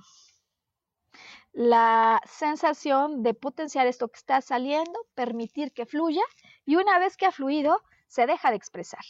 La 1.51 2.21
sensación 2.25 3.23
de 3.23 3.33
potenciar 3.33 3.87
esto 3.87 4.09
que 4.09 4.17
está 4.17 4.41
saliendo, 4.41 4.99
permitir 5.13 5.71
que 5.71 5.85
fluya 5.85 6.23
y 6.65 6.75
una 6.75 6.99
vez 6.99 7.17
que 7.17 7.25
ha 7.25 7.31
fluido, 7.31 7.81
se 8.07 8.27
deja 8.27 8.49
de 8.49 8.57
expresar. 8.57 9.03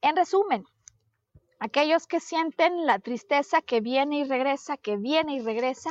En 0.00 0.14
resumen, 0.14 0.64
aquellos 1.58 2.06
que 2.06 2.20
sienten 2.20 2.86
la 2.86 2.98
tristeza 3.00 3.62
que 3.62 3.80
viene 3.80 4.20
y 4.20 4.24
regresa, 4.24 4.76
que 4.76 4.96
viene 4.96 5.34
y 5.34 5.40
regresa, 5.40 5.90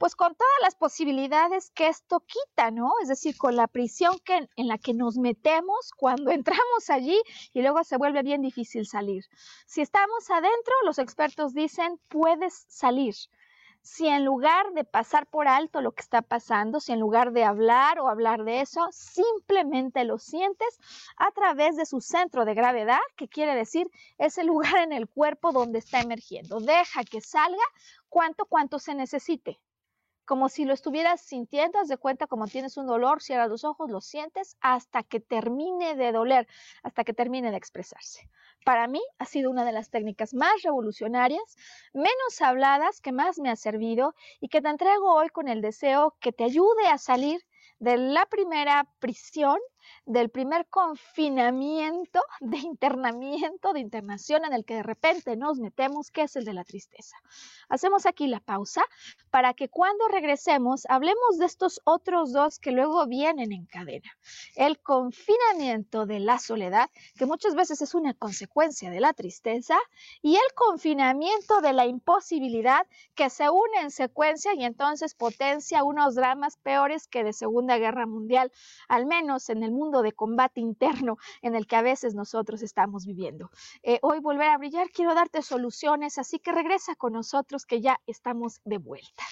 pues 0.00 0.16
con 0.16 0.34
todas 0.34 0.60
las 0.62 0.76
posibilidades 0.76 1.70
que 1.72 1.88
esto 1.88 2.20
quita, 2.20 2.70
¿no? 2.70 2.90
Es 3.02 3.08
decir, 3.08 3.36
con 3.36 3.54
la 3.54 3.66
prisión 3.66 4.18
que, 4.24 4.48
en 4.56 4.66
la 4.66 4.78
que 4.78 4.94
nos 4.94 5.18
metemos 5.18 5.90
cuando 5.94 6.30
entramos 6.30 6.88
allí 6.88 7.20
y 7.52 7.60
luego 7.60 7.84
se 7.84 7.98
vuelve 7.98 8.22
bien 8.22 8.40
difícil 8.40 8.86
salir. 8.86 9.24
Si 9.66 9.82
estamos 9.82 10.30
adentro, 10.30 10.74
los 10.86 10.98
expertos 10.98 11.52
dicen, 11.52 12.00
puedes 12.08 12.64
salir 12.68 13.14
si 13.82 14.08
en 14.08 14.24
lugar 14.24 14.72
de 14.72 14.84
pasar 14.84 15.26
por 15.26 15.48
alto 15.48 15.82
lo 15.82 15.92
que 15.92 16.02
está 16.02 16.22
pasando, 16.22 16.80
si 16.80 16.92
en 16.92 17.00
lugar 17.00 17.32
de 17.32 17.44
hablar 17.44 18.00
o 18.00 18.08
hablar 18.08 18.44
de 18.44 18.62
eso, 18.62 18.88
simplemente 18.92 20.04
lo 20.04 20.18
sientes 20.18 20.78
a 21.16 21.30
través 21.32 21.76
de 21.76 21.84
su 21.84 22.00
centro 22.00 22.46
de 22.46 22.54
gravedad, 22.54 23.00
que 23.16 23.28
quiere 23.28 23.54
decir 23.54 23.90
es 24.16 24.38
el 24.38 24.46
lugar 24.46 24.78
en 24.78 24.92
el 24.92 25.08
cuerpo 25.08 25.52
donde 25.52 25.78
está 25.78 26.00
emergiendo. 26.00 26.60
Deja 26.60 27.04
que 27.04 27.20
salga 27.20 27.64
cuanto, 28.08 28.46
cuanto 28.46 28.78
se 28.78 28.94
necesite 28.94 29.60
como 30.30 30.48
si 30.48 30.64
lo 30.64 30.74
estuvieras 30.74 31.20
sintiendo, 31.20 31.80
haz 31.80 31.88
de 31.88 31.96
cuenta 31.96 32.28
como 32.28 32.46
tienes 32.46 32.76
un 32.76 32.86
dolor, 32.86 33.20
cierras 33.20 33.48
los 33.48 33.64
ojos, 33.64 33.90
lo 33.90 34.00
sientes 34.00 34.56
hasta 34.60 35.02
que 35.02 35.18
termine 35.18 35.96
de 35.96 36.12
doler, 36.12 36.46
hasta 36.84 37.02
que 37.02 37.12
termine 37.12 37.50
de 37.50 37.56
expresarse. 37.56 38.30
Para 38.64 38.86
mí 38.86 39.02
ha 39.18 39.24
sido 39.24 39.50
una 39.50 39.64
de 39.64 39.72
las 39.72 39.90
técnicas 39.90 40.32
más 40.32 40.62
revolucionarias, 40.62 41.56
menos 41.92 42.40
habladas, 42.40 43.00
que 43.00 43.10
más 43.10 43.40
me 43.40 43.50
ha 43.50 43.56
servido 43.56 44.14
y 44.38 44.46
que 44.46 44.62
te 44.62 44.68
entrego 44.68 45.12
hoy 45.12 45.30
con 45.30 45.48
el 45.48 45.62
deseo 45.62 46.16
que 46.20 46.30
te 46.30 46.44
ayude 46.44 46.86
a 46.86 46.98
salir 46.98 47.44
de 47.80 47.96
la 47.96 48.24
primera 48.26 48.88
prisión 49.00 49.58
del 50.06 50.30
primer 50.30 50.66
confinamiento, 50.68 52.20
de 52.40 52.58
internamiento, 52.58 53.72
de 53.72 53.80
internación 53.80 54.44
en 54.44 54.52
el 54.52 54.64
que 54.64 54.74
de 54.74 54.82
repente 54.82 55.36
nos 55.36 55.58
metemos, 55.58 56.10
que 56.10 56.22
es 56.22 56.36
el 56.36 56.44
de 56.44 56.54
la 56.54 56.64
tristeza. 56.64 57.16
Hacemos 57.68 58.06
aquí 58.06 58.26
la 58.26 58.40
pausa 58.40 58.84
para 59.30 59.54
que 59.54 59.68
cuando 59.68 60.08
regresemos 60.08 60.86
hablemos 60.88 61.38
de 61.38 61.46
estos 61.46 61.80
otros 61.84 62.32
dos 62.32 62.58
que 62.58 62.72
luego 62.72 63.06
vienen 63.06 63.52
en 63.52 63.66
cadena. 63.66 64.10
El 64.56 64.80
confinamiento 64.80 66.06
de 66.06 66.20
la 66.20 66.38
soledad, 66.38 66.90
que 67.16 67.26
muchas 67.26 67.54
veces 67.54 67.82
es 67.82 67.94
una 67.94 68.14
consecuencia 68.14 68.90
de 68.90 69.00
la 69.00 69.12
tristeza, 69.12 69.78
y 70.22 70.34
el 70.34 70.54
confinamiento 70.54 71.60
de 71.60 71.72
la 71.72 71.86
imposibilidad 71.86 72.86
que 73.14 73.30
se 73.30 73.48
une 73.48 73.80
en 73.80 73.90
secuencia 73.90 74.54
y 74.54 74.64
entonces 74.64 75.14
potencia 75.14 75.84
unos 75.84 76.14
dramas 76.14 76.56
peores 76.56 77.06
que 77.08 77.24
de 77.24 77.32
Segunda 77.32 77.78
Guerra 77.78 78.06
Mundial, 78.06 78.52
al 78.88 79.06
menos 79.06 79.48
en 79.50 79.62
el 79.62 79.69
mundo 79.70 80.02
de 80.02 80.12
combate 80.12 80.60
interno 80.60 81.18
en 81.42 81.54
el 81.54 81.66
que 81.66 81.76
a 81.76 81.82
veces 81.82 82.14
nosotros 82.14 82.62
estamos 82.62 83.06
viviendo. 83.06 83.50
Eh, 83.82 83.98
hoy 84.02 84.20
volver 84.20 84.48
a 84.48 84.58
brillar, 84.58 84.90
quiero 84.90 85.14
darte 85.14 85.42
soluciones, 85.42 86.18
así 86.18 86.38
que 86.38 86.52
regresa 86.52 86.94
con 86.94 87.12
nosotros 87.12 87.66
que 87.66 87.80
ya 87.80 88.00
estamos 88.06 88.60
de 88.64 88.78
vuelta. 88.78 89.24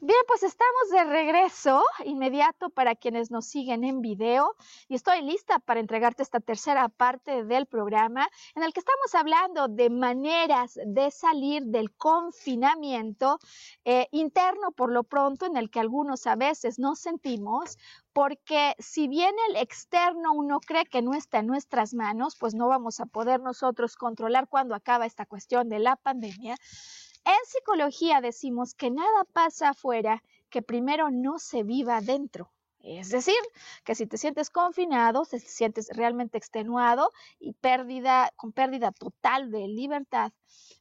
Bien, 0.00 0.18
pues 0.26 0.42
estamos 0.42 0.90
de 0.90 1.04
regreso 1.04 1.82
inmediato 2.04 2.70
para 2.70 2.94
quienes 2.96 3.30
nos 3.30 3.46
siguen 3.46 3.84
en 3.84 4.00
video 4.00 4.54
y 4.88 4.94
estoy 4.94 5.22
lista 5.22 5.58
para 5.58 5.80
entregarte 5.80 6.22
esta 6.22 6.40
tercera 6.40 6.88
parte 6.88 7.44
del 7.44 7.66
programa 7.66 8.28
en 8.54 8.62
el 8.62 8.72
que 8.72 8.80
estamos 8.80 9.14
hablando 9.14 9.68
de 9.68 9.88
maneras 9.88 10.78
de 10.84 11.10
salir 11.10 11.64
del 11.66 11.94
confinamiento 11.94 13.38
eh, 13.84 14.08
interno 14.10 14.72
por 14.72 14.92
lo 14.92 15.04
pronto 15.04 15.46
en 15.46 15.56
el 15.56 15.70
que 15.70 15.80
algunos 15.80 16.26
a 16.26 16.36
veces 16.36 16.78
nos 16.78 16.98
sentimos 16.98 17.78
porque 18.12 18.74
si 18.78 19.08
bien 19.08 19.34
el 19.50 19.56
externo 19.56 20.32
uno 20.32 20.58
cree 20.60 20.86
que 20.86 21.02
no 21.02 21.12
está 21.12 21.40
en 21.40 21.46
nuestras 21.46 21.92
manos, 21.92 22.34
pues 22.40 22.54
no 22.54 22.66
vamos 22.66 22.98
a 22.98 23.04
poder 23.04 23.40
nosotros 23.40 23.94
controlar 23.94 24.48
cuando 24.48 24.74
acaba 24.74 25.04
esta 25.04 25.26
cuestión 25.26 25.68
de 25.68 25.80
la 25.80 25.96
pandemia. 25.96 26.56
En 27.26 27.44
psicología 27.44 28.20
decimos 28.20 28.74
que 28.74 28.88
nada 28.88 29.24
pasa 29.32 29.70
afuera 29.70 30.22
que 30.48 30.62
primero 30.62 31.10
no 31.10 31.40
se 31.40 31.64
viva 31.64 32.00
dentro. 32.00 32.52
Es 32.86 33.10
decir, 33.10 33.34
que 33.84 33.96
si 33.96 34.06
te 34.06 34.16
sientes 34.16 34.48
confinado, 34.48 35.24
te 35.24 35.40
sientes 35.40 35.88
realmente 35.92 36.38
extenuado 36.38 37.10
y 37.40 37.52
pérdida, 37.54 38.30
con 38.36 38.52
pérdida 38.52 38.92
total 38.92 39.50
de 39.50 39.66
libertad, 39.66 40.32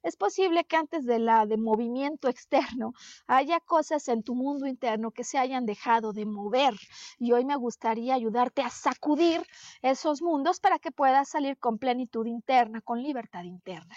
es 0.03 0.15
posible 0.15 0.65
que 0.65 0.75
antes 0.75 1.03
de 1.05 1.17
la 1.17 1.47
de 1.47 1.57
movimiento 1.57 2.27
externo 2.75 2.93
haya 3.25 3.59
cosas 3.59 4.07
en 4.07 4.21
tu 4.21 4.35
mundo 4.35 4.67
interno 4.67 5.09
que 5.09 5.23
se 5.23 5.39
hayan 5.39 5.65
dejado 5.65 6.13
de 6.13 6.27
mover. 6.27 6.75
Y 7.17 7.31
hoy 7.31 7.43
me 7.43 7.55
gustaría 7.55 8.13
ayudarte 8.13 8.61
a 8.61 8.69
sacudir 8.69 9.41
esos 9.81 10.21
mundos 10.21 10.59
para 10.59 10.77
que 10.77 10.91
puedas 10.91 11.29
salir 11.29 11.57
con 11.57 11.79
plenitud 11.79 12.27
interna, 12.27 12.81
con 12.81 13.01
libertad 13.01 13.45
interna. 13.45 13.95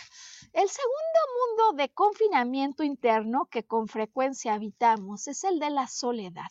El 0.55 0.69
segundo 0.71 1.21
mundo 1.37 1.83
de 1.83 1.91
confinamiento 1.91 2.85
interno 2.85 3.45
que 3.51 3.65
con 3.65 3.87
frecuencia 3.87 4.55
habitamos 4.55 5.29
es 5.29 5.45
el 5.45 5.59
de 5.59 5.69
la 5.69 5.87
soledad 5.89 6.49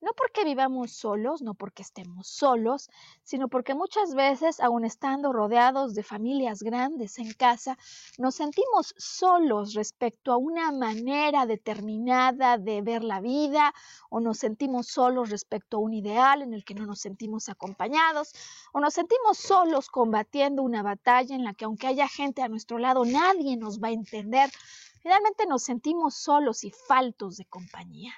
no 0.00 0.12
porque 0.12 0.44
vivamos 0.44 0.92
solos, 0.92 1.42
no 1.42 1.54
porque 1.54 1.82
estemos 1.82 2.28
solos, 2.28 2.90
sino 3.22 3.48
porque 3.48 3.74
muchas 3.74 4.14
veces, 4.14 4.60
aun 4.60 4.84
estando 4.84 5.32
rodeados 5.32 5.94
de 5.94 6.02
familias 6.02 6.62
grandes 6.62 7.18
en 7.18 7.32
casa, 7.32 7.78
nos 8.18 8.34
sentimos 8.34 8.94
solos 8.98 9.74
respecto 9.74 10.32
a 10.32 10.36
una 10.36 10.70
manera 10.70 11.46
determinada 11.46 12.58
de 12.58 12.82
ver 12.82 13.02
la 13.02 13.20
vida 13.20 13.72
o 14.10 14.20
nos 14.20 14.38
sentimos 14.38 14.86
solos 14.86 15.30
respecto 15.30 15.78
a 15.78 15.80
un 15.80 15.94
ideal 15.94 16.42
en 16.42 16.52
el 16.52 16.64
que 16.64 16.74
no 16.74 16.84
nos 16.84 17.00
sentimos 17.00 17.48
acompañados 17.48 18.34
o 18.72 18.80
nos 18.80 18.94
sentimos 18.94 19.38
solos 19.38 19.88
combatiendo 19.88 20.62
una 20.62 20.82
batalla 20.82 21.34
en 21.34 21.44
la 21.44 21.54
que 21.54 21.64
aunque 21.64 21.86
haya 21.86 22.06
gente 22.06 22.42
a 22.42 22.48
nuestro 22.48 22.78
lado, 22.78 23.04
nadie 23.04 23.56
nos 23.56 23.80
va 23.82 23.88
a 23.88 23.92
entender. 23.92 24.50
Finalmente 25.02 25.46
nos 25.46 25.62
sentimos 25.62 26.14
solos 26.14 26.64
y 26.64 26.70
faltos 26.70 27.36
de 27.36 27.46
compañía 27.46 28.12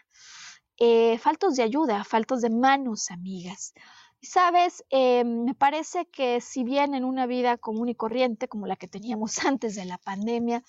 eh, 0.79 1.19
faltos 1.19 1.57
de 1.57 1.63
ayuda, 1.63 2.05
faltos 2.05 2.41
de 2.41 2.51
manos 2.51 3.11
amigas. 3.11 3.75
Sabes, 4.21 4.85
eh, 4.91 5.25
me 5.25 5.55
parece 5.55 6.07
que 6.07 6.41
si 6.41 6.65
bien 6.65 6.95
en 6.95 7.05
una 7.05 7.27
vida 7.27 7.57
común 7.57 7.89
y 7.89 7.95
corriente 7.95 8.49
como 8.49 8.67
la 8.67 8.77
que 8.77 8.89
teníamos 8.89 9.39
antes 9.45 9.75
de 9.75 9.85
la 9.85 9.99
pandemia, 9.99 10.63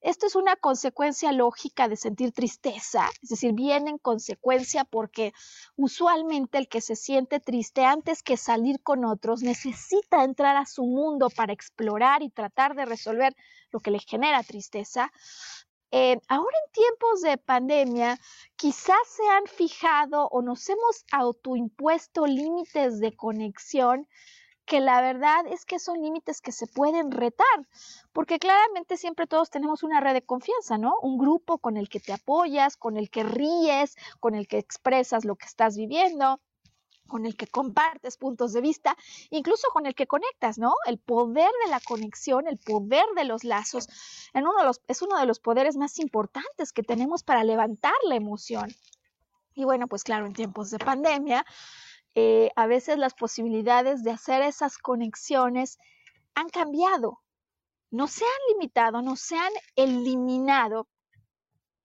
esto 0.00 0.26
es 0.26 0.36
una 0.36 0.54
consecuencia 0.54 1.32
lógica 1.32 1.88
de 1.88 1.96
sentir 1.96 2.30
tristeza, 2.30 3.10
es 3.20 3.30
decir, 3.30 3.52
viene 3.52 3.90
en 3.90 3.98
consecuencia 3.98 4.84
porque 4.84 5.32
usualmente 5.74 6.56
el 6.58 6.68
que 6.68 6.80
se 6.80 6.94
siente 6.94 7.40
triste 7.40 7.84
antes 7.84 8.22
que 8.22 8.36
salir 8.36 8.80
con 8.80 9.04
otros 9.04 9.42
necesita 9.42 10.22
entrar 10.22 10.56
a 10.56 10.66
su 10.66 10.84
mundo 10.84 11.30
para 11.30 11.52
explorar 11.52 12.22
y 12.22 12.30
tratar 12.30 12.76
de 12.76 12.84
resolver 12.84 13.34
lo 13.72 13.80
que 13.80 13.90
le 13.90 13.98
genera 13.98 14.42
tristeza. 14.44 15.10
Eh, 15.90 16.20
ahora 16.28 16.56
en 16.66 16.72
tiempos 16.72 17.22
de 17.22 17.38
pandemia, 17.38 18.18
quizás 18.56 18.98
se 19.06 19.26
han 19.28 19.46
fijado 19.46 20.28
o 20.28 20.42
nos 20.42 20.68
hemos 20.68 21.04
autoimpuesto 21.12 22.26
límites 22.26 23.00
de 23.00 23.16
conexión 23.16 24.06
que 24.66 24.80
la 24.80 25.00
verdad 25.00 25.46
es 25.46 25.64
que 25.64 25.78
son 25.78 26.02
límites 26.02 26.42
que 26.42 26.52
se 26.52 26.66
pueden 26.66 27.10
retar, 27.10 27.66
porque 28.12 28.38
claramente 28.38 28.98
siempre 28.98 29.26
todos 29.26 29.48
tenemos 29.48 29.82
una 29.82 29.98
red 30.00 30.12
de 30.12 30.20
confianza, 30.22 30.76
¿no? 30.76 30.94
Un 31.00 31.16
grupo 31.16 31.56
con 31.56 31.78
el 31.78 31.88
que 31.88 32.00
te 32.00 32.12
apoyas, 32.12 32.76
con 32.76 32.98
el 32.98 33.08
que 33.08 33.22
ríes, 33.22 33.96
con 34.20 34.34
el 34.34 34.46
que 34.46 34.58
expresas 34.58 35.24
lo 35.24 35.36
que 35.36 35.46
estás 35.46 35.78
viviendo 35.78 36.38
con 37.08 37.26
el 37.26 37.36
que 37.36 37.46
compartes 37.46 38.16
puntos 38.16 38.52
de 38.52 38.60
vista, 38.60 38.96
incluso 39.30 39.68
con 39.72 39.86
el 39.86 39.94
que 39.94 40.06
conectas, 40.06 40.58
¿no? 40.58 40.74
El 40.86 40.98
poder 40.98 41.50
de 41.64 41.70
la 41.70 41.80
conexión, 41.80 42.46
el 42.46 42.58
poder 42.58 43.06
de 43.16 43.24
los 43.24 43.42
lazos, 43.42 43.88
es 44.86 45.02
uno 45.02 45.18
de 45.18 45.26
los 45.26 45.40
poderes 45.40 45.76
más 45.76 45.98
importantes 45.98 46.72
que 46.72 46.82
tenemos 46.82 47.22
para 47.24 47.42
levantar 47.42 47.94
la 48.04 48.14
emoción. 48.14 48.72
Y 49.54 49.64
bueno, 49.64 49.88
pues 49.88 50.04
claro, 50.04 50.26
en 50.26 50.34
tiempos 50.34 50.70
de 50.70 50.78
pandemia, 50.78 51.44
eh, 52.14 52.50
a 52.56 52.66
veces 52.66 52.98
las 52.98 53.14
posibilidades 53.14 54.04
de 54.04 54.12
hacer 54.12 54.42
esas 54.42 54.78
conexiones 54.78 55.78
han 56.34 56.48
cambiado. 56.48 57.20
No 57.90 58.06
se 58.06 58.24
han 58.24 58.52
limitado, 58.52 59.02
no 59.02 59.16
se 59.16 59.36
han 59.36 59.52
eliminado, 59.74 60.86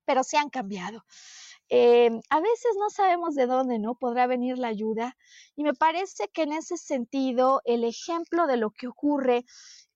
pero 0.05 0.23
se 0.23 0.37
han 0.37 0.49
cambiado. 0.49 1.03
Em, 1.69 2.21
a 2.29 2.39
veces 2.39 2.75
no 2.77 2.89
sabemos 2.89 3.35
de 3.35 3.47
dónde 3.47 3.79
no 3.79 3.95
podrá 3.95 4.27
venir 4.27 4.57
la 4.57 4.67
ayuda 4.67 5.17
y 5.55 5.63
me 5.63 5.73
parece 5.73 6.27
que 6.27 6.43
en 6.43 6.53
ese 6.53 6.77
sentido 6.77 7.61
el 7.65 7.83
ejemplo 7.83 8.47
de 8.47 8.57
lo 8.57 8.71
que 8.71 8.87
ocurre 8.87 9.45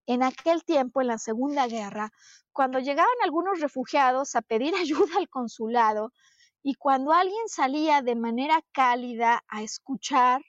en 0.07 0.23
aquel 0.23 0.63
tiempo, 0.63 1.01
en 1.01 1.07
la 1.07 1.17
Segunda 1.17 1.67
Guerra, 1.67 2.11
cuando 2.53 2.79
llegaban 2.79 3.13
algunos 3.23 3.59
refugiados 3.59 4.35
a 4.35 4.41
pedir 4.41 4.73
ayuda 4.75 5.17
al 5.17 5.29
consulado 5.29 6.11
y 6.63 6.75
cuando 6.75 7.11
alguien 7.11 7.47
salía 7.47 8.01
de 8.01 8.15
manera 8.15 8.61
cálida 8.71 9.43
a 9.47 9.61
escuchar, 9.61 10.41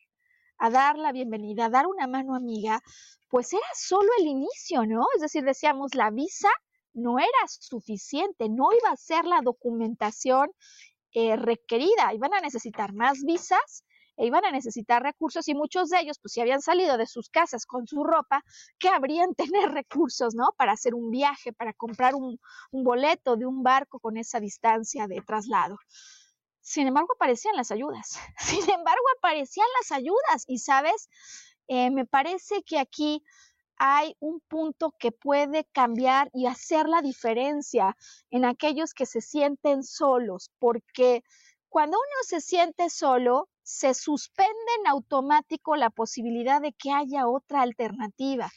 a 0.59 0.71
dar 0.71 0.99
la 0.99 1.13
bienvenida, 1.13 1.67
a 1.67 1.71
dar 1.71 1.87
una 1.87 2.07
mano 2.07 2.35
amiga, 2.35 2.81
pues 3.29 3.53
era 3.53 3.67
solo 3.75 4.09
el 4.19 4.27
inicio, 4.27 4.87
¿no? 4.87 5.07
Es 5.15 5.21
decir, 5.23 5.45
decíamos, 5.45 5.95
la 5.95 6.11
visa 6.11 6.49
no 6.95 7.19
era 7.19 7.47
suficiente, 7.47 8.49
no 8.49 8.73
iba 8.73 8.91
a 8.91 8.97
ser 8.97 9.25
la 9.25 9.41
documentación 9.43 10.51
eh, 11.13 11.37
requerida. 11.37 12.13
Iban 12.15 12.35
a 12.35 12.41
necesitar 12.41 12.93
más 12.93 13.23
visas 13.25 13.85
e 14.19 14.27
iban 14.27 14.45
a 14.45 14.51
necesitar 14.51 15.03
recursos 15.03 15.47
y 15.49 15.55
muchos 15.55 15.91
de 15.91 16.01
ellos, 16.01 16.19
pues 16.21 16.33
si 16.33 16.41
habían 16.41 16.61
salido 16.61 16.99
de 16.99 17.07
sus 17.07 17.31
casas 17.31 17.65
con 17.67 17.87
su 17.87 18.03
ropa, 18.03 18.45
que 18.79 18.89
habrían 18.89 19.35
tener 19.37 19.71
recursos, 19.71 20.35
¿no? 20.35 20.49
Para 20.57 20.73
hacer 20.73 20.95
un 20.95 21.11
viaje, 21.11 21.53
para 21.53 21.73
comprar 21.73 22.15
un, 22.15 22.39
boleto 22.73 23.37
de 23.37 23.47
un 23.47 23.63
barco 23.63 24.01
con 24.01 24.17
esa 24.17 24.41
distancia 24.41 25.07
de 25.07 25.23
traslado. 25.23 25.79
Sin 26.61 26.89
embargo, 26.89 27.15
aparecían 27.15 27.57
las 27.57 27.71
ayudas. 27.71 28.19
Sin 28.39 28.69
embargo, 28.71 29.05
aparecían 29.19 29.69
las 29.81 29.93
ayudas. 29.93 30.45
Y 30.49 30.59
sabes, 30.59 31.09
eh, 31.69 31.91
me 31.91 32.05
parece 32.05 32.63
que 32.65 32.79
aquí 32.79 33.23
hay 33.79 34.17
un 34.21 34.41
punto 34.41 34.95
que 34.99 35.13
puede 35.13 35.65
cambiar 35.73 36.31
y 36.33 36.47
hacer 36.47 36.89
la 36.89 37.01
diferencia 37.01 37.97
en 38.31 38.45
aquellos 38.45 38.95
que 38.95 39.07
se 39.07 39.21
sienten 39.21 39.83
solos, 39.83 40.51
porque 40.59 41.23
cuando 41.69 41.99
uno 41.99 42.23
se 42.23 42.41
siente 42.41 42.91
solo, 42.91 43.49
se 43.63 43.95
suspende 43.95 44.73
en 44.81 44.87
automático 44.87 45.77
la 45.77 45.91
posibilidad 45.91 46.61
de 46.61 46.73
que 46.73 46.91
haya 46.91 47.29
otra 47.29 47.63
alternativa. 47.63 48.51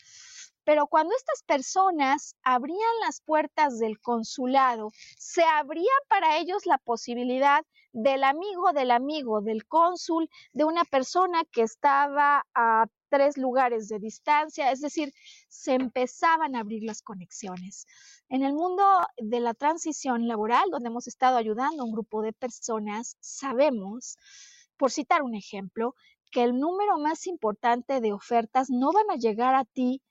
Pero 0.63 0.87
cuando 0.87 1.15
estas 1.15 1.43
personas 1.43 2.35
abrían 2.43 2.99
las 3.03 3.21
puertas 3.21 3.79
del 3.79 3.99
consulado, 3.99 4.91
se 5.17 5.43
abría 5.43 5.91
para 6.07 6.37
ellos 6.37 6.65
la 6.65 6.77
posibilidad 6.77 7.65
del 7.93 8.23
amigo 8.23 8.71
del 8.71 8.91
amigo 8.91 9.41
del 9.41 9.65
cónsul, 9.67 10.29
de 10.53 10.63
una 10.63 10.85
persona 10.85 11.43
que 11.51 11.63
estaba 11.63 12.45
a 12.53 12.85
tres 13.11 13.37
lugares 13.37 13.89
de 13.89 13.99
distancia, 13.99 14.71
es 14.71 14.79
decir, 14.79 15.13
se 15.49 15.73
empezaban 15.73 16.55
a 16.55 16.61
abrir 16.61 16.83
las 16.83 17.01
conexiones. 17.01 17.85
En 18.29 18.41
el 18.43 18.53
mundo 18.53 18.83
de 19.17 19.41
la 19.41 19.53
transición 19.53 20.27
laboral, 20.29 20.63
donde 20.71 20.87
hemos 20.87 21.07
estado 21.07 21.35
ayudando 21.35 21.83
a 21.83 21.85
un 21.85 21.91
grupo 21.91 22.21
de 22.21 22.31
personas, 22.31 23.17
sabemos, 23.19 24.15
por 24.77 24.91
citar 24.91 25.23
un 25.23 25.35
ejemplo, 25.35 25.93
que 26.31 26.43
el 26.43 26.57
número 26.57 26.97
más 26.97 27.27
importante 27.27 27.99
de 27.99 28.13
ofertas 28.13 28.69
no 28.69 28.93
van 28.93 29.11
a 29.11 29.17
llegar 29.17 29.55
a 29.55 29.65
ti 29.65 30.01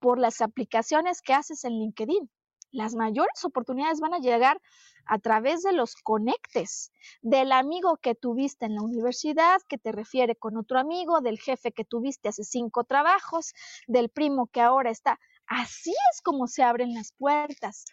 por 0.00 0.18
las 0.18 0.40
aplicaciones 0.40 1.22
que 1.22 1.34
haces 1.34 1.64
en 1.64 1.74
LinkedIn. 1.74 2.28
Las 2.70 2.94
mayores 2.94 3.44
oportunidades 3.44 4.00
van 4.00 4.14
a 4.14 4.18
llegar 4.18 4.60
a 5.06 5.18
través 5.18 5.62
de 5.62 5.72
los 5.72 5.96
conectes, 5.96 6.92
del 7.22 7.52
amigo 7.52 7.96
que 7.96 8.14
tuviste 8.14 8.66
en 8.66 8.74
la 8.74 8.82
universidad, 8.82 9.60
que 9.68 9.78
te 9.78 9.90
refiere 9.90 10.36
con 10.36 10.56
otro 10.56 10.78
amigo, 10.78 11.20
del 11.20 11.38
jefe 11.38 11.72
que 11.72 11.84
tuviste 11.84 12.28
hace 12.28 12.44
cinco 12.44 12.84
trabajos, 12.84 13.54
del 13.86 14.10
primo 14.10 14.48
que 14.48 14.60
ahora 14.60 14.90
está. 14.90 15.18
Así 15.46 15.94
es 16.12 16.20
como 16.20 16.46
se 16.46 16.62
abren 16.62 16.92
las 16.92 17.12
puertas. 17.12 17.86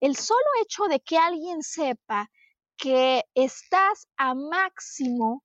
El 0.00 0.16
solo 0.16 0.46
hecho 0.62 0.84
de 0.84 1.00
que 1.00 1.18
alguien 1.18 1.62
sepa 1.62 2.30
que 2.76 3.24
estás 3.34 4.08
a 4.16 4.34
máximo 4.34 5.44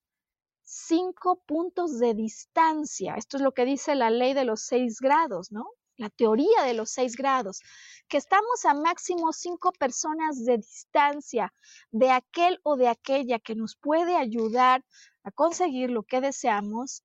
cinco 0.64 1.42
puntos 1.46 2.00
de 2.00 2.14
distancia, 2.14 3.16
esto 3.16 3.38
es 3.38 3.44
lo 3.44 3.54
que 3.54 3.66
dice 3.66 3.96
la 3.96 4.10
ley 4.10 4.34
de 4.34 4.46
los 4.46 4.62
seis 4.62 5.00
grados, 5.00 5.52
¿no? 5.52 5.66
La 6.00 6.10
teoría 6.10 6.64
de 6.64 6.74
los 6.74 6.91
seis 6.91 7.18
grados 7.18 7.60
que 8.08 8.16
estamos 8.16 8.64
a 8.64 8.74
máximo 8.74 9.34
cinco 9.34 9.74
personas 9.74 10.45
de 10.45 10.56
distancia 10.56 11.54
de 11.91 12.10
aquel 12.10 12.58
o 12.64 12.78
de 12.78 12.88
aquella 12.88 13.38
que 13.38 13.54
nos 13.54 13.76
puede 13.76 14.16
ayudar 14.16 14.86
a 15.24 15.32
conseguir 15.32 15.89
lo 15.89 16.04
que 16.04 16.22
deseamos, 16.22 17.04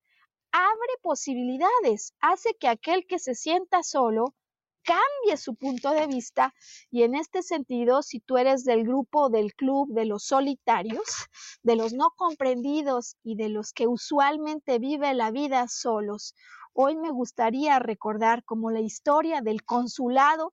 abre 0.53 0.95
posibilidades, 1.03 2.14
hace 2.20 2.55
que 2.55 2.68
aquel 2.68 3.05
que 3.09 3.18
se 3.18 3.34
sienta 3.34 3.82
solo 3.82 4.36
cambie 4.84 5.38
su 5.38 5.57
punto 5.57 5.90
de 5.90 6.07
vista 6.07 6.55
y 6.88 7.03
en 7.03 7.16
este 7.16 7.42
sentido, 7.42 8.01
si 8.01 8.20
tú 8.20 8.36
eres 8.36 8.62
del 8.62 8.84
grupo, 8.84 9.28
del 9.28 9.55
club 9.55 9.92
de 9.92 10.05
los 10.05 10.24
solitarios, 10.24 11.26
de 11.64 11.74
los 11.74 11.95
no 11.95 12.11
comprendidos 12.16 13.16
y 13.24 13.34
de 13.34 13.49
los 13.49 13.72
que 13.72 13.88
usualmente 13.88 14.78
vive 14.78 15.14
la 15.14 15.32
vida 15.32 15.66
solos, 15.66 16.36
hoy 16.75 16.97
me 16.97 17.11
gustaría 17.11 17.79
recordar 17.79 18.45
como 18.45 18.70
la 18.70 18.81
historia 18.81 19.41
del 19.41 19.64
consulado 19.64 20.53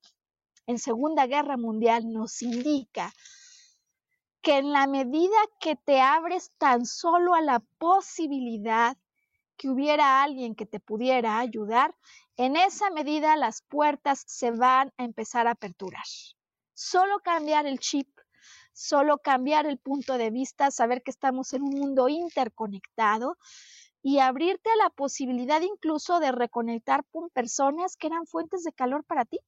en 0.68 0.80
Segunda 0.80 1.26
Guerra 1.26 1.58
Mundial 1.58 2.14
nos 2.14 2.42
indica 2.42 3.12
que 4.42 4.58
en 4.58 4.72
la 4.72 4.88
medida 4.88 5.38
que 5.60 5.76
te 5.76 6.00
abres 6.00 6.52
tan 6.58 6.86
solo 6.86 7.34
a 7.34 7.42
la 7.42 7.60
posibilidad 7.78 8.96
que 9.58 9.70
hubiera 9.70 10.24
alguien 10.24 10.56
que 10.56 10.66
te 10.66 10.80
pudiera 10.80 11.38
ayudar, 11.40 11.96
en 12.38 12.56
esa 12.56 12.90
medida 12.90 13.36
las 13.36 13.62
puertas 13.62 14.24
se 14.26 14.52
van 14.52 14.92
a 14.98 15.04
empezar 15.04 15.48
a 15.48 15.52
aperturar. 15.52 16.04
Solo 16.74 17.20
cambiar 17.20 17.68
el 17.68 17.80
chip, 17.80 18.08
solo 18.74 19.20
cambiar 19.20 19.68
el 19.68 19.78
punto 19.78 20.18
de 20.18 20.32
vista, 20.32 20.72
saber 20.72 21.04
que 21.04 21.12
estamos 21.12 21.54
en 21.54 21.62
un 21.62 21.76
mundo 21.80 22.10
interconectado 22.10 23.38
y 24.04 24.20
abrirte 24.20 24.70
a 24.72 24.84
la 24.84 24.90
posibilidad 24.90 25.62
incluso 25.62 26.20
de 26.20 26.32
reconectar 26.32 27.06
con 27.12 27.30
personas 27.30 27.98
que 27.98 28.08
eran 28.08 28.26
fuentes 28.26 28.64
de 28.64 28.74
calor 28.74 29.04
para 29.04 29.26
ti 29.26 29.40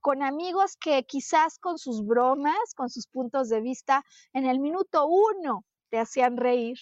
con 0.00 0.22
amigos 0.22 0.76
que 0.76 1.04
quizás 1.04 1.58
con 1.58 1.78
sus 1.78 2.04
bromas, 2.04 2.74
con 2.74 2.90
sus 2.90 3.06
puntos 3.06 3.48
de 3.48 3.60
vista, 3.60 4.04
en 4.32 4.46
el 4.46 4.58
minuto 4.58 5.06
uno 5.06 5.64
te 5.90 5.98
hacían 5.98 6.36
reír, 6.36 6.78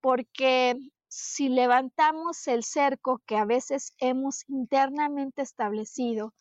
porque 0.00 0.76
si 1.08 1.48
levantamos 1.48 2.46
el 2.48 2.62
cerco 2.64 3.22
que 3.26 3.36
a 3.36 3.44
veces 3.44 3.94
hemos 3.98 4.44
internamente 4.48 5.42
establecido, 5.42 6.34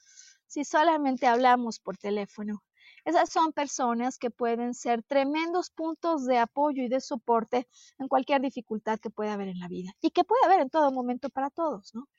si 0.48 0.64
solamente 0.64 1.28
hablamos 1.28 1.80
por 1.80 1.98
teléfono, 1.98 2.64
esas 3.06 3.30
son 3.30 3.54
personas 3.54 4.18
que 4.18 4.32
pueden 4.32 4.74
ser 4.74 5.04
tremendos 5.04 5.70
puntos 5.70 6.26
de 6.26 6.40
apoyo 6.40 6.84
y 6.84 6.90
de 6.90 7.00
soporte 7.00 7.68
en 8.00 8.08
cualquier 8.08 8.42
dificultad 8.42 9.00
que 9.00 9.12
pueda 9.12 9.34
haber 9.34 9.48
en 9.50 9.60
la 9.60 9.68
vida 9.68 9.92
y 10.02 10.10
que 10.10 10.24
puede 10.24 10.44
haber 10.46 10.62
en 10.62 10.72
todo 10.72 10.92
momento 10.92 11.30
para 11.30 11.52
todos, 11.52 11.94
¿no? 11.94 12.10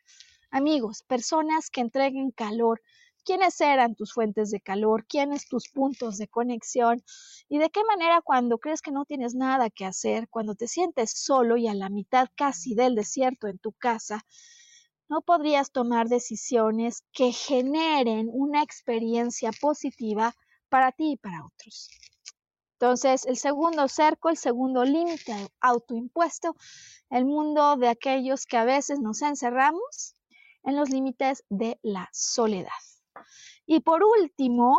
Amigos, 0.51 1.03
personas 1.03 1.71
que 1.71 1.81
entreguen 1.81 2.31
calor, 2.31 2.81
quiénes 3.25 3.61
eran 3.61 3.97
tus 3.97 4.13
fuentes 4.13 4.53
de 4.53 4.61
calor, 4.61 5.05
quiénes 5.09 5.49
tus 5.49 5.69
puntos 5.69 6.19
de 6.19 6.29
conexión 6.29 7.03
y 7.49 7.59
de 7.59 7.69
qué 7.71 7.83
manera 7.85 8.23
cuando 8.23 8.59
crees 8.59 8.81
que 8.81 8.93
no 8.93 9.05
tienes 9.05 9.35
nada 9.35 9.71
que 9.71 9.85
hacer, 9.85 10.29
cuando 10.29 10.55
te 10.55 10.69
sientes 10.69 11.11
solo 11.11 11.57
y 11.57 11.67
a 11.67 11.75
la 11.75 11.89
mitad 11.89 12.29
casi 12.37 12.77
del 12.77 12.95
desierto 12.95 13.49
en 13.49 13.59
tu 13.59 13.73
casa, 13.73 14.25
no 15.09 15.21
podrías 15.21 15.73
tomar 15.73 16.09
decisiones 16.09 17.03
que 17.13 17.33
generen 17.33 18.29
una 18.33 18.63
experiencia 18.63 19.51
positiva 19.61 20.33
para 20.69 20.93
ti 20.93 21.13
y 21.13 21.17
para 21.17 21.45
otros. 21.45 21.89
Entonces, 22.79 23.25
el 23.25 23.37
segundo 23.39 23.89
cerco, 23.89 24.29
el 24.29 24.37
segundo 24.37 24.85
límite 24.85 25.35
autoimpuesto, 25.61 26.55
el 27.11 27.25
mundo 27.25 27.77
de 27.77 27.89
aquellos 27.89 28.45
que 28.45 28.59
a 28.59 28.65
veces 28.65 29.01
nos 29.01 29.23
encerramos 29.23 30.15
en 30.63 30.77
los 30.77 30.91
límites 30.91 31.45
de 31.49 31.79
la 31.83 32.09
soledad. 32.13 32.69
Y 33.65 33.81
por 33.81 34.03
último, 34.05 34.79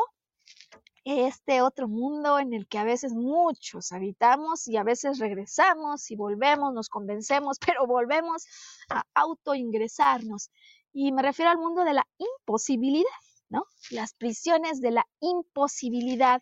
este 1.06 1.62
otro 1.62 1.88
mundo 1.88 2.38
en 2.38 2.54
el 2.54 2.68
que 2.68 2.78
a 2.78 2.84
veces 2.84 3.14
muchos 3.14 3.94
habitamos 3.94 4.68
y 4.68 4.76
a 4.76 4.84
veces 4.84 5.20
regresamos 5.20 6.12
y 6.12 6.18
volvemos, 6.18 6.74
nos 6.74 6.90
convencemos, 6.90 7.58
pero 7.66 7.88
volvemos 7.88 8.46
a 8.90 9.04
autoingresarnos. 9.16 10.52
Y 10.94 11.12
me 11.14 11.22
refiero 11.22 11.52
al 11.52 11.58
mundo 11.58 11.84
de 11.84 11.94
la 11.94 12.08
imposibilidad, 12.18 13.06
¿no? 13.50 13.66
Las 13.92 14.14
prisiones 14.14 14.82
de 14.82 14.92
la 14.92 15.06
imposibilidad 15.20 16.42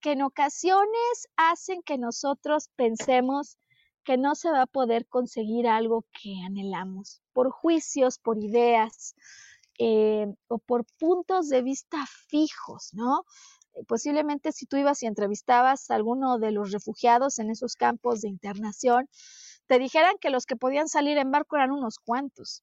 que 0.00 0.12
en 0.12 0.22
ocasiones 0.22 1.28
hacen 1.36 1.82
que 1.82 1.98
nosotros 1.98 2.70
pensemos 2.76 3.58
que 4.04 4.16
no 4.16 4.34
se 4.36 4.50
va 4.50 4.62
a 4.62 4.66
poder 4.66 5.06
conseguir 5.08 5.66
algo 5.66 6.04
que 6.12 6.34
anhelamos, 6.44 7.22
por 7.32 7.50
juicios, 7.50 8.18
por 8.18 8.38
ideas, 8.38 9.16
eh, 9.78 10.26
o 10.48 10.58
por 10.58 10.86
puntos 10.98 11.48
de 11.48 11.60
vista 11.62 11.98
fijos, 12.28 12.94
¿no? 12.94 13.24
Eh, 13.74 13.84
posiblemente 13.86 14.52
si 14.52 14.64
tú 14.66 14.76
ibas 14.76 15.02
y 15.02 15.06
entrevistabas 15.06 15.90
a 15.90 15.96
alguno 15.96 16.38
de 16.38 16.52
los 16.52 16.72
refugiados 16.72 17.38
en 17.38 17.50
esos 17.50 17.74
campos 17.74 18.22
de 18.22 18.28
internación, 18.28 19.08
te 19.66 19.78
dijeran 19.78 20.16
que 20.20 20.30
los 20.30 20.46
que 20.46 20.56
podían 20.56 20.88
salir 20.88 21.18
en 21.18 21.30
barco 21.30 21.56
eran 21.56 21.72
unos 21.72 21.98
cuantos, 21.98 22.62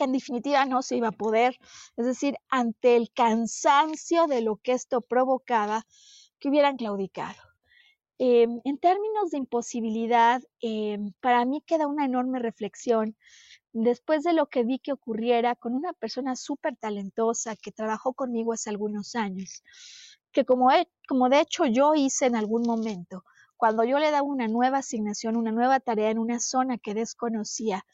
que 0.00 0.04
en 0.04 0.12
definitiva 0.12 0.64
no 0.64 0.80
se 0.80 0.96
iba 0.96 1.08
a 1.08 1.12
poder, 1.12 1.58
es 1.98 2.06
decir, 2.06 2.34
ante 2.48 2.96
el 2.96 3.12
cansancio 3.12 4.26
de 4.28 4.40
lo 4.40 4.56
que 4.56 4.72
esto 4.72 5.02
provocaba, 5.02 5.84
que 6.38 6.48
hubieran 6.48 6.78
claudicado. 6.78 7.38
Em, 8.16 8.62
en 8.64 8.78
términos 8.78 9.30
de 9.30 9.36
imposibilidad, 9.36 10.40
em, 10.62 11.12
para 11.20 11.44
mí 11.44 11.62
queda 11.66 11.86
una 11.86 12.06
enorme 12.06 12.38
reflexión 12.38 13.14
después 13.74 14.22
de 14.22 14.32
lo 14.32 14.46
que 14.46 14.64
vi 14.64 14.78
que 14.78 14.92
ocurriera 14.92 15.54
con 15.54 15.74
una 15.74 15.92
persona 15.92 16.34
súper 16.34 16.76
talentosa 16.76 17.54
que 17.56 17.70
trabajó 17.70 18.14
conmigo 18.14 18.54
hace 18.54 18.70
algunos 18.70 19.14
años, 19.14 19.62
que 20.32 20.46
como, 20.46 20.70
como 21.08 21.28
de 21.28 21.40
hecho 21.40 21.66
yo 21.66 21.94
hice 21.94 22.24
en 22.24 22.36
algún 22.36 22.62
momento, 22.62 23.22
cuando 23.58 23.84
yo 23.84 23.98
le 23.98 24.10
daba 24.10 24.22
una 24.22 24.48
nueva 24.48 24.78
asignación, 24.78 25.36
una 25.36 25.52
nueva 25.52 25.78
tarea 25.78 26.10
en 26.10 26.18
una 26.18 26.40
zona 26.40 26.78
que 26.78 26.94
desconocía, 26.94 27.84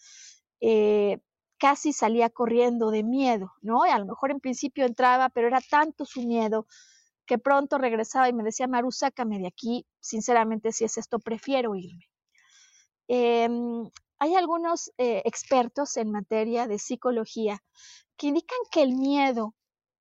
eh, 0.60 1.18
casi 1.58 1.92
salía 1.92 2.30
corriendo 2.30 2.90
de 2.90 3.02
miedo, 3.02 3.52
¿no? 3.62 3.86
Y 3.86 3.90
a 3.90 3.98
lo 3.98 4.06
mejor 4.06 4.30
en 4.30 4.40
principio 4.40 4.84
entraba, 4.84 5.28
pero 5.28 5.48
era 5.48 5.60
tanto 5.60 6.04
su 6.04 6.22
miedo 6.22 6.66
que 7.26 7.38
pronto 7.38 7.78
regresaba 7.78 8.28
y 8.28 8.32
me 8.32 8.44
decía, 8.44 8.68
Maru, 8.68 8.92
sácame 8.92 9.38
de 9.38 9.48
aquí, 9.48 9.86
sinceramente, 10.00 10.72
si 10.72 10.84
es 10.84 10.96
esto, 10.96 11.18
prefiero 11.18 11.74
irme. 11.74 12.08
Em, 13.08 13.90
hay 14.18 14.34
algunos 14.34 14.92
eh, 14.98 15.22
expertos 15.24 15.96
en 15.96 16.10
materia 16.10 16.66
de 16.66 16.78
psicología 16.78 17.62
que 18.16 18.28
indican 18.28 18.58
que 18.70 18.82
el 18.82 18.94
miedo 18.94 19.54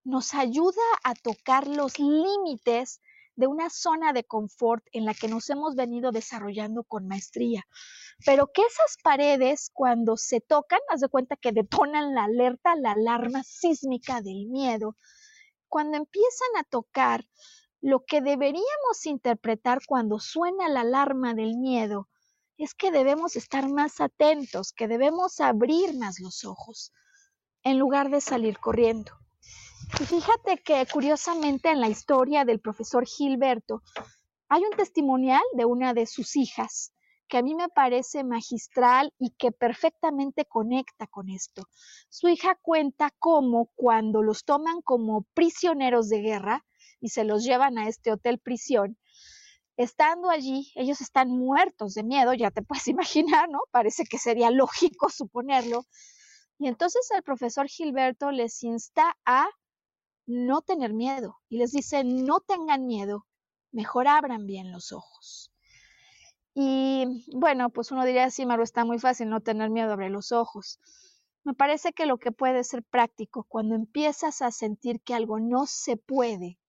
nos 0.04 0.34
ayuda 0.34 0.84
a 1.04 1.16
tocar 1.16 1.68
los 1.68 2.00
límites 2.00 3.02
de 3.36 3.48
una 3.48 3.70
zona 3.70 4.14
de 4.14 4.24
confort 4.24 4.84
en 4.92 5.06
la 5.06 5.14
que 5.14 5.28
nos 5.28 5.50
hemos 5.50 5.76
venido 5.76 6.12
desarrollando 6.12 6.84
con 6.84 7.08
maestría, 7.08 7.66
pero 8.26 8.48
que 8.54 8.62
esas 8.62 8.98
paredes 9.04 9.70
cuando 9.74 10.18
se 10.18 10.42
tocan, 10.42 10.80
haz 10.90 11.02
de 11.02 11.10
cuenta 11.10 11.36
que 11.36 11.52
detonan 11.52 12.14
la 12.14 12.26
alerta, 12.26 12.76
la 12.76 12.92
alarma 12.92 13.44
sísmica 13.44 14.22
del 14.22 14.48
miedo, 14.48 14.96
cuando 15.68 15.98
empiezan 15.98 16.50
a 16.58 16.64
tocar 16.64 17.26
lo 17.82 18.06
que 18.06 18.22
deberíamos 18.22 19.06
interpretar 19.06 19.80
cuando 19.86 20.20
suena 20.20 20.70
la 20.70 20.82
alarma 20.82 21.34
del 21.34 21.58
miedo, 21.58 22.10
es 22.58 22.74
que 22.74 22.92
debemos 22.92 23.36
estar 23.36 23.70
más 23.70 24.00
atentos, 24.00 24.72
que 24.72 24.88
debemos 24.88 25.40
abrir 25.40 25.98
más 25.98 26.20
los 26.20 26.46
ojos 26.46 26.94
en 27.64 27.78
lugar 27.78 28.10
de 28.10 28.22
salir 28.22 28.58
corriendo. 28.60 29.12
Y 30.00 30.06
fíjate 30.06 30.58
que 30.64 30.86
curiosamente 30.92 31.70
en 31.70 31.80
la 31.80 31.88
historia 31.88 32.46
del 32.46 32.60
profesor 32.60 33.06
Gilberto 33.06 33.82
hay 34.50 34.64
un 34.64 34.76
testimonial 34.76 35.42
de 35.54 35.66
una 35.66 35.94
de 35.94 36.06
sus 36.06 36.36
hijas 36.36 36.94
que 37.28 37.38
a 37.38 37.42
mí 37.42 37.56
me 37.56 37.70
parece 37.70 38.24
magistral 38.24 39.14
y 39.18 39.32
que 39.32 39.52
perfectamente 39.52 40.46
conecta 40.46 41.08
con 41.08 41.30
esto. 41.30 41.68
Su 42.10 42.28
hija 42.28 42.56
cuenta 42.62 43.12
cómo 43.18 43.72
cuando 43.76 44.22
los 44.22 44.44
toman 44.44 44.82
como 44.82 45.24
prisioneros 45.34 46.10
de 46.10 46.22
guerra 46.22 46.66
y 47.00 47.10
se 47.10 47.24
los 47.24 47.44
llevan 47.44 47.78
a 47.78 47.88
este 47.88 48.12
hotel 48.12 48.40
prisión, 48.40 48.98
Estando 49.78 50.30
allí, 50.30 50.72
ellos 50.76 51.02
están 51.02 51.30
muertos 51.30 51.96
de 51.96 52.04
miedo, 52.04 52.34
ya 52.34 52.50
te 52.50 52.62
puedes 52.62 52.88
imaginar, 52.88 53.50
¿no? 53.50 53.60
Parece 53.72 54.06
que 54.06 54.18
sería 54.18 54.50
lógico 54.50 55.10
suponerlo. 55.10 55.86
Y 56.58 56.68
entonces 56.68 57.10
el 57.12 57.24
profesor 57.24 57.68
Gilberto 57.68 58.32
les 58.32 58.64
insta 58.64 59.18
a 59.26 59.48
no 60.26 60.62
tener 60.62 60.94
miedo 60.94 61.38
y 61.50 61.58
les 61.58 61.72
dice, 61.72 62.04
no 62.04 62.40
tengan 62.40 62.88
miedo, 62.88 63.28
mejor 63.72 64.08
abran 64.08 64.46
bien 64.46 64.72
los 64.72 64.92
ojos. 64.92 65.52
Y 66.54 67.26
bueno, 67.34 67.70
pues 67.70 67.92
uno 67.92 68.06
diría, 68.06 68.30
sí, 68.30 68.46
Maru, 68.46 68.64
está 68.64 68.86
muy 68.86 69.00
fácil 69.00 69.30
no 69.30 69.42
tener 69.42 69.70
miedo, 69.70 69.92
abre 69.92 70.10
los 70.10 70.32
ojos. 70.32 70.80
Me 71.44 71.54
parece 71.54 71.92
que 71.94 72.06
lo 72.06 72.18
que 72.18 72.32
puede 72.32 72.64
ser 72.64 72.84
práctico 72.84 73.44
cuando 73.44 73.76
empiezas 73.76 74.42
a 74.42 74.52
sentir 74.52 75.02
que 75.02 75.14
algo 75.14 75.40
no 75.40 75.68
se 75.68 75.98
puede, 75.98 76.60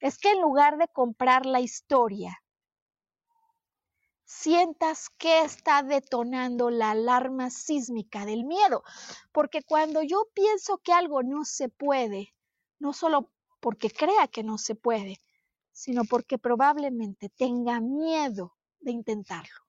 es 0.00 0.18
que 0.18 0.30
en 0.30 0.40
lugar 0.40 0.78
de 0.78 0.88
comprar 0.88 1.46
la 1.46 1.60
historia, 1.60 2.42
sientas 4.24 5.10
que 5.10 5.42
está 5.42 5.82
detonando 5.82 6.70
la 6.70 6.90
alarma 6.92 7.50
sísmica 7.50 8.24
del 8.26 8.44
miedo. 8.44 8.82
Porque 9.32 9.62
cuando 9.62 10.02
yo 10.02 10.26
pienso 10.34 10.78
que 10.78 10.92
algo 10.92 11.22
no 11.22 11.44
se 11.44 11.68
puede, 11.68 12.34
no 12.78 12.92
solo 12.92 13.30
porque 13.60 13.90
crea 13.90 14.28
que 14.28 14.42
no 14.42 14.58
se 14.58 14.74
puede, 14.74 15.20
sino 15.72 16.04
porque 16.04 16.38
probablemente 16.38 17.30
tenga 17.30 17.80
miedo 17.80 18.54
de 18.80 18.92
intentarlo. 18.92 19.64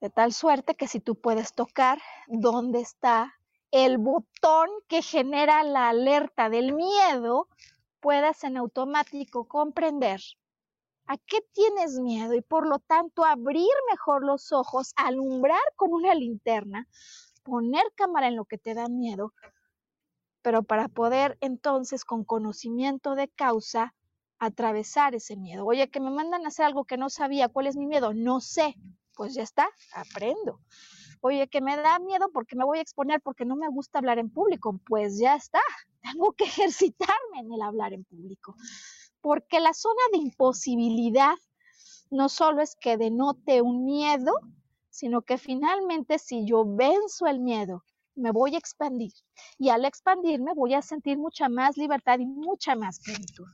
De 0.00 0.10
tal 0.10 0.32
suerte 0.32 0.74
que 0.74 0.86
si 0.86 1.00
tú 1.00 1.20
puedes 1.20 1.54
tocar 1.54 2.00
dónde 2.28 2.80
está 2.80 3.34
el 3.70 3.98
botón 3.98 4.68
que 4.86 5.02
genera 5.02 5.62
la 5.62 5.88
alerta 5.88 6.48
del 6.48 6.72
miedo, 6.72 7.48
puedas 8.00 8.44
en 8.44 8.56
automático 8.56 9.46
comprender 9.48 10.20
a 11.06 11.16
qué 11.16 11.40
tienes 11.52 11.98
miedo 11.98 12.34
y 12.34 12.42
por 12.42 12.66
lo 12.66 12.78
tanto 12.78 13.24
abrir 13.24 13.68
mejor 13.90 14.24
los 14.24 14.52
ojos, 14.52 14.92
alumbrar 14.96 15.60
con 15.74 15.92
una 15.92 16.14
linterna, 16.14 16.86
poner 17.42 17.84
cámara 17.94 18.28
en 18.28 18.36
lo 18.36 18.44
que 18.44 18.58
te 18.58 18.74
da 18.74 18.88
miedo, 18.88 19.32
pero 20.42 20.62
para 20.62 20.88
poder 20.88 21.36
entonces 21.40 22.04
con 22.04 22.24
conocimiento 22.24 23.14
de 23.14 23.28
causa 23.28 23.94
atravesar 24.38 25.14
ese 25.14 25.36
miedo. 25.36 25.66
Oye, 25.66 25.90
que 25.90 26.00
me 26.00 26.10
mandan 26.10 26.44
a 26.44 26.48
hacer 26.48 26.66
algo 26.66 26.84
que 26.84 26.96
no 26.96 27.10
sabía, 27.10 27.48
¿cuál 27.48 27.66
es 27.66 27.76
mi 27.76 27.86
miedo? 27.86 28.14
No 28.14 28.40
sé. 28.40 28.74
Pues 29.14 29.34
ya 29.34 29.42
está, 29.42 29.68
aprendo. 29.94 30.60
Oye, 31.20 31.48
que 31.48 31.60
me 31.60 31.76
da 31.76 31.98
miedo 31.98 32.30
porque 32.32 32.54
me 32.54 32.64
voy 32.64 32.78
a 32.78 32.82
exponer 32.82 33.20
porque 33.20 33.44
no 33.44 33.56
me 33.56 33.68
gusta 33.68 33.98
hablar 33.98 34.20
en 34.20 34.30
público. 34.30 34.78
Pues 34.86 35.18
ya 35.18 35.34
está, 35.34 35.60
tengo 36.02 36.32
que 36.32 36.44
ejercitarme 36.44 37.40
en 37.40 37.52
el 37.52 37.62
hablar 37.62 37.92
en 37.92 38.04
público 38.04 38.54
porque 39.20 39.60
la 39.60 39.74
zona 39.74 40.00
de 40.12 40.18
imposibilidad 40.18 41.34
no 42.10 42.28
solo 42.28 42.62
es 42.62 42.76
que 42.76 42.96
denote 42.96 43.60
un 43.60 43.84
miedo, 43.84 44.32
sino 44.90 45.22
que 45.22 45.38
finalmente 45.38 46.18
si 46.18 46.46
yo 46.46 46.64
venzo 46.64 47.26
el 47.26 47.40
miedo, 47.40 47.84
me 48.18 48.32
voy 48.32 48.54
a 48.54 48.58
expandir 48.58 49.12
y 49.58 49.70
al 49.70 49.84
expandirme 49.84 50.52
voy 50.54 50.74
a 50.74 50.82
sentir 50.82 51.18
mucha 51.18 51.48
más 51.48 51.76
libertad 51.76 52.18
y 52.18 52.26
mucha 52.26 52.74
más 52.74 53.00
plenitud. 53.00 53.46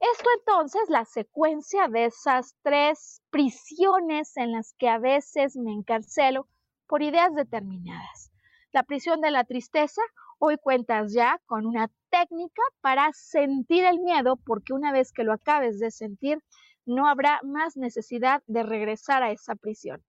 Esto 0.00 0.30
entonces, 0.38 0.82
la 0.88 1.04
secuencia 1.04 1.86
de 1.88 2.06
esas 2.06 2.56
tres 2.62 3.20
prisiones 3.30 4.34
en 4.36 4.52
las 4.52 4.72
que 4.78 4.88
a 4.88 4.98
veces 4.98 5.56
me 5.56 5.72
encarcelo 5.72 6.48
por 6.86 7.02
ideas 7.02 7.34
determinadas. 7.34 8.32
La 8.72 8.82
prisión 8.82 9.20
de 9.20 9.30
la 9.30 9.44
tristeza, 9.44 10.00
hoy 10.38 10.56
cuentas 10.56 11.12
ya 11.12 11.38
con 11.44 11.66
una 11.66 11.90
técnica 12.08 12.62
para 12.80 13.12
sentir 13.12 13.84
el 13.84 14.00
miedo, 14.00 14.36
porque 14.36 14.72
una 14.72 14.90
vez 14.90 15.12
que 15.12 15.22
lo 15.22 15.34
acabes 15.34 15.78
de 15.78 15.90
sentir, 15.90 16.38
no 16.86 17.06
habrá 17.06 17.40
más 17.42 17.76
necesidad 17.76 18.42
de 18.46 18.62
regresar 18.62 19.22
a 19.22 19.32
esa 19.32 19.54
prisión. 19.54 20.02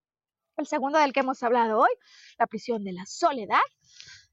El 0.57 0.67
segundo 0.67 0.99
del 0.99 1.13
que 1.13 1.21
hemos 1.21 1.41
hablado 1.43 1.79
hoy, 1.79 1.91
la 2.37 2.47
prisión 2.47 2.83
de 2.83 2.93
la 2.93 3.05
soledad. 3.05 3.59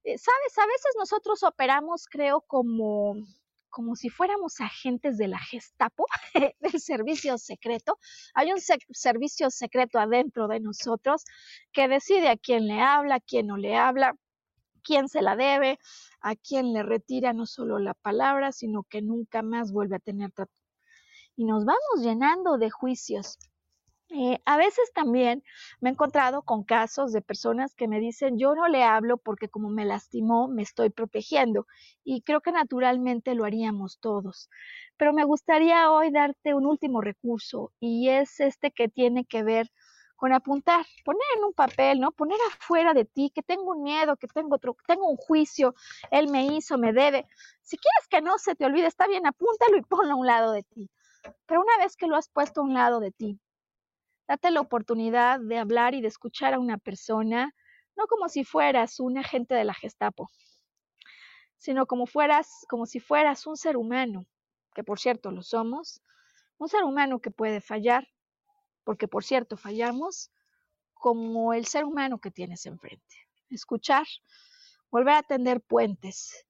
Eh, 0.04 0.18
Sabes, 0.18 0.58
a 0.58 0.66
veces 0.66 0.94
nosotros 0.98 1.42
operamos, 1.42 2.06
creo, 2.06 2.40
como, 2.42 3.14
como 3.70 3.96
si 3.96 4.08
fuéramos 4.08 4.60
agentes 4.60 5.16
de 5.18 5.28
la 5.28 5.38
Gestapo, 5.38 6.06
del 6.60 6.80
servicio 6.80 7.38
secreto. 7.38 7.98
Hay 8.34 8.52
un 8.52 8.58
servicio 8.60 9.50
secreto 9.50 9.98
adentro 9.98 10.48
de 10.48 10.60
nosotros 10.60 11.24
que 11.72 11.88
decide 11.88 12.28
a 12.28 12.36
quién 12.36 12.66
le 12.66 12.80
habla, 12.80 13.16
a 13.16 13.20
quién 13.20 13.46
no 13.46 13.56
le 13.56 13.76
habla, 13.76 14.14
quién 14.82 15.08
se 15.08 15.22
la 15.22 15.36
debe, 15.36 15.78
a 16.20 16.34
quién 16.34 16.72
le 16.72 16.82
retira 16.82 17.32
no 17.32 17.46
solo 17.46 17.78
la 17.78 17.94
palabra, 17.94 18.52
sino 18.52 18.84
que 18.84 19.02
nunca 19.02 19.42
más 19.42 19.72
vuelve 19.72 19.96
a 19.96 20.00
tener 20.00 20.32
trato. 20.32 20.52
Y 21.36 21.44
nos 21.44 21.64
vamos 21.64 22.02
llenando 22.02 22.58
de 22.58 22.70
juicios. 22.70 23.38
Eh, 24.10 24.40
a 24.46 24.56
veces 24.56 24.90
también 24.94 25.44
me 25.80 25.90
he 25.90 25.92
encontrado 25.92 26.42
con 26.42 26.64
casos 26.64 27.12
de 27.12 27.20
personas 27.20 27.74
que 27.74 27.88
me 27.88 28.00
dicen, 28.00 28.38
yo 28.38 28.54
no 28.54 28.66
le 28.68 28.82
hablo 28.82 29.18
porque 29.18 29.48
como 29.50 29.68
me 29.68 29.84
lastimó, 29.84 30.48
me 30.48 30.62
estoy 30.62 30.88
protegiendo. 30.90 31.66
Y 32.04 32.22
creo 32.22 32.40
que 32.40 32.52
naturalmente 32.52 33.34
lo 33.34 33.44
haríamos 33.44 33.98
todos. 34.00 34.48
Pero 34.96 35.12
me 35.12 35.24
gustaría 35.24 35.90
hoy 35.90 36.10
darte 36.10 36.54
un 36.54 36.64
último 36.66 37.00
recurso 37.02 37.72
y 37.80 38.08
es 38.08 38.40
este 38.40 38.70
que 38.70 38.88
tiene 38.88 39.24
que 39.26 39.42
ver 39.42 39.70
con 40.16 40.32
apuntar, 40.32 40.84
poner 41.04 41.22
en 41.36 41.44
un 41.44 41.52
papel, 41.52 42.00
¿no? 42.00 42.10
Poner 42.12 42.38
afuera 42.48 42.94
de 42.94 43.04
ti 43.04 43.30
que 43.34 43.42
tengo 43.42 43.72
un 43.72 43.82
miedo, 43.84 44.16
que 44.16 44.26
tengo 44.26 44.56
otro, 44.56 44.76
tengo 44.86 45.08
un 45.08 45.16
juicio, 45.16 45.74
él 46.10 46.28
me 46.28 46.46
hizo, 46.46 46.78
me 46.78 46.92
debe. 46.92 47.26
Si 47.62 47.76
quieres 47.76 48.08
que 48.08 48.20
no 48.22 48.38
se 48.38 48.54
te 48.56 48.64
olvide, 48.64 48.86
está 48.86 49.06
bien, 49.06 49.26
apúntalo 49.26 49.76
y 49.76 49.82
ponlo 49.88 50.14
a 50.14 50.16
un 50.16 50.26
lado 50.26 50.52
de 50.52 50.62
ti. 50.64 50.90
Pero 51.46 51.60
una 51.60 51.76
vez 51.78 51.96
que 51.96 52.06
lo 52.06 52.16
has 52.16 52.28
puesto 52.28 52.60
a 52.60 52.64
un 52.64 52.74
lado 52.74 53.00
de 53.00 53.12
ti, 53.12 53.38
date 54.28 54.50
la 54.50 54.60
oportunidad 54.60 55.40
de 55.40 55.58
hablar 55.58 55.94
y 55.94 56.02
de 56.02 56.08
escuchar 56.08 56.52
a 56.52 56.58
una 56.58 56.76
persona, 56.76 57.54
no 57.96 58.06
como 58.06 58.28
si 58.28 58.44
fueras 58.44 59.00
un 59.00 59.16
agente 59.16 59.54
de 59.54 59.64
la 59.64 59.74
Gestapo, 59.74 60.28
sino 61.56 61.86
como 61.86 62.06
fueras, 62.06 62.66
como 62.68 62.84
si 62.84 63.00
fueras 63.00 63.46
un 63.46 63.56
ser 63.56 63.76
humano, 63.76 64.26
que 64.74 64.84
por 64.84 65.00
cierto 65.00 65.30
lo 65.30 65.42
somos, 65.42 66.02
un 66.58 66.68
ser 66.68 66.84
humano 66.84 67.20
que 67.20 67.30
puede 67.30 67.60
fallar, 67.60 68.06
porque 68.84 69.08
por 69.08 69.24
cierto 69.24 69.56
fallamos, 69.56 70.30
como 70.92 71.54
el 71.54 71.66
ser 71.66 71.84
humano 71.84 72.18
que 72.18 72.30
tienes 72.30 72.66
enfrente. 72.66 73.16
Escuchar, 73.48 74.06
volver 74.90 75.14
a 75.14 75.22
tender 75.22 75.60
puentes 75.60 76.44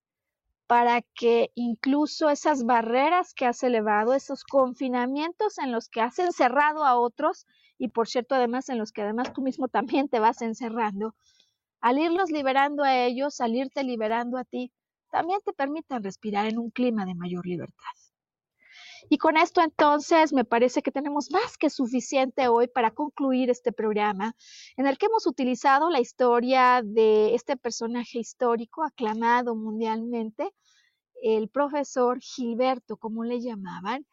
para 0.66 1.01
que 1.03 1.51
incluso 1.55 2.29
esas 2.29 2.64
barreras 2.64 3.35
que 3.35 3.47
has 3.47 3.62
elevado, 3.62 4.14
esos 4.14 4.45
confinamientos 4.45 5.59
en 5.59 5.72
los 5.72 5.89
que 5.89 6.01
has 6.01 6.18
encerrado 6.18 6.85
a 6.85 6.99
otros 6.99 7.47
y 7.79 7.89
por 7.89 8.09
cierto 8.09 8.35
además 8.35 8.68
en 8.68 8.79
los 8.79 8.93
que 8.93 9.03
además 9.03 9.33
tú 9.33 9.43
mismo 9.43 9.68
también 9.68 10.09
te 10.09 10.20
vas 10.20 10.43
encerrando, 10.43 11.14
al 11.81 11.99
irlos 11.99 12.31
liberando 12.31 12.83
a 12.83 13.05
ellos, 13.05 13.41
al 13.41 13.55
irte 13.55 13.85
liberando 13.85 14.37
a 14.37 14.45
ti, 14.45 14.72
también 15.11 15.41
te 15.45 15.53
permitan 15.53 16.03
respirar 16.03 16.47
en 16.47 16.59
un 16.59 16.70
clima 16.70 17.07
de 17.07 17.14
mayor 17.14 17.47
libertad. 17.47 17.93
Y 19.11 19.18
con 19.18 19.37
esto 19.37 19.62
entonces 19.62 20.33
me 20.33 20.45
parece 20.45 20.83
que 20.83 20.91
tenemos 20.91 21.31
más 21.31 21.57
que 21.57 21.70
suficiente 21.70 22.49
hoy 22.49 22.68
para 22.68 22.91
concluir 22.91 23.49
este 23.49 23.72
programa 23.72 24.35
en 24.76 24.87
el 24.87 24.99
que 24.99 25.07
hemos 25.07 25.26
utilizado 25.26 25.89
la 25.89 26.01
historia 26.01 26.83
de 26.85 27.35
este 27.35 27.57
personaje 27.57 28.18
histórico 28.18 28.85
aclamado 28.85 29.55
mundialmente, 29.55 30.53
el 31.22 31.49
profesor 31.49 32.20
Gilberto, 32.20 32.97
como 32.97 33.24
le 33.24 33.41
llamaban, 33.41 34.07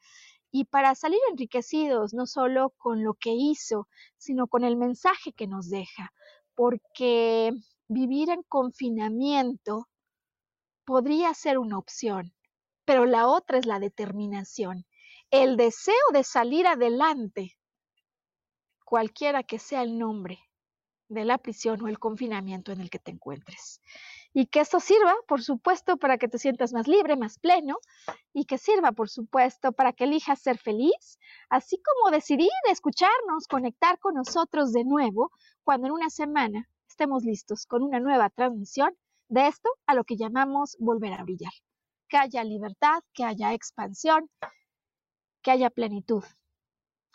y 0.51 0.65
para 0.65 0.95
salir 0.95 1.19
enriquecidos 1.29 2.13
no 2.13 2.25
solo 2.25 2.71
con 2.77 3.03
lo 3.03 3.13
que 3.15 3.31
hizo, 3.31 3.87
sino 4.17 4.47
con 4.47 4.63
el 4.63 4.77
mensaje 4.77 5.33
que 5.33 5.47
nos 5.47 5.69
deja, 5.69 6.13
porque 6.55 7.51
vivir 7.87 8.29
en 8.29 8.43
confinamiento 8.43 9.87
podría 10.85 11.33
ser 11.33 11.57
una 11.57 11.77
opción 11.77 12.35
pero 12.85 13.05
la 13.05 13.27
otra 13.27 13.57
es 13.57 13.65
la 13.65 13.79
determinación, 13.79 14.85
el 15.31 15.57
deseo 15.57 15.95
de 16.13 16.23
salir 16.23 16.67
adelante, 16.67 17.57
cualquiera 18.85 19.43
que 19.43 19.57
sea 19.59 19.81
el 19.81 19.97
nombre 19.97 20.39
de 21.09 21.25
la 21.25 21.39
prisión 21.39 21.81
o 21.81 21.87
el 21.87 21.99
confinamiento 21.99 22.71
en 22.71 22.81
el 22.81 22.89
que 22.89 22.99
te 22.99 23.11
encuentres. 23.11 23.81
Y 24.35 24.47
que 24.47 24.59
esto 24.59 24.79
sirva, 24.79 25.15
por 25.27 25.41
supuesto, 25.41 25.95
para 25.95 26.17
que 26.17 26.27
te 26.27 26.37
sientas 26.37 26.73
más 26.73 26.87
libre, 26.87 27.15
más 27.15 27.39
pleno, 27.39 27.77
y 28.33 28.43
que 28.45 28.57
sirva, 28.57 28.91
por 28.91 29.09
supuesto, 29.09 29.71
para 29.71 29.93
que 29.93 30.03
elijas 30.03 30.39
ser 30.39 30.57
feliz, 30.57 31.17
así 31.49 31.81
como 31.81 32.11
decidir 32.11 32.49
escucharnos, 32.69 33.47
conectar 33.47 33.97
con 33.99 34.13
nosotros 34.15 34.73
de 34.73 34.83
nuevo, 34.83 35.31
cuando 35.63 35.87
en 35.87 35.93
una 35.93 36.09
semana 36.09 36.69
estemos 36.87 37.23
listos 37.23 37.65
con 37.65 37.81
una 37.81 37.99
nueva 37.99 38.29
transmisión 38.29 38.95
de 39.29 39.47
esto 39.47 39.69
a 39.85 39.95
lo 39.95 40.03
que 40.03 40.17
llamamos 40.17 40.75
volver 40.79 41.13
a 41.13 41.23
brillar 41.23 41.53
que 42.07 42.17
haya 42.17 42.43
libertad, 42.43 43.03
que 43.13 43.23
haya 43.23 43.53
expansión, 43.53 44.29
que 45.41 45.51
haya 45.51 45.69
plenitud, 45.69 46.23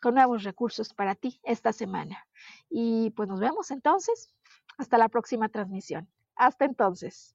con 0.01 0.15
nuevos 0.15 0.43
recursos 0.45 0.95
para 0.95 1.15
ti 1.15 1.41
esta 1.43 1.73
semana. 1.73 2.27
Y 2.69 3.11
pues 3.11 3.29
nos 3.29 3.41
vemos 3.41 3.71
entonces. 3.71 4.35
Hasta 4.79 4.99
la 4.99 5.09
próxima 5.09 5.49
transmisión. 5.49 6.09
Hasta 6.41 6.65
entonces. 6.65 7.35